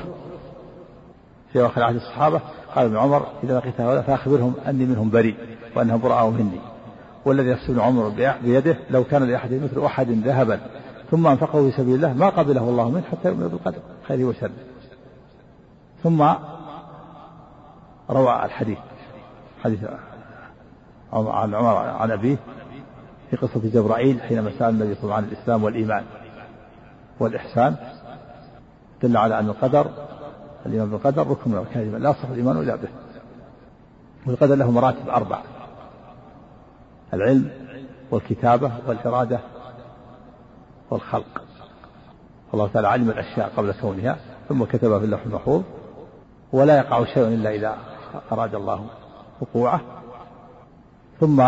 في 1.53 1.65
آخر 1.65 1.83
عهد 1.83 1.95
الصحابة. 1.95 2.41
قال 2.75 2.85
ابن 2.85 2.97
عمر 2.97 3.27
إذا 3.43 3.57
لقيت 3.57 3.81
هؤلاء 3.81 4.01
فأخبرهم 4.01 4.53
أني 4.67 4.85
منهم 4.85 5.09
بريء 5.09 5.35
وأنهم 5.75 6.01
براء 6.01 6.29
مني 6.29 6.59
والذي 7.25 7.49
نفس 7.49 7.69
ابن 7.69 7.79
عمر 7.79 8.09
بيده 8.43 8.77
لو 8.89 9.03
كان 9.03 9.23
لأحد 9.23 9.53
مثل 9.53 9.85
أحد 9.85 10.09
ذهبا 10.09 10.59
ثم 11.11 11.27
أنفقه 11.27 11.69
في 11.69 11.77
سبيل 11.77 11.95
الله 11.95 12.13
ما 12.13 12.29
قبله 12.29 12.69
الله 12.69 12.89
منه 12.89 13.03
حتى 13.11 13.29
يؤمن 13.29 13.47
بالقدر 13.47 13.79
خيره 14.07 14.25
وشره 14.25 14.51
ثم 16.03 16.21
روى 18.09 18.45
الحديث 18.45 18.77
حديث 19.63 19.79
عن 21.13 21.55
عمر 21.55 21.75
عن 21.77 22.11
أبيه 22.11 22.37
في 23.29 23.37
قصة 23.37 23.61
جبرائيل 23.63 24.21
حينما 24.21 24.51
سأل 24.59 24.69
النبي 24.69 24.95
صلى 24.95 25.03
الله 25.03 25.15
عليه 25.15 25.27
وسلم 25.27 25.33
عن 25.33 25.33
الإسلام 25.33 25.63
والإيمان 25.63 26.03
والإحسان. 27.19 27.75
دل 29.07 29.17
على 29.17 29.39
أن 29.39 29.49
القدر 29.49 29.87
الإيمان 30.65 30.89
بالقدر 30.89 31.27
ركن 31.27 31.51
من 31.51 31.57
أركان 31.57 31.81
الإيمان 31.81 32.01
لا 32.01 32.09
يصح 32.09 32.29
الإيمان 32.29 32.57
إلا 32.57 32.75
به. 32.75 32.87
والقدر 34.27 34.55
له 34.55 34.71
مراتب 34.71 35.09
أربع 35.09 35.39
العلم 37.13 37.49
والكتابة 38.11 38.71
والإرادة 38.87 39.39
والخلق. 40.91 41.41
الله 42.53 42.67
تعالى 42.67 42.87
علم 42.87 43.09
الأشياء 43.09 43.51
قبل 43.57 43.73
كونها 43.81 44.17
ثم 44.49 44.63
كتبها 44.63 44.99
في 44.99 45.05
اللوح 45.05 45.21
المحفوظ 45.25 45.61
ولا 46.53 46.77
يقع 46.77 47.05
شيء 47.05 47.27
إلا 47.27 47.55
إذا 47.55 47.77
أراد 48.31 48.55
الله 48.55 48.85
وقوعه 49.41 49.81
ثم 51.19 51.43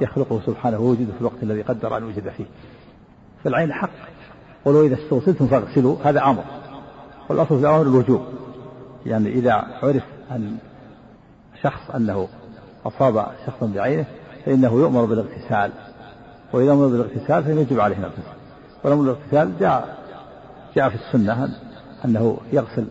يخلقه 0.00 0.40
سبحانه 0.46 0.78
ويوجده 0.78 1.12
في 1.12 1.20
الوقت 1.20 1.42
الذي 1.42 1.62
قدر 1.62 1.96
أن 1.96 2.02
يوجد 2.02 2.28
فيه. 2.28 2.44
فالعين 3.44 3.72
حق 3.72 3.90
ولو 4.64 4.86
إذا 4.86 4.94
استوصلتم 4.94 5.46
فاغسلوا 5.46 5.96
هذا 6.04 6.22
أمر. 6.22 6.44
والأصل 7.30 7.48
في 7.48 7.60
الأمر 7.60 7.82
الوجوب 7.82 8.20
يعني 9.06 9.28
إذا 9.28 9.52
عرف 9.82 10.02
أن 10.30 10.56
شخص 11.62 11.90
أنه 11.90 12.28
أصاب 12.86 13.26
شخصا 13.46 13.66
بعينه 13.66 14.04
فإنه 14.44 14.72
يؤمر 14.72 15.04
بالاغتسال 15.04 15.72
وإذا 16.52 16.72
أمر 16.72 16.86
بالاغتسال 16.86 17.44
فإنه 17.44 17.60
يجب 17.60 17.80
عليه 17.80 17.96
الاغتسال 17.96 18.34
والأمر 18.84 19.02
بالاغتسال 19.02 19.58
جاء 19.60 19.98
جاء 20.76 20.88
في 20.88 20.94
السنة 20.94 21.48
أنه 22.04 22.38
يغسل 22.52 22.86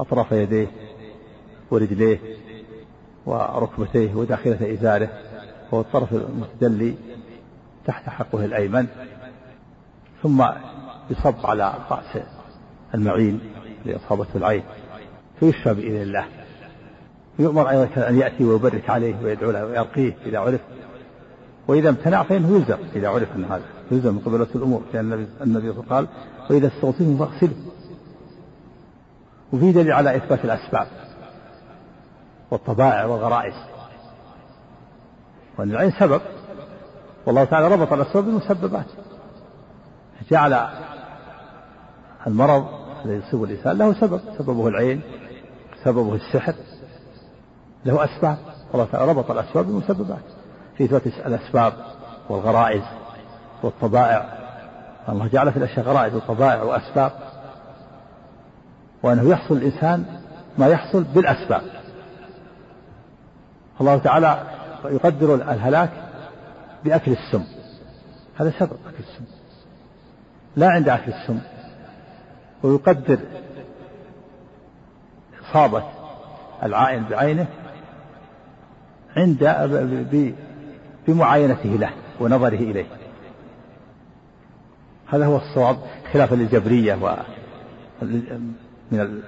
أطراف 0.00 0.32
يديه 0.32 0.66
ورجليه 1.70 2.18
وركبتيه 3.26 4.14
وداخلة 4.14 4.74
إزاره 4.74 5.08
وهو 5.72 5.80
الطرف 5.80 6.12
المتدلي 6.12 6.94
تحت 7.86 8.08
حقه 8.08 8.44
الأيمن 8.44 8.86
ثم 10.22 10.44
يصب 11.10 11.46
على 11.46 11.74
رأس 11.90 12.22
المعين. 12.94 13.40
لإصابته 13.84 14.36
العين 14.36 14.62
فيشفى 15.40 15.74
بإذن 15.74 16.02
الله. 16.02 16.24
ويؤمر 17.38 17.70
أيضا 17.70 18.08
أن 18.08 18.18
يأتي 18.18 18.44
ويبرك 18.44 18.90
عليه 18.90 19.14
ويدعو 19.22 19.50
له 19.50 19.64
ويرقيه 19.64 20.16
إذا 20.26 20.38
عرف. 20.38 20.60
وإذا 21.68 21.88
امتنع 21.88 22.22
فإنه 22.22 22.56
يلزم 22.56 22.78
إذا 22.94 23.08
عرف 23.08 23.36
أن 23.36 23.44
هذا 23.44 23.62
يلزم 23.90 24.14
من 24.14 24.20
قبلة 24.20 24.46
الأمور 24.54 24.82
لأن 24.94 25.12
النبي 25.12 25.28
النبي 25.42 25.70
قال 25.70 26.06
وإذا 26.50 26.66
استغسلتم 26.66 27.18
فاغسلوا. 27.18 27.56
وفي 29.52 29.72
دليل 29.72 29.92
على 29.92 30.16
إثبات 30.16 30.44
الأسباب 30.44 30.86
والطبائع 32.50 33.04
والغرائز. 33.04 33.54
وأن 35.58 35.70
العين 35.70 35.90
سبب 35.90 36.20
والله 37.26 37.44
تعالى 37.44 37.68
ربط 37.68 37.92
الأسباب 37.92 38.24
بالمسببات. 38.24 38.86
جعل 40.30 40.68
المرض 42.26 42.79
الذي 43.04 43.18
يصيب 43.26 43.44
الإنسان 43.44 43.78
له 43.78 44.00
سبب 44.00 44.20
سببه 44.38 44.68
العين 44.68 45.02
سببه 45.84 46.14
السحر 46.14 46.54
له 47.84 48.04
أسباب. 48.04 48.38
الله 48.74 48.84
تعالى 48.92 49.12
ربط 49.12 49.30
الأسباب 49.30 49.66
بالمسببات 49.66 50.22
في 50.76 50.84
إثبات 50.84 51.06
الأسباب 51.06 51.72
والغرائز 52.28 52.82
والطبائع. 53.62 54.38
الله 55.08 55.26
جعل 55.26 55.52
في 55.52 55.56
الأشياء 55.56 55.86
غرائز 55.86 56.14
وطبائع 56.14 56.62
وأسباب. 56.62 57.12
وأنه 59.02 59.30
يحصل 59.30 59.56
الإنسان 59.56 60.04
ما 60.58 60.68
يحصل 60.68 61.04
بالأسباب. 61.04 61.62
الله 63.80 63.98
تعالى 63.98 64.42
يقدر 64.84 65.34
الهلاك 65.34 65.90
بأكل 66.84 67.12
السم. 67.12 67.44
هذا 68.36 68.52
سبب 68.58 68.76
أكل 68.86 68.98
السم. 68.98 69.24
لا 70.56 70.70
عند 70.70 70.88
أكل 70.88 71.12
السم. 71.12 71.40
ويقدر 72.62 73.18
إصابة 75.50 75.82
العائن 76.62 77.04
بعينه 77.10 77.46
عند 79.16 79.44
بمعاينته 81.08 81.68
له 81.68 81.90
ونظره 82.20 82.56
إليه. 82.56 82.86
هذا 85.06 85.26
هو 85.26 85.36
الصواب 85.36 85.76
خلافا 86.12 86.34
للجبرية 86.34 86.94
و 86.94 87.16
من 88.92 89.22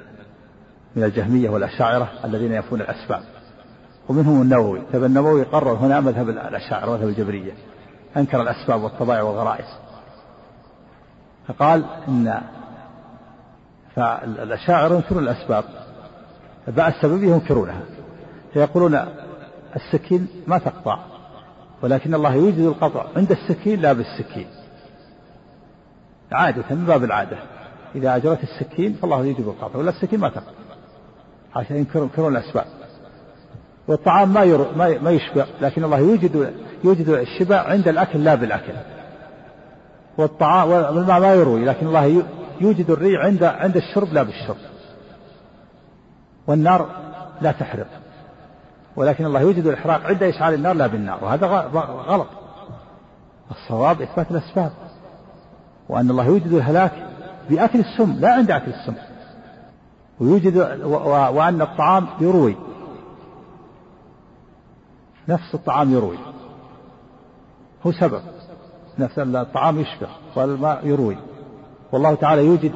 من 0.97 1.05
الجهمية 1.05 1.51
والأشاعرة 1.51 2.11
الذين 2.25 2.53
ينفون 2.53 2.81
الأسباب. 2.81 3.23
ومنهم 4.09 4.43
النووي. 4.43 4.83
طيب 4.93 5.05
النووي 5.05 5.43
قرر 5.43 5.73
هنا 5.73 6.01
مذهب 6.01 6.29
الأشاعرة 6.29 6.91
ومذهب 6.91 7.09
الجبرية. 7.09 7.53
أنكر 8.17 8.43
الأسباب 8.43 8.83
والطبائع 8.83 9.23
والغرائز. 9.23 9.67
فقال 11.49 11.85
إن 12.09 12.43
فالأشاعرة 13.97 14.95
ينكرون 14.95 15.23
الأسباب 15.23 15.65
بعد 16.69 16.93
السبب 16.93 17.23
ينكرونها 17.23 17.83
فيقولون 18.53 18.99
السكين 19.77 20.29
ما 20.47 20.59
تقطع 20.59 20.99
ولكن 21.83 22.15
الله 22.15 22.35
يوجد 22.35 22.59
القطع 22.59 23.07
عند 23.17 23.31
السكين 23.31 23.81
لا 23.81 23.93
بالسكين. 23.93 24.47
عادة 26.33 26.65
من 26.71 26.85
باب 26.87 27.05
العادة 27.05 27.37
إذا 27.95 28.17
أجرت 28.17 28.43
السكين 28.43 28.93
فالله 28.93 29.25
يوجد 29.25 29.47
القطع 29.47 29.79
ولا 29.79 29.91
السكين 29.91 30.21
ما 30.21 30.29
تقطع 30.29 30.53
عشان 31.57 31.77
ينكرون 31.77 32.37
الأسباب. 32.37 32.67
والطعام 33.89 34.35
ما 34.35 34.43
ير... 34.43 34.67
ما 34.77 35.11
يشبع 35.11 35.47
لكن 35.61 35.85
الله 35.85 35.99
يوجد 35.99 36.55
يوجد 36.85 37.09
الشبع 37.09 37.57
عند 37.57 37.89
الأكل 37.89 38.25
لا 38.25 38.35
بالأكل. 38.35 38.73
والطعام 40.19 40.71
والماء 40.71 41.21
ما 41.21 41.35
يروي 41.35 41.65
لكن 41.65 41.87
الله 41.87 42.25
يوجد 42.63 42.91
الري 42.91 43.17
عند 43.17 43.45
عند 43.45 43.77
الشرب 43.77 44.13
لا 44.13 44.23
بالشرب. 44.23 44.57
والنار 46.47 46.89
لا 47.41 47.53
تحرق. 47.53 47.87
ولكن 48.97 49.27
الله 49.27 49.41
يوجد 49.41 49.67
الإحراق 49.67 50.01
عند 50.01 50.23
إشعال 50.23 50.55
النار 50.55 50.75
لا 50.75 50.87
بالنار. 50.87 51.25
وهذا 51.25 51.47
غلط. 51.47 52.29
الصواب 53.51 54.03
إثبات 54.03 54.31
الأسباب. 54.31 54.73
وأن 55.89 56.11
الله 56.11 56.27
يوجد 56.27 56.53
الهلاك 56.53 57.07
بأكل 57.51 57.81
السم 57.81 58.13
لا 58.21 58.33
عند 58.33 58.51
أكل 58.51 58.71
السم. 58.71 58.95
ويوجد 60.21 60.57
وأن 61.35 61.63
الطعام 61.63 62.07
يروي. 62.21 62.57
نفس 65.29 65.55
الطعام 65.55 65.93
يروي. 65.93 66.19
هو 67.87 67.93
سبب. 67.93 68.23
نفس 68.99 69.19
الطعام 69.19 69.81
يشبع 69.81 70.09
والماء 70.37 70.87
يروي. 70.87 71.17
والله 71.93 72.15
تعالى 72.15 72.47
يوجد 72.47 72.73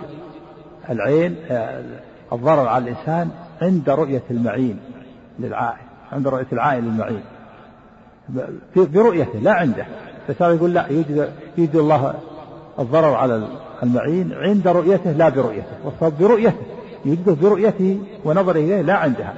العين 0.91 1.37
الضرر 2.33 2.69
على 2.69 2.85
الإنسان 2.85 3.31
عند 3.63 3.91
رؤية 3.91 4.23
المعين 4.31 4.79
للعائن 5.39 5.87
عند 6.13 6.29
رؤية 6.29 6.47
العائن 6.53 6.85
للمعين. 6.85 7.23
برؤيته 8.77 9.39
لا 9.39 9.53
عنده. 9.53 9.87
فصار 10.29 10.53
يقول 10.53 10.75
لا 10.75 10.87
يوجد 10.91 11.33
يوجد 11.59 11.77
الله 11.77 12.15
الضرر 12.79 13.15
على 13.15 13.49
المعين 13.83 14.33
عند 14.33 14.69
رؤيته 14.69 15.13
لا 15.13 15.29
برؤيته. 15.29 15.77
والصواب 15.85 16.19
برؤيته. 16.19 16.63
يوجده 17.05 17.35
برؤيته 17.35 17.99
ونظره 18.25 18.59
إليه 18.59 18.83
لا 18.83 18.95
عندها. 18.95 19.35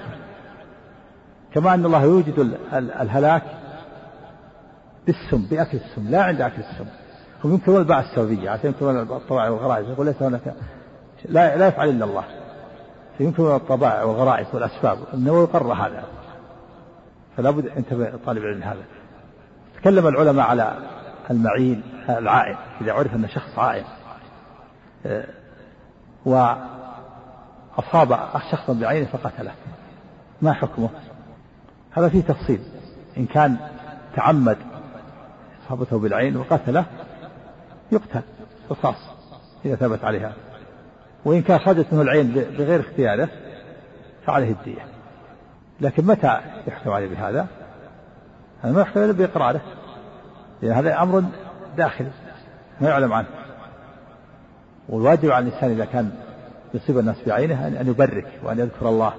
كما 1.55 1.75
أن 1.75 1.85
الله 1.85 2.05
يوجد 2.05 2.57
الهلاك 2.73 3.43
بالسم 5.07 5.47
بأكل 5.51 5.79
السم 5.79 6.11
لا 6.11 6.23
عند 6.23 6.41
أكل 6.41 6.63
السم. 6.63 6.87
هم 7.45 7.53
ينكرون 7.53 7.77
الباع 7.77 8.01
السببية 8.01 8.51
عشان 8.51 8.67
ينكرون 8.71 9.01
الطبائع 9.01 9.49
والغرائز. 9.49 9.89
يقول 9.89 10.07
ليس 10.07 10.23
هناك 10.23 10.55
لا 11.25 11.57
لا 11.57 11.67
يفعل 11.67 11.89
إلا 11.89 12.05
الله. 12.05 12.25
فينكرون 13.19 13.57
الطبائع 13.57 14.03
والغرائز 14.03 14.47
والأسباب. 14.53 14.99
النووي 15.15 15.47
قرر 15.47 15.73
هذا. 15.73 16.05
فلا 17.37 17.51
بد 17.51 17.67
انتبه 17.67 18.13
طالب 18.27 18.43
العلم 18.43 18.63
هذا. 18.63 18.83
تكلم 19.81 20.07
العلماء 20.07 20.47
على 20.47 20.77
المعين 21.31 21.83
العائن 22.09 22.57
إذا 22.81 22.93
عرف 22.93 23.15
أن 23.15 23.29
شخص 23.29 23.59
عائن 23.59 23.85
آه، 25.07 25.25
وأصاب 26.25 28.19
شخصا 28.51 28.73
بعينه 28.73 29.07
فقتله. 29.07 29.53
ما 30.43 30.53
حكمه؟ 30.53 30.89
هذا 31.91 32.09
فيه 32.09 32.21
تفصيل. 32.21 32.61
إن 33.17 33.27
كان 33.27 33.57
تعمد 34.17 34.59
إصابته 35.67 35.99
بالعين 35.99 36.37
وقتله 36.37 36.85
يقتل 37.93 38.23
رصاص 38.71 38.97
إذا 39.65 39.75
ثبت 39.75 40.05
عليها. 40.05 40.33
وإن 41.25 41.43
كان 41.43 41.59
خرجت 41.59 41.93
منه 41.93 42.03
العين 42.03 42.33
بغير 42.33 42.81
اختياره 42.81 43.29
فعليه 44.27 44.51
الدية. 44.51 44.87
لكن 45.81 46.05
متى 46.05 46.41
يحكم 46.67 46.91
عليه 46.91 47.09
بهذا؟ 47.09 47.47
هذا 48.63 48.73
ما 48.73 48.81
يحكم 48.81 49.03
إلا 49.03 49.13
بإقراره. 49.13 49.61
لأن 50.63 50.73
هذا 50.73 51.03
أمر 51.03 51.25
داخلي 51.77 52.11
ما 52.81 52.89
يعلم 52.89 53.13
عنه. 53.13 53.29
والواجب 54.89 55.31
على 55.31 55.49
الإنسان 55.49 55.71
إذا 55.71 55.85
كان 55.85 56.11
يصيب 56.75 56.99
الناس 56.99 57.17
بعينه 57.27 57.67
أن 57.67 57.87
يبرك 57.87 58.41
وأن 58.45 58.59
يذكر 58.59 58.89
الله 58.89 59.13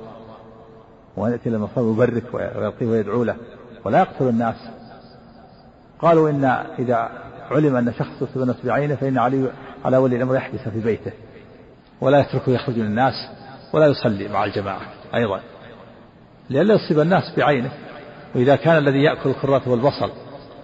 وأن 1.17 1.31
يأتي 1.31 1.49
للمصاب 1.49 1.85
يبرك 1.85 2.23
ويعطيه 2.33 2.85
ويدعو 2.85 3.23
له 3.23 3.35
ولا 3.85 3.99
يقتل 3.99 4.27
الناس. 4.27 4.55
قالوا 5.99 6.29
إن 6.29 6.43
إذا 6.79 7.09
علم 7.51 7.75
أن 7.75 7.93
شخص 7.93 8.21
يصيب 8.21 8.41
الناس 8.41 8.55
بعينه 8.63 8.95
فإن 8.95 9.17
علي 9.17 9.51
على 9.85 9.97
ولي 9.97 10.15
الأمر 10.15 10.35
يحبس 10.35 10.59
في 10.59 10.79
بيته. 10.79 11.11
ولا 12.01 12.19
يتركه 12.19 12.51
يخرج 12.51 12.75
من 12.75 12.85
الناس 12.85 13.13
ولا 13.73 13.87
يصلي 13.87 14.27
مع 14.27 14.45
الجماعة 14.45 14.81
أيضا. 15.15 15.41
لئلا 16.49 16.73
يصيب 16.73 16.99
الناس 16.99 17.23
بعينه. 17.37 17.71
وإذا 18.35 18.55
كان 18.55 18.77
الذي 18.77 19.03
يأكل 19.03 19.29
الكرات 19.29 19.67
والبصل 19.67 20.11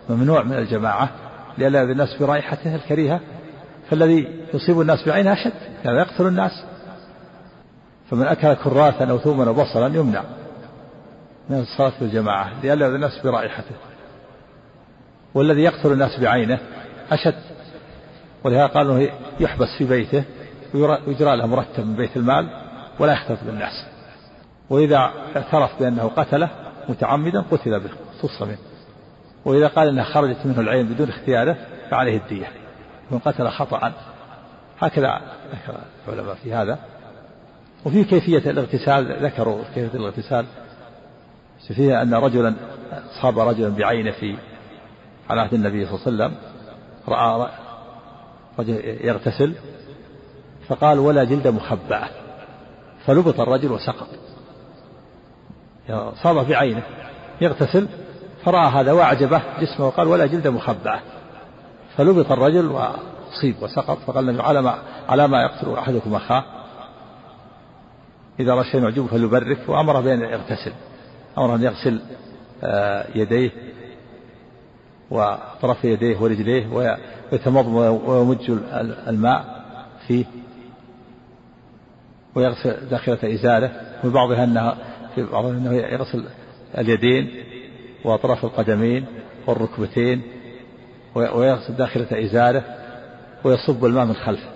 ممنوع 0.09 0.43
من 0.43 0.57
الجماعة 0.57 1.09
لئلا 1.57 1.83
الناس 1.83 2.17
برائحته 2.19 2.75
الكريهة 2.75 3.19
فالذي 3.89 4.27
يصيب 4.53 4.81
الناس 4.81 5.07
بعينه 5.07 5.33
أشد 5.33 5.53
كان 5.83 5.95
يقتل 5.95 6.27
الناس. 6.27 6.63
فمن 8.09 8.25
أكل 8.25 8.53
كراثا 8.53 9.09
أو 9.09 9.17
ثوما 9.17 9.47
أو 9.47 9.53
بصلا 9.53 9.95
يمنع 9.95 10.23
من 11.49 11.59
الصلاة 11.59 11.89
في 11.89 12.01
الجماعة 12.01 12.51
لئلا 12.63 12.87
الناس 12.87 13.19
برائحته. 13.23 13.75
والذي 15.33 15.61
يقتل 15.63 15.91
الناس 15.91 16.19
بعينه 16.19 16.59
أشد. 17.11 17.35
ولهذا 18.43 18.65
قالوا 18.65 19.07
يحبس 19.39 19.67
في 19.77 19.85
بيته 19.85 20.23
ويجرى 20.73 21.35
له 21.35 21.45
مرتب 21.45 21.87
من 21.87 21.95
بيت 21.95 22.17
المال 22.17 22.49
ولا 22.99 23.13
يختلط 23.13 23.39
بالناس. 23.45 23.85
وإذا 24.69 25.11
اعترف 25.35 25.79
بأنه 25.79 26.11
قتله 26.15 26.49
متعمدا 26.89 27.41
قتل 27.51 27.79
به 27.79 27.89
خص 28.21 28.41
منه. 28.41 28.57
وإذا 29.45 29.67
قال 29.67 29.87
أنها 29.87 30.03
خرجت 30.03 30.37
منه 30.45 30.59
العين 30.59 30.85
بدون 30.85 31.09
اختياره 31.09 31.57
فعليه 31.89 32.17
الدية. 32.17 32.47
من 33.11 33.19
قتل 33.19 33.49
خطأ. 33.49 33.93
هكذا 34.79 35.21
ذكر 35.51 35.79
العلماء 36.07 36.35
في 36.35 36.53
هذا. 36.53 36.79
وفي 37.85 38.03
كيفية 38.03 38.51
الاغتسال 38.51 39.25
ذكروا 39.25 39.63
كيفية 39.75 39.97
الاغتسال. 39.97 40.45
فيها 41.67 42.01
أن 42.01 42.13
رجلا 42.13 42.53
صاب 43.21 43.39
رجلا 43.39 43.69
بعينه 43.69 44.11
في 44.11 44.37
على 45.29 45.41
عهد 45.41 45.53
النبي 45.53 45.85
صلى 45.85 45.95
الله 45.95 46.23
عليه 46.23 46.35
وسلم. 46.35 46.54
رأى 47.07 47.49
رجل 48.59 48.73
يغتسل 48.85 49.53
فقال 50.67 50.99
ولا 50.99 51.23
جلد 51.23 51.47
مخبأة 51.47 52.09
فلبط 53.05 53.39
الرجل 53.39 53.71
وسقط. 53.71 54.07
صاب 56.23 56.47
بعينه 56.47 56.83
يغتسل 57.41 57.87
فرأى 58.45 58.69
هذا 58.69 58.91
وأعجبه 58.91 59.41
جسمه 59.61 59.87
وقال 59.87 60.07
ولا 60.07 60.25
جلد 60.25 60.47
مخبأة 60.47 60.99
فلبط 61.97 62.31
الرجل 62.31 62.65
وأصيب 62.65 63.55
وسقط 63.61 63.97
فقال 63.97 64.29
النبي 64.29 64.43
على 64.43 64.61
ما 64.61 64.77
على 65.09 65.27
ما 65.27 65.41
يقتل 65.41 65.73
أحدكم 65.73 66.15
أخاه. 66.15 66.43
إذا 68.39 68.53
رأى 68.53 68.63
شيء 68.63 68.83
يعجبه 68.83 69.07
فليبرك 69.07 69.59
وأمره 69.67 69.99
بأن 69.99 70.21
يغتسل 70.21 70.73
أمره 71.37 71.55
أن 71.55 71.63
يغسل 71.63 72.01
آه، 72.63 73.05
يديه 73.15 73.51
وطرف 75.11 75.83
يديه 75.83 76.17
ورجليه 76.17 76.67
ويتمضمض 77.31 77.67
ويمج 78.07 78.51
الماء 79.07 79.65
فيه 80.07 80.25
ويغسل 82.35 82.89
داخلة 82.89 83.33
إزارة 83.33 83.71
وفي 83.99 84.09
بعضها 84.09 84.43
أنها 84.43 84.77
في 85.15 85.23
بعضها 85.23 85.51
أنه 85.51 85.73
يغسل 85.73 86.25
اليدين 86.77 87.43
وأطراف 88.05 88.45
القدمين 88.45 89.05
والركبتين 89.47 90.21
ويغسل 91.15 91.75
داخلة 91.75 92.25
إزارة 92.25 92.63
ويصب 93.43 93.85
الماء 93.85 94.05
من 94.05 94.13
خلفه 94.13 94.49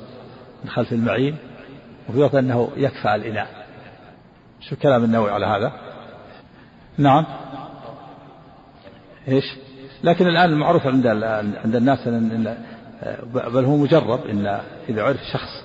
من 0.64 0.70
خلف 0.70 0.94
المعين. 0.94 1.36
وفي 2.10 2.20
وقت 2.20 2.36
أنه 2.36 2.70
يكفى 2.78 3.16
الإناء. 3.16 3.66
شو 4.62 4.76
كلام 4.76 5.04
النووي 5.04 5.32
على 5.32 5.46
هذا؟ 5.46 5.74
نعم. 6.98 7.26
إيش؟ 9.28 9.56
لكن 10.04 10.28
الآن 10.28 10.50
المعروف 10.50 10.88
عند 10.88 11.08
عند 11.64 11.76
الناس 11.76 12.08
أن 12.08 12.58
بل 13.34 13.66
هو 13.66 13.78
مجرب 13.78 14.28
إن 14.28 14.62
إذا 14.90 15.04
عرف 15.04 15.26
شخص 15.32 15.64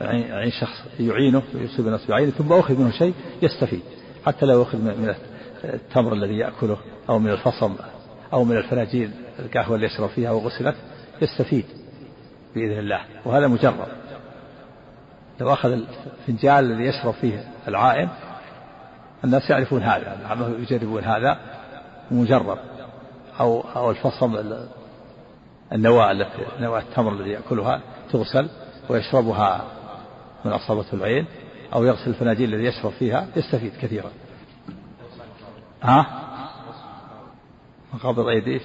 عين 0.00 0.50
شخص 0.50 0.84
يعينه 1.00 1.42
ويصيب 1.54 1.86
الناس 1.86 2.06
بعينه 2.06 2.30
ثم 2.30 2.52
أخذ 2.52 2.80
منه 2.80 2.90
شيء 2.90 3.14
يستفيد 3.42 3.82
حتى 4.26 4.46
لو 4.46 4.62
أخذ 4.62 4.78
من 4.78 5.14
التمر 5.64 6.12
الذي 6.12 6.38
يأكله 6.38 6.76
أو 7.08 7.18
من 7.18 7.30
الفصل 7.30 7.72
أو 8.32 8.44
من 8.44 8.56
الفناجيل 8.56 9.10
القهوة 9.38 9.74
اللي 9.74 9.86
يشرب 9.86 10.08
فيها 10.08 10.30
وغسلت 10.30 10.76
يستفيد 11.22 11.64
بإذن 12.54 12.78
الله 12.78 13.00
وهذا 13.24 13.46
مجرب. 13.46 13.88
لو 15.40 15.52
أخذ 15.52 15.72
الفنجال 15.72 16.64
الذي 16.64 16.84
يشرب 16.84 17.14
فيه 17.14 17.44
العائم 17.68 18.08
الناس 19.24 19.50
يعرفون 19.50 19.82
هذا 19.82 20.16
يجربون 20.58 21.04
هذا 21.04 21.38
مجرب. 22.10 22.58
أو 23.40 23.60
أو 23.60 23.90
الفصم 23.90 24.56
النواة 25.72 26.10
التي 26.10 26.46
نواة 26.60 26.80
التمر 26.80 27.12
الذي 27.12 27.30
يأكلها 27.30 27.80
تغسل 28.12 28.48
ويشربها 28.88 29.64
من 30.44 30.52
أصابته 30.52 30.94
العين 30.94 31.26
أو 31.74 31.84
يغسل 31.84 32.10
الفناجيل 32.10 32.54
الذي 32.54 32.64
يشرب 32.64 32.92
فيها 32.92 33.26
يستفيد 33.36 33.72
كثيرا. 33.82 34.10
ها؟ 35.82 36.06
مقابض 37.94 38.28
أيديه 38.28 38.60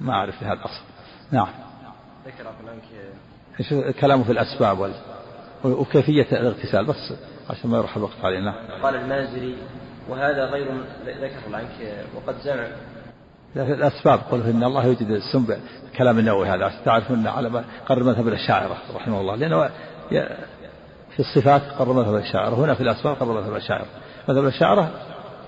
ما 0.00 0.12
أعرف 0.12 0.42
هذا 0.42 0.52
الأصل. 0.52 0.82
نعم. 1.30 1.48
ذكر 2.26 2.50
إيش 3.60 3.74
كلامه 4.00 4.24
في 4.24 4.32
الأسباب 4.32 4.78
وال... 4.78 4.92
وكيفية 5.64 6.26
الاغتسال؟ 6.32 6.84
بس 6.84 7.14
عشان 7.50 7.70
ما 7.70 7.78
يروح 7.78 7.96
الوقت 7.96 8.24
علينا. 8.24 8.54
قال 8.82 8.94
المازري 8.94 9.56
وهذا 10.08 10.44
غير 10.44 10.84
ذكر 11.06 11.56
عنك 11.56 12.06
وقد 12.14 12.34
زعم 12.38 12.70
الأسباب 13.56 14.20
قل 14.30 14.40
إن 14.40 14.64
الله 14.64 14.86
يوجد 14.86 15.10
السم 15.10 15.46
كلام 15.96 16.18
النووي 16.18 16.48
هذا. 16.48 16.72
تعرف 16.84 17.10
أن 17.12 17.26
على 17.26 17.50
ما 17.50 17.64
قرر 17.86 18.02
مذهب 18.02 18.28
الأشاعرة 18.28 18.76
رحمه 18.94 19.20
الله. 19.20 19.34
لأنه 19.36 19.70
في 21.10 21.20
الصفات 21.20 21.62
قرر 21.62 21.92
مذهب 21.92 22.14
الأشاعرة. 22.14 22.54
هنا 22.54 22.74
في 22.74 22.80
الأسباب 22.80 23.16
قرر 23.16 23.32
مذهب 23.32 23.52
الأشاعرة. 23.52 23.86
مذهب 24.28 24.42
الأشاعرة 24.42 24.90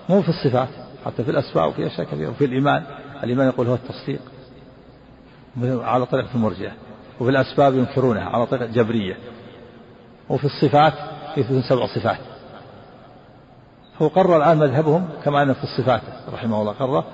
مو 0.08 0.22
في 0.22 0.28
الصفات 0.28 0.68
حتى 1.06 1.24
في 1.24 1.30
الأسباب 1.30 1.68
وفي 1.68 1.86
أشياء 1.86 2.06
كثيرة. 2.06 2.30
وفي 2.30 2.44
الإيمان 2.44 2.82
الإيمان 3.22 3.46
يقول 3.46 3.66
هو 3.66 3.74
التصديق. 3.74 4.20
على 5.62 6.06
طريقة 6.06 6.28
المرجئة. 6.34 6.72
وفي 7.20 7.30
الأسباب 7.30 7.74
ينكرونها 7.74 8.24
على 8.24 8.46
طريقة 8.46 8.66
جبرية. 8.66 9.16
وفي 10.28 10.44
الصفات 10.44 10.92
يثبتون 11.36 11.62
سبع 11.62 11.86
صفات. 11.86 12.18
هو 14.02 14.08
قرر 14.08 14.36
الآن 14.36 14.58
مذهبهم 14.58 15.08
كما 15.24 15.42
أن 15.42 15.52
في 15.52 15.64
الصفات 15.64 16.02
رحمه 16.32 16.60
الله 16.60 16.72
قرر 16.72 17.04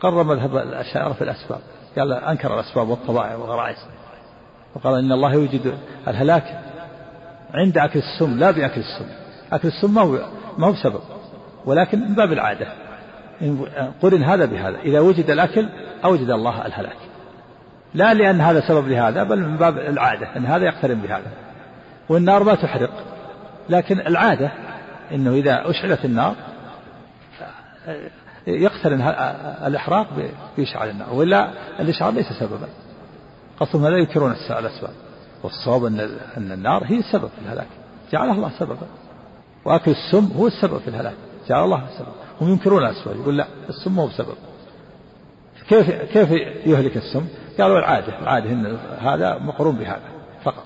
قرر 0.00 0.22
مذهب 0.22 0.56
الأشاعرة 0.56 1.12
في 1.12 1.24
الأسباب. 1.24 1.60
قال 1.98 2.12
أنكر 2.12 2.54
الأسباب 2.54 2.88
والطبائع 2.88 3.36
والغرائز. 3.36 3.76
وقال 4.74 4.98
إن 4.98 5.12
الله 5.12 5.32
يوجد 5.32 5.78
الهلاك 6.08 6.60
عند 7.54 7.78
أكل 7.78 7.98
السم 7.98 8.38
لا 8.38 8.50
بأكل 8.50 8.80
السم. 8.80 9.06
أكل 9.52 9.68
السم 9.68 9.94
ما 9.94 10.02
هو 10.02 10.18
ما 10.58 10.66
هو 10.66 10.74
سبب 10.74 11.00
ولكن 11.64 12.00
من 12.00 12.14
باب 12.14 12.32
العادة. 12.32 12.66
قرن 14.02 14.22
هذا 14.22 14.44
بهذا. 14.44 14.78
إذا 14.78 15.00
وجد 15.00 15.30
الأكل 15.30 15.68
أوجد 16.04 16.30
الله 16.30 16.66
الهلاك. 16.66 16.96
لا 17.94 18.14
لأن 18.14 18.40
هذا 18.40 18.68
سبب 18.68 18.88
لهذا 18.88 19.22
بل 19.22 19.38
من 19.38 19.56
باب 19.56 19.78
العادة 19.78 20.36
أن 20.36 20.46
هذا 20.46 20.64
يقترن 20.64 21.00
بهذا. 21.00 21.30
والنار 22.08 22.44
ما 22.44 22.54
تحرق. 22.54 22.90
لكن 23.68 24.00
العادة 24.00 24.50
أنه 25.12 25.30
إذا 25.30 25.70
أشعلت 25.70 26.04
النار 26.04 26.34
يقترن 28.46 29.00
الإحراق 29.66 30.06
بإشعال 30.56 30.90
النار 30.90 31.14
وإلا 31.14 31.50
الإشعال 31.80 32.14
ليس 32.14 32.32
سببا. 32.32 32.68
قصدهم 33.60 33.86
لا 33.86 33.98
ينكرون 33.98 34.32
الأسباب 34.50 34.90
والصواب 35.42 35.84
أن 35.84 36.00
أن 36.36 36.52
النار 36.52 36.84
هي 36.84 36.98
السبب 36.98 37.28
في 37.28 37.42
الهلاك. 37.46 37.68
جعلها 38.12 38.34
الله 38.34 38.50
سببا. 38.58 38.86
وأكل 39.64 39.90
السم 39.90 40.32
هو 40.36 40.46
السبب 40.46 40.78
في 40.78 40.88
الهلاك. 40.88 41.14
جعل 41.48 41.64
الله 41.64 41.88
السبب 41.88 42.12
هم 42.40 42.48
ينكرون 42.48 42.84
الأسباب 42.84 43.16
يقول 43.16 43.36
لا 43.36 43.46
السم 43.68 44.00
هو 44.00 44.10
سبب 44.10 44.34
كيف 45.68 45.90
كيف 45.90 46.30
يهلك 46.66 46.96
السم؟ 46.96 47.26
قالوا 47.60 47.78
العادة 47.78 48.18
العادة 48.18 48.50
أن 48.50 48.78
هذا 49.00 49.38
مقرون 49.38 49.76
بهذا 49.76 50.02
فقط. 50.44 50.64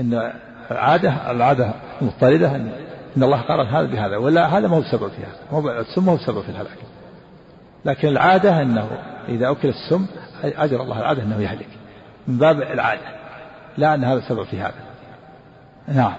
أن 0.00 0.32
العادة 0.70 1.30
العادة 1.30 1.74
مضطردة 2.00 2.56
أن 2.56 2.72
إن 3.16 3.22
الله 3.22 3.40
قارن 3.40 3.66
هذا 3.66 3.86
بهذا 3.86 4.16
ولا 4.16 4.46
هذا 4.46 4.68
ما 4.68 4.76
هو 4.76 4.80
السبب 4.80 5.08
في 5.08 5.22
هذا 5.22 5.80
السم 5.80 6.06
ما 6.06 6.12
هو 6.12 6.16
السبب 6.16 6.40
في 6.40 6.48
الهلاك 6.48 6.78
لكن 7.84 8.08
العادة 8.08 8.62
أنه 8.62 8.88
إذا 9.28 9.50
أكل 9.50 9.68
السم 9.68 10.06
أجر 10.44 10.82
الله 10.82 10.98
العادة 11.00 11.22
أنه 11.22 11.42
يهلك 11.42 11.68
من 12.26 12.38
باب 12.38 12.62
العادة 12.62 13.18
لا 13.78 13.94
أن 13.94 14.04
هذا 14.04 14.18
السبب 14.18 14.42
في 14.42 14.60
هذا. 14.60 14.74
نعم. 15.88 16.14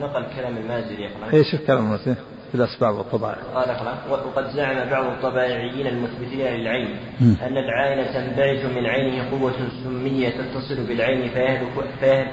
نقل 0.00 0.24
كلام 0.36 0.56
المازري 0.56 1.10
إيش 1.32 1.56
كلام 1.66 1.84
المازري؟ 1.84 2.14
في 2.50 2.54
الأسباب 2.54 2.94
والطبائع. 2.94 3.38
قال 3.54 3.76
وقد 4.10 4.50
زعم 4.50 4.90
بعض 4.90 5.04
الطبائعيين 5.04 5.86
المثبتين 5.86 6.40
للعين 6.40 6.96
أن 7.20 7.56
العين 7.56 8.06
تنبعث 8.14 8.64
من 8.64 8.86
عينه 8.86 9.30
قوة 9.30 9.54
سمية 9.84 10.28
تتصل 10.28 10.86
بالعين 10.86 11.30
فيهلك, 11.30 11.68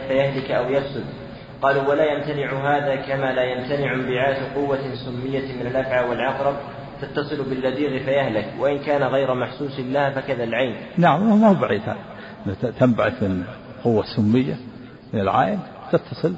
فيهلك 0.07 0.51
أو 0.51 0.71
يفسد. 0.71 1.03
قالوا 1.63 1.89
ولا 1.89 2.13
يمتنع 2.13 2.77
هذا 2.77 2.95
كما 2.95 3.31
لا 3.31 3.43
يمتنع 3.43 3.93
انبعاث 3.93 4.53
قوة 4.55 4.95
سمية 4.95 5.53
من 5.53 5.67
الأفعى 5.67 6.09
والعقرب 6.09 6.55
تتصل 7.01 7.49
باللديغ 7.49 8.05
فيهلك 8.05 8.53
وإن 8.59 8.79
كان 8.79 9.03
غير 9.03 9.33
محسوس 9.33 9.79
لها 9.79 10.09
فكذا 10.09 10.43
العين. 10.43 10.75
نعم 10.97 11.41
ما 11.41 11.47
هو 11.47 11.53
بعيد. 11.53 11.81
تنبعث 12.79 13.23
من 13.23 13.43
قوة 13.83 14.03
سمية 14.15 14.55
من 15.13 15.19
العين 15.19 15.59
تتصل. 15.91 16.35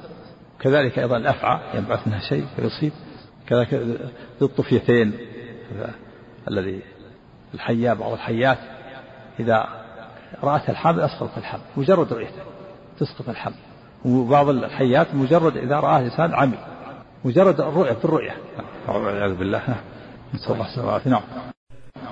كذلك 0.60 1.00
أيضا 1.00 1.18
الأفعى 1.18 1.60
ينبعث 1.74 2.08
منها 2.08 2.20
شيء 2.20 2.46
فيصيب. 2.56 2.92
كذلك 3.48 3.74
ذي 3.74 3.98
الطفيتين 4.42 5.14
الذي 6.48 6.82
الحياة 7.54 7.94
بعض 7.94 8.12
الحيات. 8.12 8.58
إذا 9.40 9.68
رأت 10.44 10.70
الحمل 10.70 11.02
أسقطت 11.02 11.38
الحمل 11.38 11.62
مجرد 11.78 12.14
رؤيته 12.14 12.42
تسقط 13.00 13.30
الحمل 13.30 13.56
وبعض 14.06 14.50
الحيات 14.50 15.08
مجرد 15.14 15.58
إذا 15.58 15.76
رآه 15.76 16.00
الإنسان 16.00 16.34
عمي 16.34 16.58
مجرد 17.26 17.62
الرؤية 17.62 17.94
في 17.94 18.06
الرؤية 18.06 18.36
والعياذ 18.88 19.36
بالله 19.36 19.62
نسأل 20.34 20.54
الله 20.54 20.66
السلامة 20.66 21.02
نعم 21.06 21.22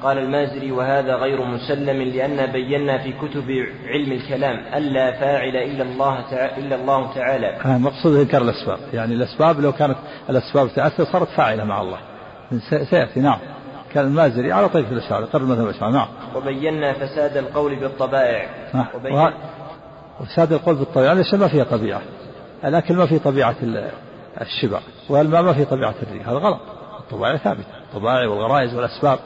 قال 0.03 0.17
المازري 0.17 0.71
وهذا 0.71 1.15
غير 1.15 1.45
مسلم 1.45 2.01
لأن 2.01 2.51
بينا 2.51 2.97
في 2.97 3.13
كتب 3.13 3.65
علم 3.87 4.11
الكلام 4.11 4.73
ألا 4.73 5.11
فاعل 5.11 5.55
إلا 5.55 5.83
الله 5.83 6.21
تعالى 6.21 6.57
إلا 6.57 6.75
الله 6.75 7.13
تعالى. 7.13 7.79
مقصود 7.79 8.15
إنكار 8.15 8.41
الأسباب، 8.41 8.79
يعني 8.93 9.13
الأسباب 9.13 9.59
لو 9.59 9.71
كانت 9.71 9.95
الأسباب 10.29 10.69
تأثر 10.75 11.05
صارت 11.05 11.27
فاعلة 11.27 11.63
مع 11.63 11.81
الله. 11.81 11.97
سيأتي 12.89 13.19
نعم. 13.19 13.39
كان 13.93 14.05
المازري 14.05 14.51
على 14.51 14.69
طريقة 14.69 14.91
الأشعار 14.91 15.23
قرر 15.23 15.43
مذهب 15.43 15.91
نعم. 15.93 16.07
وبينا 16.35 16.93
فساد 16.93 17.37
القول 17.37 17.75
بالطبائع. 17.75 18.45
نعم. 18.73 19.33
وفساد 20.21 20.53
القول 20.53 20.75
بالطبيعة 20.75 21.13
ليش 21.13 21.33
ما 21.33 21.47
فيها 21.47 21.63
طبيعة 21.63 22.01
الأكل 22.65 22.95
ما 22.95 23.05
في 23.05 23.19
طبيعة 23.19 23.55
الشبع 24.41 24.79
والماء 25.09 25.41
ما 25.41 25.53
في 25.53 25.65
طبيعة 25.65 25.95
الريح 26.03 26.29
هذا 26.29 26.37
غلط 26.37 26.59
الطبائع 26.99 27.37
ثابتة 27.37 27.65
الطبائع 27.89 28.27
والغرائز 28.27 28.75
والأسباب. 28.75 29.19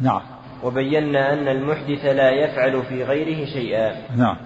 نعم. 0.00 0.20
وبينا 0.62 1.32
أن 1.32 1.48
المحدث 1.48 2.04
لا 2.04 2.30
يفعل 2.30 2.82
في 2.82 3.04
غيره 3.04 3.44
شيئا. 3.44 3.92
نعم. 4.16 4.36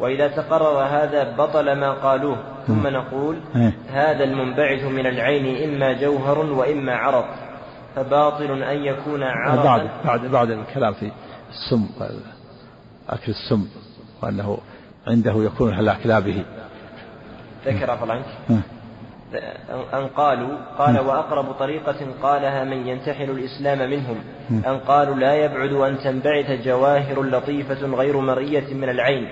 وإذا 0.00 0.28
تقرر 0.28 0.82
هذا 0.82 1.36
بطل 1.36 1.72
ما 1.72 1.92
قالوه 1.92 2.36
ثم 2.66 2.86
نقول 2.86 3.40
إيه. 3.56 3.72
هذا 3.90 4.24
المنبعث 4.24 4.84
من 4.84 5.06
العين 5.06 5.70
إما 5.70 5.92
جوهر 5.92 6.38
وإما 6.38 6.96
عرض 6.96 7.24
فباطل 7.96 8.62
أن 8.62 8.84
يكون 8.84 9.22
عرضا 9.22 9.64
بعد 9.64 9.90
بعد 10.04 10.20
بعد 10.26 10.50
الكلام 10.50 10.94
في 10.94 11.10
السم 11.50 11.88
أكل 13.08 13.32
السم 13.32 13.68
وأنه 14.22 14.58
عنده 15.06 15.34
يكون 15.44 15.68
الهلاك 15.68 16.06
لا 16.06 16.18
به 16.18 16.44
ذكر 17.66 17.96
فلانك 17.96 18.24
أن 19.94 20.06
قالوا 20.16 20.58
قال 20.78 21.00
وأقرب 21.00 21.52
طريقة 21.52 21.96
قالها 22.22 22.64
من 22.64 22.86
ينتحل 22.86 23.30
الإسلام 23.30 23.90
منهم. 23.90 24.16
أن 24.50 24.78
قالوا 24.78 25.14
لا 25.14 25.34
يبعد 25.34 25.72
أن 25.72 25.98
تنبعث 25.98 26.64
جواهر 26.64 27.22
لطيفة 27.22 27.86
غير 27.86 28.20
مرئية 28.20 28.74
من 28.74 28.88
العين. 28.88 29.28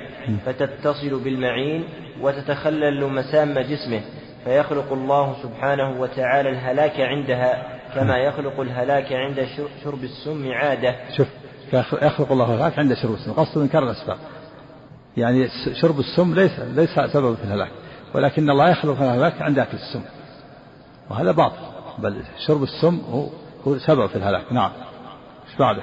فتتصل 0.46 1.20
بالمعين 1.24 1.84
وتتخلل 2.20 3.06
مسام 3.06 3.58
جسمه. 3.58 4.00
فيخلق 4.44 4.92
الله 4.92 5.36
سبحانه 5.42 6.00
وتعالى 6.00 6.50
الهلاك 6.50 7.00
عندها 7.00 7.78
كما 7.94 8.16
يخلق 8.18 8.60
الهلاك 8.60 9.12
عند 9.12 9.46
شرب 9.84 10.04
السم 10.04 10.52
عادة. 10.52 10.94
شوف 11.16 11.26
يخلق 12.02 12.32
الله 12.32 12.54
الهلاك 12.54 12.78
عند 12.78 12.94
شرب 12.94 13.14
السم. 13.14 13.32
قصد 13.32 13.58
من 13.58 13.68
كرر 13.68 13.82
الأسباب. 13.82 14.16
يعني 15.16 15.48
شرب 15.80 16.00
السم 16.00 16.34
ليس 16.34 16.60
ليس 16.60 17.00
سببا 17.12 17.34
في 17.34 17.44
الهلاك 17.44 17.70
ولكن 18.14 18.50
الله 18.50 18.70
يخلق 18.70 19.02
الهلاك 19.02 19.42
عند 19.42 19.58
أكل 19.58 19.76
السم 19.76 20.02
وهذا 21.10 21.32
باطل 21.32 21.56
بل 21.98 22.22
شرب 22.46 22.62
السم 22.62 23.00
هو 23.10 23.26
هو 23.66 23.78
سبب 23.78 24.06
في 24.06 24.16
الهلاك. 24.16 24.52
نعم. 24.52 24.70
إيش 25.48 25.58
بعده؟ 25.58 25.82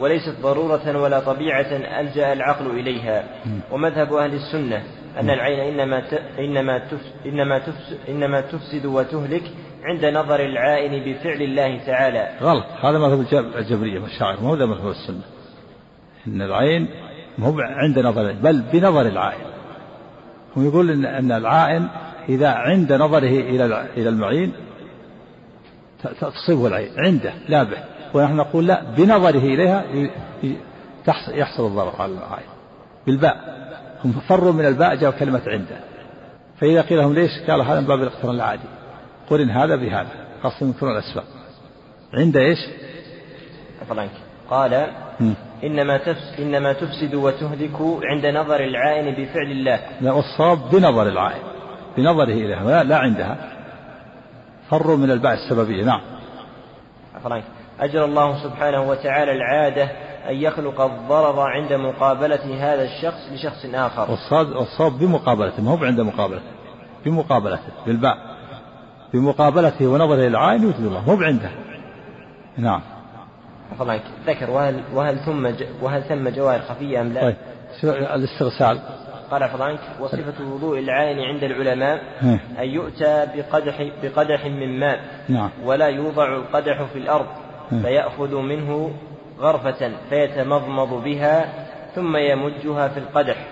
وليست 0.00 0.34
ضرورة 0.42 1.00
ولا 1.02 1.20
طبيعة 1.20 2.00
ألجأ 2.00 2.32
العقل 2.32 2.70
إليها. 2.70 3.24
ومذهب 3.70 4.12
أهل 4.12 4.34
السنة 4.34 4.82
أن 5.20 5.30
العين 5.30 5.60
إنما 5.60 6.02
إنما 6.38 6.82
إنما 7.26 7.62
إنما 8.08 8.40
تفسد 8.40 8.86
وتهلك 8.86 9.42
عند 9.84 10.04
نظر 10.04 10.40
العائن 10.40 11.04
بفعل 11.04 11.42
الله 11.42 11.78
تعالى. 11.86 12.28
غلط. 12.40 12.64
هذا 12.80 12.98
مذهب 12.98 13.46
الجبرية 13.56 14.00
والشاعر 14.00 14.40
مو 14.40 14.54
هذا 14.54 14.66
مذهب 14.66 14.90
السنة. 14.90 15.22
إن 16.26 16.42
العين 16.42 16.88
مو 17.40 17.60
عند 17.60 17.98
نظر 17.98 18.32
بل 18.32 18.62
بنظر 18.72 19.06
العائن. 19.06 19.46
هو 20.58 20.62
يقول 20.62 20.90
إن 20.90 21.04
أن 21.04 21.32
العائن 21.32 21.88
إذا 22.28 22.48
عند 22.48 22.92
نظره 22.92 23.40
إلى 23.40 23.64
إلى 23.96 24.08
المعين 24.08 24.52
تصيبه 26.20 26.66
العين. 26.66 26.90
عنده 26.98 27.32
لا 27.48 27.62
به. 27.62 27.78
ونحن 28.14 28.36
نقول 28.36 28.66
لا 28.66 28.82
بنظره 28.96 29.38
إليها 29.38 29.84
يحصل 31.28 31.66
الضرر 31.66 32.02
على 32.02 32.12
العين 32.12 32.48
بالباء. 33.06 33.60
هم 34.04 34.12
فروا 34.12 34.52
من 34.52 34.64
الباء 34.64 34.96
جاءوا 34.96 35.18
كلمة 35.18 35.42
عنده. 35.46 35.76
فإذا 36.60 36.80
قيل 36.80 36.98
لهم 36.98 37.14
ليش؟ 37.14 37.30
قال 37.48 37.60
هذا 37.60 37.80
من 37.80 37.86
باب 37.86 38.02
الاقتران 38.02 38.34
العادي. 38.34 38.68
قرن 39.30 39.50
هذا 39.50 39.76
بهذا. 39.76 40.08
خاصة 40.42 40.66
من 40.66 40.74
الأسباب. 40.82 41.24
عند 42.14 42.36
إيش؟ 42.36 42.58
قال 44.50 44.86
إنما 45.64 45.98
تفس 45.98 46.38
إنما 46.38 46.72
تفسد 46.72 47.14
وتهلك 47.14 47.78
عند 48.02 48.26
نظر 48.26 48.60
العائن 48.60 49.10
بفعل 49.10 49.50
الله. 49.50 49.80
لا 50.00 50.12
والصواب 50.12 50.70
بنظر 50.72 51.08
العائن 51.08 51.42
بنظره 51.96 52.24
إليها 52.24 52.84
لا 52.84 52.98
عندها. 52.98 53.36
فروا 54.70 54.96
من 54.96 55.10
الباء 55.10 55.34
السببية 55.34 55.84
نعم. 55.84 56.00
أجرى 57.80 58.04
الله 58.04 58.42
سبحانه 58.44 58.88
وتعالى 58.88 59.32
العادة 59.32 59.84
أن 60.30 60.34
يخلق 60.34 60.80
الضرر 60.80 61.40
عند 61.40 61.72
مقابلة 61.72 62.72
هذا 62.72 62.82
الشخص 62.84 63.32
لشخص 63.32 63.66
آخر. 63.74 64.10
والصواب 64.10 64.98
بمقابلته 64.98 65.62
ما 65.62 65.70
هو 65.70 65.84
عند 65.84 66.00
مقابلته 66.00 66.50
بمقابلته 67.04 67.72
بالباء 67.86 68.16
بمقابلته 69.14 69.86
ونظره 69.86 70.26
العين 70.26 70.62
يوجد 70.62 70.80
الله 70.80 71.04
مو 71.06 71.22
عنده 71.22 71.50
نعم. 72.58 72.80
الله 73.80 74.00
ذكر 74.26 74.50
وهل 74.50 74.80
وهل 74.94 75.18
ثم 75.18 75.50
وهل 75.82 76.02
ثم 76.02 76.28
جواهر 76.28 76.60
خفية 76.60 77.00
أم 77.00 77.12
لا؟ 77.12 77.20
طيب 77.20 77.36
الاستغسال؟ 77.84 78.80
قال 79.30 79.48
فضانك 79.48 79.80
وصفة 80.00 80.44
وضوء 80.44 80.78
العين 80.78 81.18
عند 81.20 81.44
العلماء 81.44 82.02
أن 82.58 82.68
يؤتى 82.68 83.26
بقدح 83.34 83.90
بقدح 84.02 84.46
من 84.46 84.80
ماء 84.80 85.00
نعم. 85.28 85.50
ولا 85.64 85.86
يوضع 85.86 86.36
القدح 86.36 86.82
في 86.92 86.98
الأرض 86.98 87.26
فيأخذ 87.70 88.36
منه 88.36 88.92
غرفة 89.40 89.92
فيتمضمض 90.10 91.04
بها 91.04 91.48
ثم 91.94 92.16
يمجها 92.16 92.88
في 92.88 92.98
القدح 92.98 93.46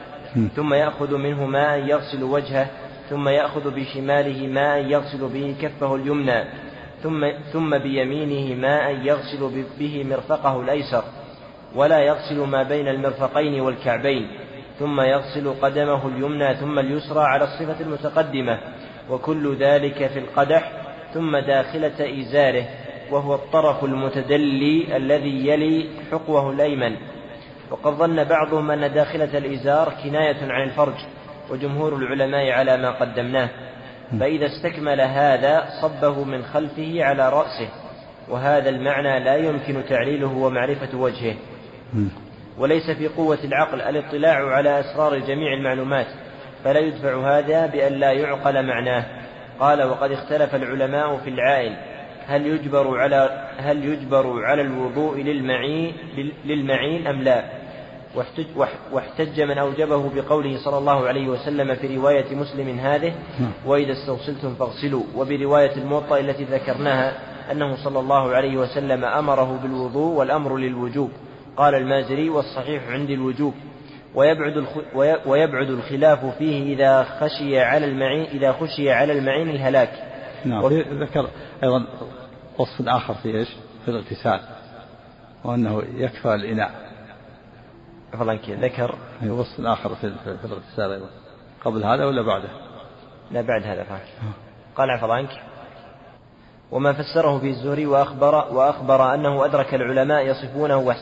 ثم 0.56 0.74
يأخذ 0.74 1.16
منه 1.16 1.46
ماء 1.46 1.78
يغسل 1.78 2.22
وجهه 2.22 2.66
ثم 3.10 3.28
يأخذ 3.28 3.74
بشماله 3.74 4.46
ماء 4.46 4.78
يغسل 4.78 5.28
به 5.28 5.56
كفه 5.62 5.94
اليمنى 5.94 6.44
ثم 7.02 7.30
ثم 7.52 7.78
بيمينه 7.78 8.60
ماء 8.60 8.90
يغسل 9.02 9.66
به 9.78 10.04
مرفقه 10.04 10.60
الأيسر 10.60 11.04
ولا 11.74 11.98
يغسل 11.98 12.40
ما 12.40 12.62
بين 12.62 12.88
المرفقين 12.88 13.60
والكعبين 13.60 14.30
ثم 14.78 15.00
يغسل 15.00 15.54
قدمه 15.62 16.08
اليمنى 16.08 16.54
ثم 16.54 16.78
اليسرى 16.78 17.20
على 17.20 17.44
الصفة 17.44 17.80
المتقدمة 17.80 18.58
وكل 19.10 19.56
ذلك 19.56 20.06
في 20.06 20.18
القدح 20.18 20.72
ثم 21.14 21.36
داخلة 21.36 22.20
إزاره 22.20 22.64
وهو 23.10 23.34
الطرف 23.34 23.84
المتدلي 23.84 24.96
الذي 24.96 25.48
يلي 25.48 25.88
حقوه 26.12 26.50
الأيمن. 26.50 26.96
وقد 27.70 27.92
ظن 27.92 28.24
بعضهم 28.24 28.70
أن 28.70 28.94
داخلة 28.94 29.38
الإزار 29.38 29.92
كناية 30.04 30.52
عن 30.52 30.62
الفرج 30.62 30.94
وجمهور 31.50 31.96
العلماء 31.96 32.50
على 32.50 32.76
ما 32.76 32.90
قدمناه. 32.90 33.48
فإذا 34.20 34.46
استكمل 34.46 35.00
هذا 35.00 35.64
صبه 35.82 36.24
من 36.24 36.42
خلفه 36.42 37.04
على 37.04 37.28
رأسه 37.28 37.68
وهذا 38.28 38.68
المعنى 38.68 39.24
لا 39.24 39.36
يمكن 39.36 39.82
تعليله 39.88 40.36
ومعرفة 40.36 40.98
وجهه. 40.98 41.34
وليس 42.58 42.90
في 42.90 43.08
قوة 43.08 43.38
العقل 43.44 43.80
الاطلاع 43.80 44.48
على 44.48 44.80
أسرار 44.80 45.18
جميع 45.18 45.54
المعلومات 45.54 46.06
فلا 46.64 46.80
يدفع 46.80 47.38
هذا 47.38 47.66
بأن 47.66 47.92
لا 47.92 48.12
يعقل 48.12 48.66
معناه. 48.66 49.04
قال 49.60 49.82
وقد 49.82 50.12
اختلف 50.12 50.54
العلماء 50.54 51.16
في 51.16 51.30
العائل 51.30 51.76
هل 52.26 52.46
يجبر 52.46 52.98
على 52.98 53.48
هل 53.58 53.84
يجبر 53.84 54.44
على 54.44 54.62
الوضوء 54.62 55.18
للمعين 55.18 55.92
للمعين 56.44 57.06
أم 57.06 57.22
لا؟ 57.22 57.57
واحتج, 58.18 58.46
واحتج 58.92 59.40
من 59.40 59.58
أوجبه 59.58 60.10
بقوله 60.14 60.58
صلى 60.64 60.78
الله 60.78 61.08
عليه 61.08 61.28
وسلم 61.28 61.74
في 61.74 61.96
رواية 61.96 62.34
مسلم 62.34 62.78
هذه 62.78 63.14
نعم. 63.40 63.52
وإذا 63.66 63.92
استوصلتم 63.92 64.54
فاغسلوا 64.54 65.02
وبرواية 65.16 65.76
الموطأ 65.76 66.18
التي 66.18 66.44
ذكرناها 66.44 67.12
أنه 67.52 67.76
صلى 67.84 68.00
الله 68.00 68.34
عليه 68.34 68.56
وسلم 68.56 69.04
أمره 69.04 69.58
بالوضوء 69.62 70.18
والأمر 70.18 70.56
للوجوب 70.56 71.10
قال 71.56 71.74
المازري 71.74 72.28
والصحيح 72.28 72.88
عندي 72.88 73.14
الوجوب 73.14 73.54
ويبعد 74.14 74.66
ويبعد 75.26 75.70
الخلاف 75.70 76.26
فيه 76.38 76.74
إذا 76.74 77.02
خشي 77.02 77.60
على 77.60 77.86
المعين 77.86 78.26
إذا 78.26 78.52
خشي 78.52 78.92
على 78.92 79.12
المعين 79.12 79.50
الهلاك. 79.50 79.90
نعم 80.44 80.66
ذكر 81.02 81.28
أيضا 81.62 81.86
وصف 82.58 82.88
آخر 82.88 83.14
في 83.14 83.28
إيش؟ 83.38 83.48
في 83.84 83.90
الاغتسال 83.90 84.40
وأنه 85.44 85.82
يكفى 85.96 86.34
الإناء. 86.34 86.87
فضلا 88.12 88.38
ذكر 88.48 88.94
وصف 89.26 89.60
آخر 89.60 89.94
في, 89.94 90.12
الاغتسال 90.44 90.92
أيضا 90.92 91.08
قبل 91.64 91.84
هذا 91.84 92.04
ولا 92.04 92.22
بعده؟ 92.22 92.48
لا 93.30 93.40
بعد 93.40 93.62
هذا 93.62 93.82
فهمت. 93.82 94.02
قال 94.76 94.90
عفوا 94.90 95.14
عنك 95.14 95.42
وما 96.70 96.92
فسره 96.92 97.38
في 97.38 97.48
الزهري 97.48 97.86
وأخبر, 97.86 98.34
وأخبر 98.34 99.14
أنه 99.14 99.44
أدرك 99.44 99.74
العلماء 99.74 100.26
يصفونه 100.26 100.94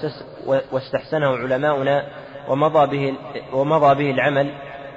واستحسنه 0.72 1.36
علماؤنا 1.36 2.06
ومضى 2.48 2.86
به, 2.86 3.18
ومضى 3.52 3.94
به 3.94 4.10
العمل 4.10 4.50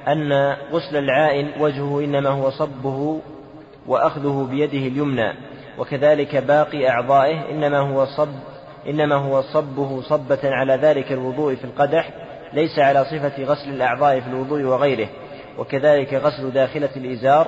أن 0.07 0.55
غسل 0.71 0.97
العائن 0.97 1.61
وجهه 1.61 1.99
إنما 1.99 2.29
هو 2.29 2.49
صبه 2.49 3.21
وأخذه 3.87 4.47
بيده 4.51 4.87
اليمنى 4.87 5.33
وكذلك 5.77 6.35
باقي 6.35 6.89
أعضائه 6.89 7.51
إنما 7.51 7.79
هو 7.79 8.05
صب 8.05 8.29
إنما 8.87 9.15
هو 9.15 9.41
صبه 9.41 10.01
صبة 10.01 10.39
على 10.43 10.73
ذلك 10.73 11.11
الوضوء 11.11 11.55
في 11.55 11.63
القدح 11.63 12.09
ليس 12.53 12.79
على 12.79 13.05
صفة 13.05 13.43
غسل 13.43 13.69
الأعضاء 13.69 14.19
في 14.19 14.27
الوضوء 14.27 14.63
وغيره 14.63 15.07
وكذلك 15.57 16.13
غسل 16.13 16.51
داخلة 16.51 16.89
الإزار 16.95 17.47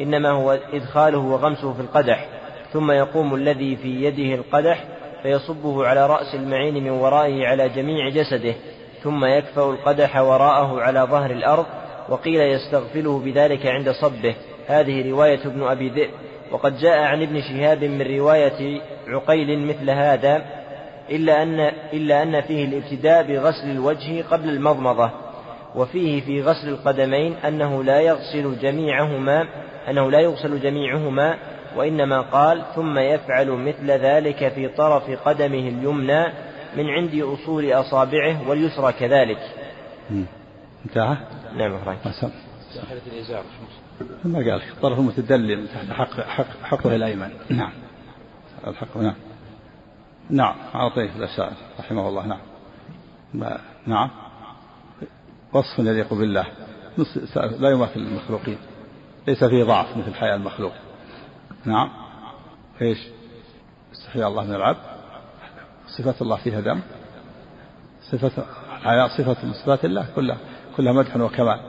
إنما 0.00 0.30
هو 0.30 0.58
إدخاله 0.72 1.18
وغمسه 1.18 1.72
في 1.72 1.80
القدح 1.80 2.26
ثم 2.72 2.90
يقوم 2.90 3.34
الذي 3.34 3.76
في 3.76 4.04
يده 4.04 4.34
القدح 4.34 4.84
فيصبه 5.22 5.86
على 5.86 6.06
رأس 6.06 6.34
المعين 6.34 6.74
من 6.84 6.90
ورائه 6.90 7.46
على 7.46 7.68
جميع 7.68 8.08
جسده 8.08 8.54
ثم 9.02 9.24
يكفأ 9.24 9.70
القدح 9.70 10.16
وراءه 10.16 10.80
على 10.80 11.00
ظهر 11.00 11.30
الأرض 11.30 11.66
وقيل 12.08 12.40
يستغفله 12.40 13.18
بذلك 13.18 13.66
عند 13.66 13.90
صبه. 13.90 14.34
هذه 14.66 15.10
رواية 15.10 15.46
ابن 15.46 15.62
أبي 15.62 15.88
ذئب 15.88 16.10
وقد 16.50 16.78
جاء 16.78 16.98
عن 16.98 17.22
ابن 17.22 17.40
شهاب 17.40 17.84
من 17.84 18.02
رواية 18.18 18.80
عقيل 19.08 19.66
مثل 19.66 19.90
هذا 19.90 20.44
إلا 21.10 21.42
أن 21.42 21.60
إلا 21.92 22.22
أن 22.22 22.40
فيه 22.40 22.64
الابتداء 22.64 23.22
بغسل 23.22 23.70
الوجه 23.70 24.22
قبل 24.22 24.48
المضمضة 24.48 25.10
وفيه 25.74 26.20
في 26.20 26.42
غسل 26.42 26.68
القدمين 26.68 27.32
أنه 27.32 27.84
لا 27.84 28.00
يغسل 28.00 28.58
جميعهما 28.62 29.46
أنه 29.90 30.10
لا 30.10 30.20
يغسل 30.20 30.60
جميعهما 30.60 31.36
وإنما 31.76 32.20
قال 32.20 32.62
ثم 32.74 32.98
يفعل 32.98 33.50
مثل 33.50 33.90
ذلك 33.90 34.48
في 34.48 34.68
طرف 34.68 35.10
قدمه 35.28 35.68
اليمنى 35.68 36.24
من 36.76 36.86
عند 36.88 37.14
أصول 37.14 37.72
أصابعه 37.72 38.48
واليسرى 38.48 38.92
كذلك. 38.92 39.38
انتهى؟ 40.86 41.16
نعم 41.56 41.72
الإزار. 43.12 43.42
ما 44.24 44.38
قال 44.38 44.62
الطرف 44.72 44.98
المتدلل 44.98 45.68
تحت 45.68 45.90
حق 45.90 46.20
حق 46.20 46.46
حقه 46.62 46.96
الأيمن 46.96 47.30
نعم. 47.50 47.72
الحق 48.66 48.96
نعم. 48.96 49.14
نعم 50.30 50.54
أعطيه 50.74 51.10
الأسائل 51.16 51.56
رحمه 51.80 52.08
الله 52.08 52.26
نعم. 52.26 52.40
نعم. 53.86 54.10
وصف 55.52 55.78
يليق 55.78 56.14
بالله. 56.14 56.46
لا 57.36 57.70
يماثل 57.70 58.00
المخلوقين 58.00 58.58
ليس 59.28 59.44
فيه 59.44 59.64
ضعف 59.64 59.96
مثل 59.96 60.14
حياء 60.14 60.36
المخلوق. 60.36 60.72
نعم. 61.64 61.90
إيش؟ 62.82 62.98
استحياء 63.92 64.28
الله 64.28 64.44
من 64.44 64.54
العبد. 64.54 64.78
صفات 65.98 66.22
الله 66.22 66.36
فيها 66.36 66.60
ذم. 66.60 66.80
صفة 68.10 68.44
الحياء 68.76 69.08
صفة 69.08 69.46
من 69.46 69.52
صفات 69.52 69.84
الله 69.84 70.06
كلها 70.16 70.38
كلها 70.76 70.92
مدح 70.92 71.16
وكمال. 71.16 71.60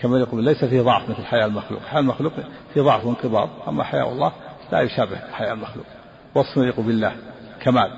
كما 0.00 0.18
يقول 0.18 0.44
ليس 0.44 0.64
فيه 0.64 0.82
ضعف 0.82 1.10
مثل 1.10 1.24
حياء 1.24 1.46
المخلوق. 1.46 1.82
حياء 1.82 2.00
المخلوق 2.00 2.32
في 2.74 2.80
ضعف 2.80 3.04
وانقباض. 3.04 3.48
أما 3.68 3.84
حياء 3.84 4.12
الله 4.12 4.32
لا 4.72 4.80
يشابه 4.80 5.16
حياء 5.32 5.52
المخلوق. 5.52 5.86
وصف 6.34 6.56
يليق 6.56 6.80
بالله. 6.80 7.31
كمال. 7.62 7.90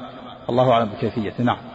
الله 0.49 0.73
أعلم 0.73 0.85
بكيفيته. 0.85 1.45
نعم. 1.45 1.73